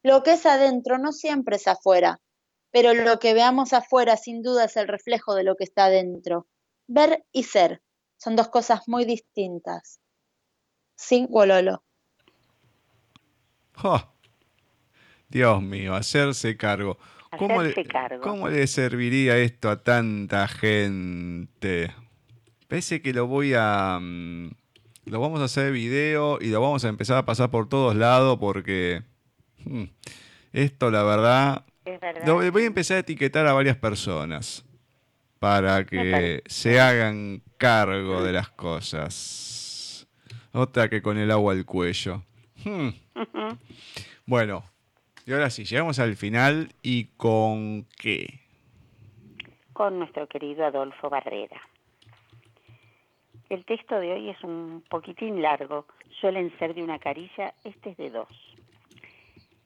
Lo 0.03 0.23
que 0.23 0.33
es 0.33 0.47
adentro 0.47 0.99
no 0.99 1.13
siempre 1.13 1.57
es 1.57 1.69
afuera, 1.69 2.21
pero 2.73 2.95
lo 2.95 3.19
que 3.21 3.35
veamos 3.35 3.73
afuera 3.73 4.17
sin 4.17 4.43
duda 4.43 4.65
es 4.65 4.77
el 4.77 4.89
reflejo 4.89 5.35
de 5.35 5.45
lo 5.45 5.55
que 5.55 5.65
está 5.65 5.89
dentro. 5.89 6.49
Ver 6.89 7.25
y 7.31 7.45
ser 7.45 7.81
son 8.17 8.35
dos 8.35 8.49
cosas 8.49 8.83
muy 8.89 9.05
distintas. 9.05 10.01
Sin. 10.97 11.29
Dios 15.33 15.63
mío, 15.63 15.95
hacerse 15.95 16.57
cargo. 16.57 16.99
¿Cómo, 17.39 17.63
le, 17.63 17.75
¿Cómo 18.23 18.49
le 18.49 18.67
serviría 18.67 19.39
esto 19.39 19.71
a 19.71 19.83
tanta 19.83 20.47
gente? 20.47 21.91
Parece 22.69 23.01
que 23.01 23.13
lo 23.13 23.27
voy 23.27 23.55
a... 23.57 23.99
Mm, 24.01 24.51
lo 25.07 25.21
vamos 25.21 25.41
a 25.41 25.45
hacer 25.45 25.73
video 25.73 26.39
y 26.41 26.51
lo 26.51 26.61
vamos 26.61 26.85
a 26.85 26.89
empezar 26.89 27.17
a 27.17 27.25
pasar 27.25 27.51
por 27.51 27.69
todos 27.69 27.97
lados 27.97 28.39
porque... 28.39 29.03
Mm, 29.65 29.85
esto 30.53 30.91
la 30.91 31.03
verdad 31.03 31.65
voy 32.27 32.63
a 32.63 32.67
empezar 32.67 32.99
a 32.99 33.01
etiquetar 33.01 33.47
a 33.47 33.53
varias 33.53 33.77
personas 33.77 34.65
para 35.39 35.85
que 35.85 36.43
se 36.47 36.81
hagan 36.81 37.43
cargo 37.57 38.23
de 38.23 38.33
las 38.33 38.51
cosas. 38.51 40.07
Otra 40.53 40.89
que 40.89 41.03
con 41.03 41.19
el 41.19 41.31
agua 41.31 41.55
al 41.55 41.65
cuello. 41.65 42.23
Hmm. 42.65 42.91
Bueno, 44.27 44.65
y 45.27 45.33
ahora 45.33 45.51
sí, 45.51 45.65
llegamos 45.65 45.99
al 45.99 46.17
final 46.17 46.73
y 46.83 47.05
con 47.17 47.87
qué. 47.97 48.41
Con 49.73 49.99
nuestro 49.99 50.27
querido 50.27 50.65
Adolfo 50.65 51.09
Barrera. 51.09 51.61
El 53.49 53.65
texto 53.65 54.01
de 54.01 54.13
hoy 54.13 54.31
es 54.31 54.43
un 54.43 54.83
poquitín 54.89 55.43
largo, 55.43 55.87
suelen 56.21 56.57
ser 56.59 56.75
de 56.75 56.83
una 56.83 56.99
carilla, 56.99 57.55
este 57.65 57.91
es 57.91 57.97
de 57.99 58.11
dos. 58.11 58.29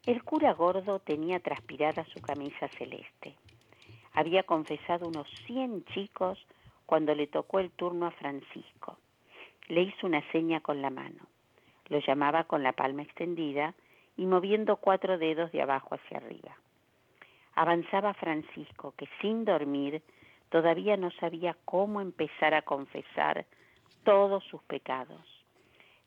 El 0.05 0.23
cura 0.23 0.53
gordo 0.53 0.99
tenía 0.99 1.39
transpirada 1.39 2.05
su 2.05 2.21
camisa 2.21 2.67
celeste. 2.77 3.35
Había 4.13 4.43
confesado 4.43 5.07
unos 5.07 5.27
cien 5.45 5.83
chicos 5.93 6.39
cuando 6.85 7.13
le 7.13 7.27
tocó 7.27 7.59
el 7.59 7.71
turno 7.71 8.07
a 8.07 8.11
Francisco. 8.11 8.97
Le 9.67 9.81
hizo 9.81 10.07
una 10.07 10.21
seña 10.31 10.61
con 10.61 10.81
la 10.81 10.89
mano. 10.89 11.27
Lo 11.89 11.99
llamaba 11.99 12.45
con 12.45 12.63
la 12.63 12.73
palma 12.73 13.03
extendida 13.03 13.73
y 14.17 14.25
moviendo 14.25 14.77
cuatro 14.77 15.17
dedos 15.17 15.51
de 15.51 15.61
abajo 15.61 15.95
hacia 15.95 16.17
arriba. 16.17 16.57
Avanzaba 17.55 18.13
Francisco, 18.13 18.93
que 18.97 19.07
sin 19.21 19.45
dormir 19.45 20.01
todavía 20.49 20.97
no 20.97 21.11
sabía 21.11 21.55
cómo 21.65 22.01
empezar 22.01 22.53
a 22.53 22.61
confesar 22.63 23.45
todos 24.03 24.43
sus 24.45 24.61
pecados. 24.63 25.21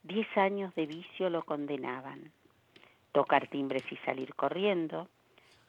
Diez 0.03 0.29
años 0.37 0.75
de 0.75 0.87
vicio 0.87 1.31
lo 1.31 1.45
condenaban 1.45 2.33
tocar 3.13 3.49
timbres 3.49 3.83
y 3.91 3.97
salir 3.99 4.35
corriendo, 4.35 5.09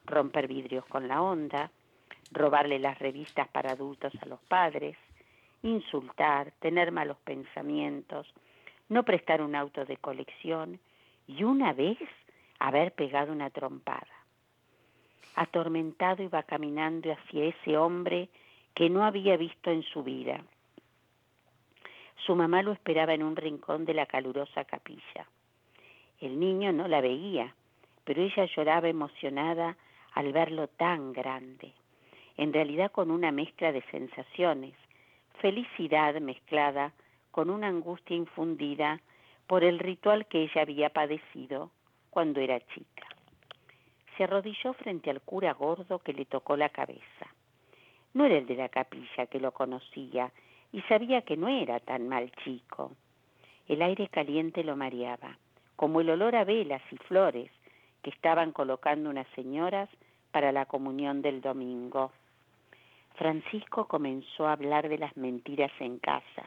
romper 0.04 0.48
vidrios 0.48 0.84
con 0.86 1.08
la 1.08 1.22
onda, 1.22 1.70
robarle 2.30 2.78
las 2.78 2.98
revistas 2.98 3.48
para 3.48 3.72
adultos 3.72 4.12
a 4.20 4.26
los 4.26 4.40
padres, 4.42 4.96
insultar, 5.62 6.52
tener 6.60 6.92
malos 6.92 7.18
pensamientos, 7.24 8.32
no 8.88 9.04
prestar 9.04 9.42
un 9.42 9.54
auto 9.54 9.84
de 9.84 9.96
colección 9.96 10.80
y 11.26 11.44
una 11.44 11.72
vez 11.72 11.98
haber 12.62 12.92
pegado 12.92 13.32
una 13.32 13.50
trompada. 13.50 14.06
Atormentado 15.34 16.22
iba 16.22 16.44
caminando 16.44 17.12
hacia 17.12 17.46
ese 17.46 17.76
hombre 17.76 18.28
que 18.74 18.88
no 18.88 19.04
había 19.04 19.36
visto 19.36 19.70
en 19.70 19.82
su 19.82 20.04
vida. 20.04 20.44
Su 22.24 22.36
mamá 22.36 22.62
lo 22.62 22.70
esperaba 22.70 23.14
en 23.14 23.24
un 23.24 23.34
rincón 23.34 23.84
de 23.84 23.94
la 23.94 24.06
calurosa 24.06 24.64
capilla. 24.64 25.26
El 26.20 26.38
niño 26.38 26.72
no 26.72 26.86
la 26.86 27.00
veía, 27.00 27.52
pero 28.04 28.22
ella 28.22 28.44
lloraba 28.44 28.88
emocionada 28.88 29.76
al 30.12 30.32
verlo 30.32 30.68
tan 30.68 31.12
grande, 31.12 31.72
en 32.36 32.52
realidad 32.52 32.92
con 32.92 33.10
una 33.10 33.32
mezcla 33.32 33.72
de 33.72 33.82
sensaciones, 33.90 34.74
felicidad 35.40 36.14
mezclada 36.20 36.92
con 37.32 37.50
una 37.50 37.66
angustia 37.66 38.14
infundida 38.14 39.00
por 39.48 39.64
el 39.64 39.80
ritual 39.80 40.26
que 40.26 40.42
ella 40.42 40.62
había 40.62 40.90
padecido 40.90 41.72
cuando 42.12 42.40
era 42.40 42.60
chica. 42.60 43.06
Se 44.16 44.24
arrodilló 44.24 44.74
frente 44.74 45.08
al 45.08 45.22
cura 45.22 45.54
gordo 45.54 45.98
que 46.00 46.12
le 46.12 46.26
tocó 46.26 46.58
la 46.58 46.68
cabeza. 46.68 47.26
No 48.12 48.26
era 48.26 48.36
el 48.36 48.44
de 48.44 48.56
la 48.56 48.68
capilla 48.68 49.26
que 49.28 49.40
lo 49.40 49.52
conocía 49.52 50.30
y 50.72 50.82
sabía 50.82 51.22
que 51.22 51.38
no 51.38 51.48
era 51.48 51.80
tan 51.80 52.10
mal 52.10 52.30
chico. 52.44 52.92
El 53.66 53.80
aire 53.80 54.08
caliente 54.08 54.62
lo 54.62 54.76
mareaba, 54.76 55.38
como 55.74 56.02
el 56.02 56.10
olor 56.10 56.36
a 56.36 56.44
velas 56.44 56.82
y 56.90 56.98
flores 56.98 57.50
que 58.02 58.10
estaban 58.10 58.52
colocando 58.52 59.08
unas 59.08 59.26
señoras 59.28 59.88
para 60.32 60.52
la 60.52 60.66
comunión 60.66 61.22
del 61.22 61.40
domingo. 61.40 62.12
Francisco 63.14 63.88
comenzó 63.88 64.46
a 64.46 64.52
hablar 64.52 64.90
de 64.90 64.98
las 64.98 65.16
mentiras 65.16 65.72
en 65.80 65.98
casa, 65.98 66.46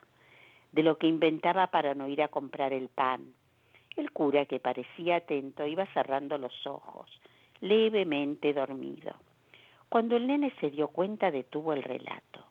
de 0.71 0.83
lo 0.83 0.99
que 0.99 1.07
inventaba 1.07 1.67
para 1.67 1.95
no 1.95 2.07
ir 2.07 2.21
a 2.21 2.27
comprar 2.27 2.71
el 2.71 2.89
pan. 2.89 3.33
El 3.95 4.11
cura, 4.11 4.45
que 4.45 4.59
parecía 4.59 5.17
atento, 5.17 5.65
iba 5.65 5.85
cerrando 5.93 6.37
los 6.37 6.65
ojos, 6.67 7.09
levemente 7.61 8.53
dormido. 8.53 9.15
Cuando 9.89 10.17
el 10.17 10.27
nene 10.27 10.51
se 10.59 10.69
dio 10.69 10.89
cuenta, 10.89 11.31
detuvo 11.31 11.73
el 11.73 11.83
relato. 11.83 12.43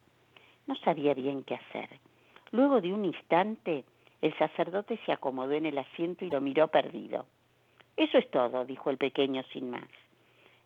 No 0.66 0.74
sabía 0.76 1.12
bien 1.14 1.44
qué 1.44 1.56
hacer. 1.56 1.88
Luego 2.52 2.80
de 2.80 2.92
un 2.92 3.04
instante, 3.04 3.84
el 4.22 4.36
sacerdote 4.38 4.98
se 5.04 5.12
acomodó 5.12 5.52
en 5.52 5.66
el 5.66 5.76
asiento 5.76 6.24
y 6.24 6.30
lo 6.30 6.40
miró 6.40 6.68
perdido. 6.68 7.26
Eso 7.96 8.16
es 8.16 8.30
todo, 8.30 8.64
dijo 8.64 8.90
el 8.90 8.96
pequeño 8.96 9.42
sin 9.52 9.70
más. 9.70 9.88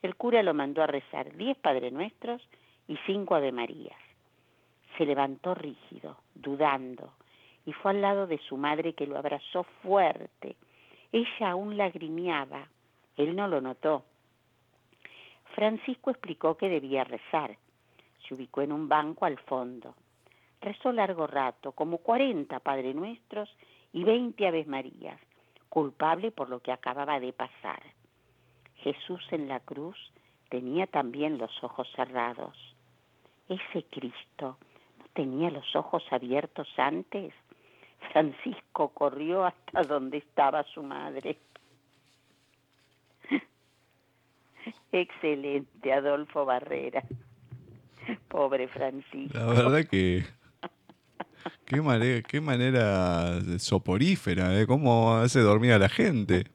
El 0.01 0.15
cura 0.15 0.43
lo 0.43 0.55
mandó 0.55 0.83
a 0.83 0.87
rezar 0.87 1.35
diez 1.37 1.57
Padre 1.59 1.91
Nuestros 1.91 2.41
y 2.87 2.97
cinco 3.07 3.35
Ave 3.35 3.51
Marías. 3.51 3.99
Se 4.97 5.05
levantó 5.05 5.55
rígido, 5.55 6.19
dudando, 6.35 7.13
y 7.67 7.73
fue 7.73 7.91
al 7.91 8.01
lado 8.01 8.27
de 8.27 8.39
su 8.39 8.57
madre 8.57 8.93
que 8.95 9.07
lo 9.07 9.19
abrazó 9.19 9.65
fuerte. 9.83 10.57
Ella 11.13 11.51
aún 11.51 11.77
lagrimeaba. 11.77 12.69
Él 13.17 13.35
no 13.35 13.49
lo 13.49 13.61
notó. 13.61 14.05
Francisco 15.55 16.11
explicó 16.11 16.57
que 16.57 16.69
debía 16.69 17.05
rezar. 17.05 17.57
Se 18.27 18.35
ubicó 18.35 18.63
en 18.63 18.73
un 18.73 18.89
banco 18.89 19.25
al 19.25 19.39
fondo. 19.39 19.95
Rezó 20.61 20.93
largo 20.93 21.27
rato, 21.27 21.73
como 21.73 21.99
cuarenta 21.99 22.61
Padre 22.61 22.95
Nuestros 22.95 23.49
y 23.93 24.05
veinte 24.05 24.47
Aves 24.47 24.67
Marías, 24.67 25.21
culpable 25.69 26.31
por 26.31 26.49
lo 26.49 26.61
que 26.61 26.73
acababa 26.73 27.21
de 27.21 27.33
pasar. 27.33 27.83
Jesús 28.77 29.27
en 29.31 29.49
la 29.49 29.61
cruz 29.61 29.97
tenía 30.49 30.87
también 30.87 31.39
los 31.39 31.53
ojos 31.63 31.89
cerrados. 31.95 32.57
Ese 33.49 33.85
Cristo 33.85 34.59
no 34.99 35.05
tenía 35.15 35.51
los 35.51 35.75
ojos 35.75 36.05
abiertos 36.11 36.69
antes. 36.77 37.33
Francisco 38.13 38.89
corrió 38.91 39.45
hasta 39.45 39.83
donde 39.83 40.19
estaba 40.19 40.65
su 40.65 40.83
madre. 40.83 41.39
Excelente, 44.93 45.93
Adolfo 45.93 46.45
Barrera. 46.45 47.03
Pobre 48.29 48.69
Francisco. 48.69 49.37
La 49.37 49.47
verdad 49.47 49.85
que. 49.85 50.25
Qué 51.65 51.83
manera, 51.83 52.23
qué 52.23 52.41
manera 52.41 53.41
soporífera, 53.59 54.59
¿eh? 54.59 54.67
¿Cómo 54.67 55.15
hace 55.17 55.41
dormir 55.41 55.73
a 55.73 55.79
la 55.79 55.89
gente? 55.89 56.47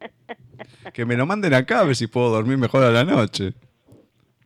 Que 0.93 1.05
me 1.05 1.15
lo 1.15 1.25
manden 1.25 1.53
acá 1.53 1.81
a 1.81 1.83
ver 1.83 1.95
si 1.95 2.07
puedo 2.07 2.31
dormir 2.31 2.57
mejor 2.57 2.83
a 2.83 2.91
la 2.91 3.03
noche. 3.03 3.53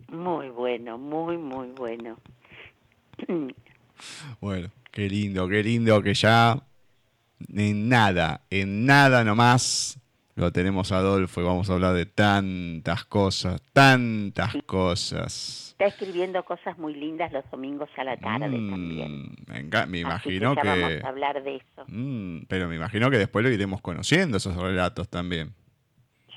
Muy 0.09 0.49
bueno, 0.49 0.97
muy, 0.97 1.37
muy 1.37 1.69
bueno. 1.71 2.17
Bueno, 4.39 4.69
qué 4.91 5.09
lindo, 5.09 5.47
qué 5.47 5.63
lindo 5.63 6.01
que 6.03 6.13
ya 6.13 6.61
en 7.53 7.89
nada, 7.89 8.41
en 8.49 8.85
nada 8.85 9.23
nomás 9.23 9.99
lo 10.35 10.51
tenemos 10.51 10.91
a 10.91 10.97
Adolfo 10.97 11.41
y 11.41 11.43
vamos 11.45 11.69
a 11.69 11.73
hablar 11.73 11.95
de 11.95 12.05
tantas 12.05 13.05
cosas, 13.05 13.61
tantas 13.73 14.55
cosas. 14.67 15.69
Está 15.71 15.85
escribiendo 15.87 16.43
cosas 16.43 16.77
muy 16.77 16.93
lindas 16.95 17.31
los 17.31 17.43
domingos 17.51 17.89
a 17.97 18.03
la 18.03 18.17
tarde 18.17 18.47
Mm, 18.49 18.69
también. 18.69 19.35
me, 19.47 19.63
me 19.63 19.77
Así 19.77 19.99
imagino 19.99 20.55
que 20.55 20.67
vamos 20.67 21.03
a 21.03 21.07
hablar 21.07 21.43
de 21.43 21.55
eso. 21.55 21.85
Mm, 21.87 22.41
pero 22.47 22.67
me 22.67 22.75
imagino 22.75 23.09
que 23.09 23.17
después 23.17 23.43
lo 23.43 23.51
iremos 23.51 23.81
conociendo 23.81 24.37
esos 24.37 24.55
relatos 24.55 25.07
también. 25.09 25.53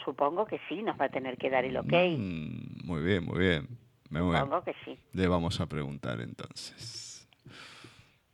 Supongo 0.04 0.46
que 0.46 0.58
sí, 0.68 0.82
nos 0.82 0.98
va 0.98 1.06
a 1.06 1.08
tener 1.10 1.36
que 1.36 1.50
dar 1.50 1.64
el 1.66 1.76
ok. 1.76 1.92
Mm, 2.18 2.86
muy 2.86 3.02
bien, 3.02 3.24
muy 3.24 3.38
bien. 3.38 3.68
Bien. 4.08 4.24
Supongo 4.24 4.64
que 4.64 4.74
sí. 4.84 4.98
Le 5.12 5.28
vamos 5.28 5.60
a 5.60 5.66
preguntar 5.66 6.20
entonces. 6.20 7.09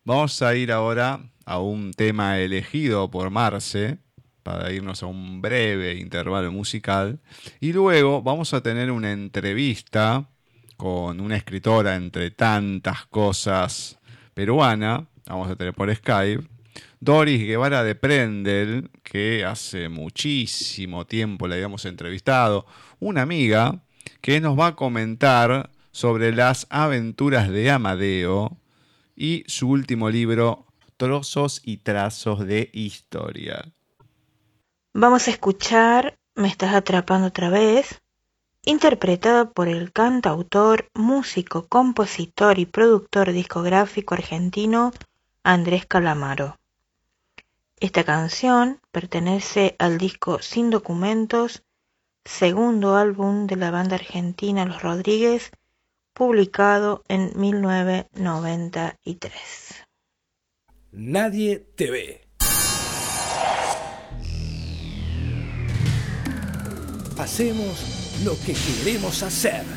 Vamos 0.07 0.41
a 0.41 0.55
ir 0.55 0.71
ahora 0.71 1.19
a 1.45 1.59
un 1.59 1.93
tema 1.93 2.39
elegido 2.39 3.11
por 3.11 3.29
Marce 3.31 3.99
para 4.45 4.71
irnos 4.71 5.03
a 5.03 5.07
un 5.07 5.43
breve 5.43 5.97
intervalo 5.97 6.53
musical. 6.53 7.19
Y 7.59 7.73
luego 7.73 8.23
vamos 8.23 8.55
a 8.55 8.61
tener 8.61 8.93
una 8.93 9.11
entrevista 9.11 10.29
con 10.77 11.21
una 11.21 11.37
escritora 11.37 11.97
entre 11.97 12.31
tantas 12.31 13.05
cosas 13.07 13.99
peruana, 14.33 15.09
vamos 15.27 15.51
a 15.51 15.57
tener 15.57 15.75
por 15.75 15.93
Skype, 15.93 16.47
Doris 17.01 17.45
Guevara 17.45 17.83
de 17.83 17.97
Prendel, 17.97 18.91
que 19.03 19.45
hace 19.45 19.89
muchísimo 19.89 21.05
tiempo 21.05 21.49
la 21.49 21.57
habíamos 21.57 21.85
entrevistado, 21.85 22.65
una 23.01 23.23
amiga 23.23 23.83
que 24.21 24.41
nos 24.41 24.57
va 24.57 24.69
a 24.69 24.77
comentar 24.77 25.71
sobre 25.91 26.33
las 26.33 26.69
aventuras 26.71 27.49
de 27.49 27.73
Amadeo 27.73 28.57
y 29.17 29.45
su 29.49 29.69
último 29.69 30.11
libro, 30.11 30.67
Trozos 30.97 31.61
y 31.65 31.79
Trazos 31.79 32.47
de 32.47 32.71
Historia. 32.73 33.73
Vamos 34.93 35.27
a 35.27 35.31
escuchar 35.31 36.19
Me 36.35 36.49
estás 36.49 36.75
atrapando 36.75 37.29
otra 37.29 37.49
vez, 37.49 38.03
interpretada 38.65 39.51
por 39.51 39.69
el 39.69 39.91
cantautor, 39.93 40.91
músico, 40.95 41.67
compositor 41.67 42.59
y 42.59 42.67
productor 42.67 43.33
discográfico 43.33 44.15
argentino 44.15 44.93
Andrés 45.43 45.87
Calamaro. 45.87 46.59
Esta 47.79 48.05
canción 48.05 48.81
pertenece 48.91 49.77
al 49.79 49.99
disco 49.99 50.41
Sin 50.41 50.71
Documentos, 50.71 51.63
segundo 52.25 52.97
álbum 52.97 53.47
de 53.47 53.57
la 53.57 53.71
banda 53.71 53.97
argentina 53.97 54.65
Los 54.65 54.83
Rodríguez, 54.83 55.53
publicado 56.17 57.05
en 57.09 57.39
1993. 57.39 59.87
Nadie 60.93 61.59
te 61.59 61.91
ve. 61.91 62.23
Hacemos 67.19 68.23
lo 68.25 68.35
que 68.47 68.55
queremos 68.55 69.23
hacer. 69.23 69.76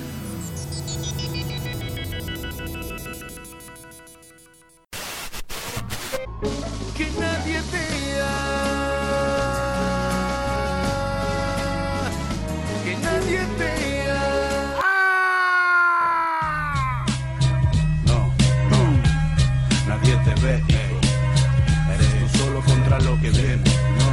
Contra 22.90 23.00
lo 23.10 23.16
que 23.22 23.30
viene. 23.30 23.64
No. 23.98 24.10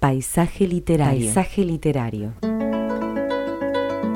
Paisaje 0.00 0.66
literario. 0.66 1.26
Paisaje 1.26 1.64
literario. 1.64 2.32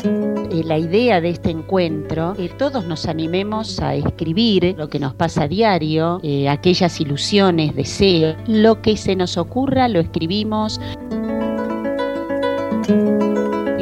Eh, 0.04 0.62
la 0.64 0.78
idea 0.78 1.20
de 1.20 1.30
este 1.30 1.50
encuentro, 1.50 2.34
que 2.34 2.48
todos 2.50 2.86
nos 2.86 3.06
animemos 3.06 3.80
a 3.80 3.94
escribir 3.94 4.74
lo 4.76 4.88
que 4.88 4.98
nos 4.98 5.14
pasa 5.14 5.44
a 5.44 5.48
diario, 5.48 6.20
eh, 6.22 6.48
aquellas 6.48 7.00
ilusiones, 7.00 7.74
deseos, 7.74 8.36
lo 8.46 8.82
que 8.82 8.96
se 8.96 9.16
nos 9.16 9.36
ocurra 9.36 9.88
lo 9.88 10.00
escribimos, 10.00 10.80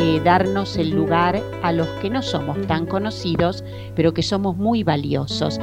Eh, 0.03 0.21
darnos 0.25 0.77
el 0.77 0.91
lugar 0.91 1.43
a 1.63 1.73
los 1.73 1.87
que 2.01 2.09
no 2.09 2.23
somos 2.23 2.59
tan 2.67 2.87
conocidos, 2.87 3.65
pero 3.95 4.15
que 4.15 4.23
somos 4.23 4.57
muy 4.57 4.83
valiosos. 4.83 5.61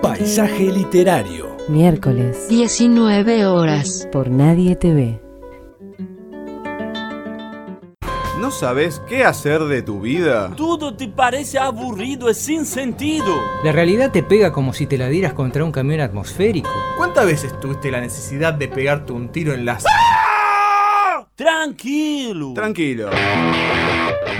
Paisaje 0.00 0.70
literario. 0.72 1.51
Miércoles 1.68 2.48
19 2.48 3.46
horas. 3.46 4.08
por 4.10 4.28
Nadie 4.30 4.76
TV. 4.76 5.20
¿No 8.40 8.50
sabes 8.50 9.00
qué 9.08 9.24
hacer 9.24 9.60
de 9.64 9.82
tu 9.82 10.00
vida? 10.00 10.52
Tudo 10.56 10.96
te 10.96 11.06
parece 11.08 11.58
aburrido 11.58 12.28
y 12.28 12.34
sin 12.34 12.66
sentido. 12.66 13.40
La 13.62 13.70
realidad 13.70 14.10
te 14.10 14.24
pega 14.24 14.52
como 14.52 14.72
si 14.72 14.86
te 14.86 14.98
la 14.98 15.08
dieras 15.08 15.32
contra 15.34 15.64
un 15.64 15.70
camión 15.70 16.00
atmosférico. 16.00 16.70
¿Cuántas 16.96 17.26
veces 17.26 17.58
tuviste 17.60 17.90
la 17.92 18.00
necesidad 18.00 18.54
de 18.54 18.66
pegarte 18.68 19.12
un 19.12 19.28
tiro 19.30 19.54
en 19.54 19.64
las... 19.64 19.84
Tranquilo. 21.36 22.52
Tranquilo. 22.54 23.10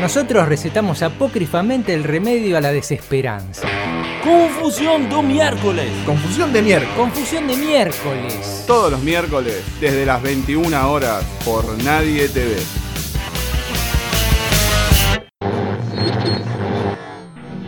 Nosotros 0.00 0.48
recetamos 0.48 1.02
apócrifamente 1.02 1.94
el 1.94 2.04
remedio 2.04 2.56
a 2.56 2.60
la 2.60 2.72
desesperanza. 2.72 3.68
Confusión 4.22 5.08
do 5.08 5.22
miércoles. 5.22 5.90
Confusión 6.06 6.52
de 6.52 6.62
miércoles. 6.62 6.96
Confusión 6.96 7.46
de 7.48 7.56
miércoles. 7.56 8.64
Todos 8.66 8.92
los 8.92 9.02
miércoles, 9.02 9.62
desde 9.80 10.06
las 10.06 10.22
21 10.22 10.90
horas, 10.90 11.24
por 11.44 11.64
Nadie 11.82 12.28
TV. 12.28 12.56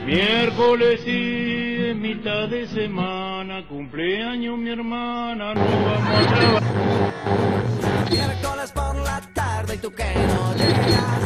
Miércoles 0.07 1.01
y 1.07 1.91
en 1.91 2.01
mitad 2.01 2.49
de 2.49 2.69
semana, 2.69 3.67
cumpleaños 3.67 4.57
mi 4.59 4.71
hermana, 4.71 5.55
no 5.55 5.61
vamos 5.61 6.19
a 6.19 6.35
trabajar. 6.37 8.11
Miércoles 8.11 8.73
por 8.73 8.97
la 8.97 9.34
tarde 9.65 9.75
y 9.75 9.79
tú 9.79 9.91
que 9.91 10.05
no 10.05 10.55
llegas. 10.55 11.23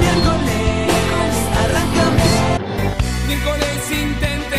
Miércoles, 0.00 1.34
arráncame. 1.62 2.32
Miércoles 3.26 3.90
intente 3.90 4.58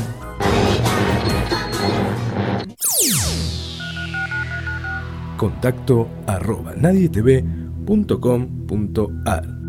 Contacto 5.37 6.07
arroba 6.27 6.73
nadietv.com.ar 6.77 9.62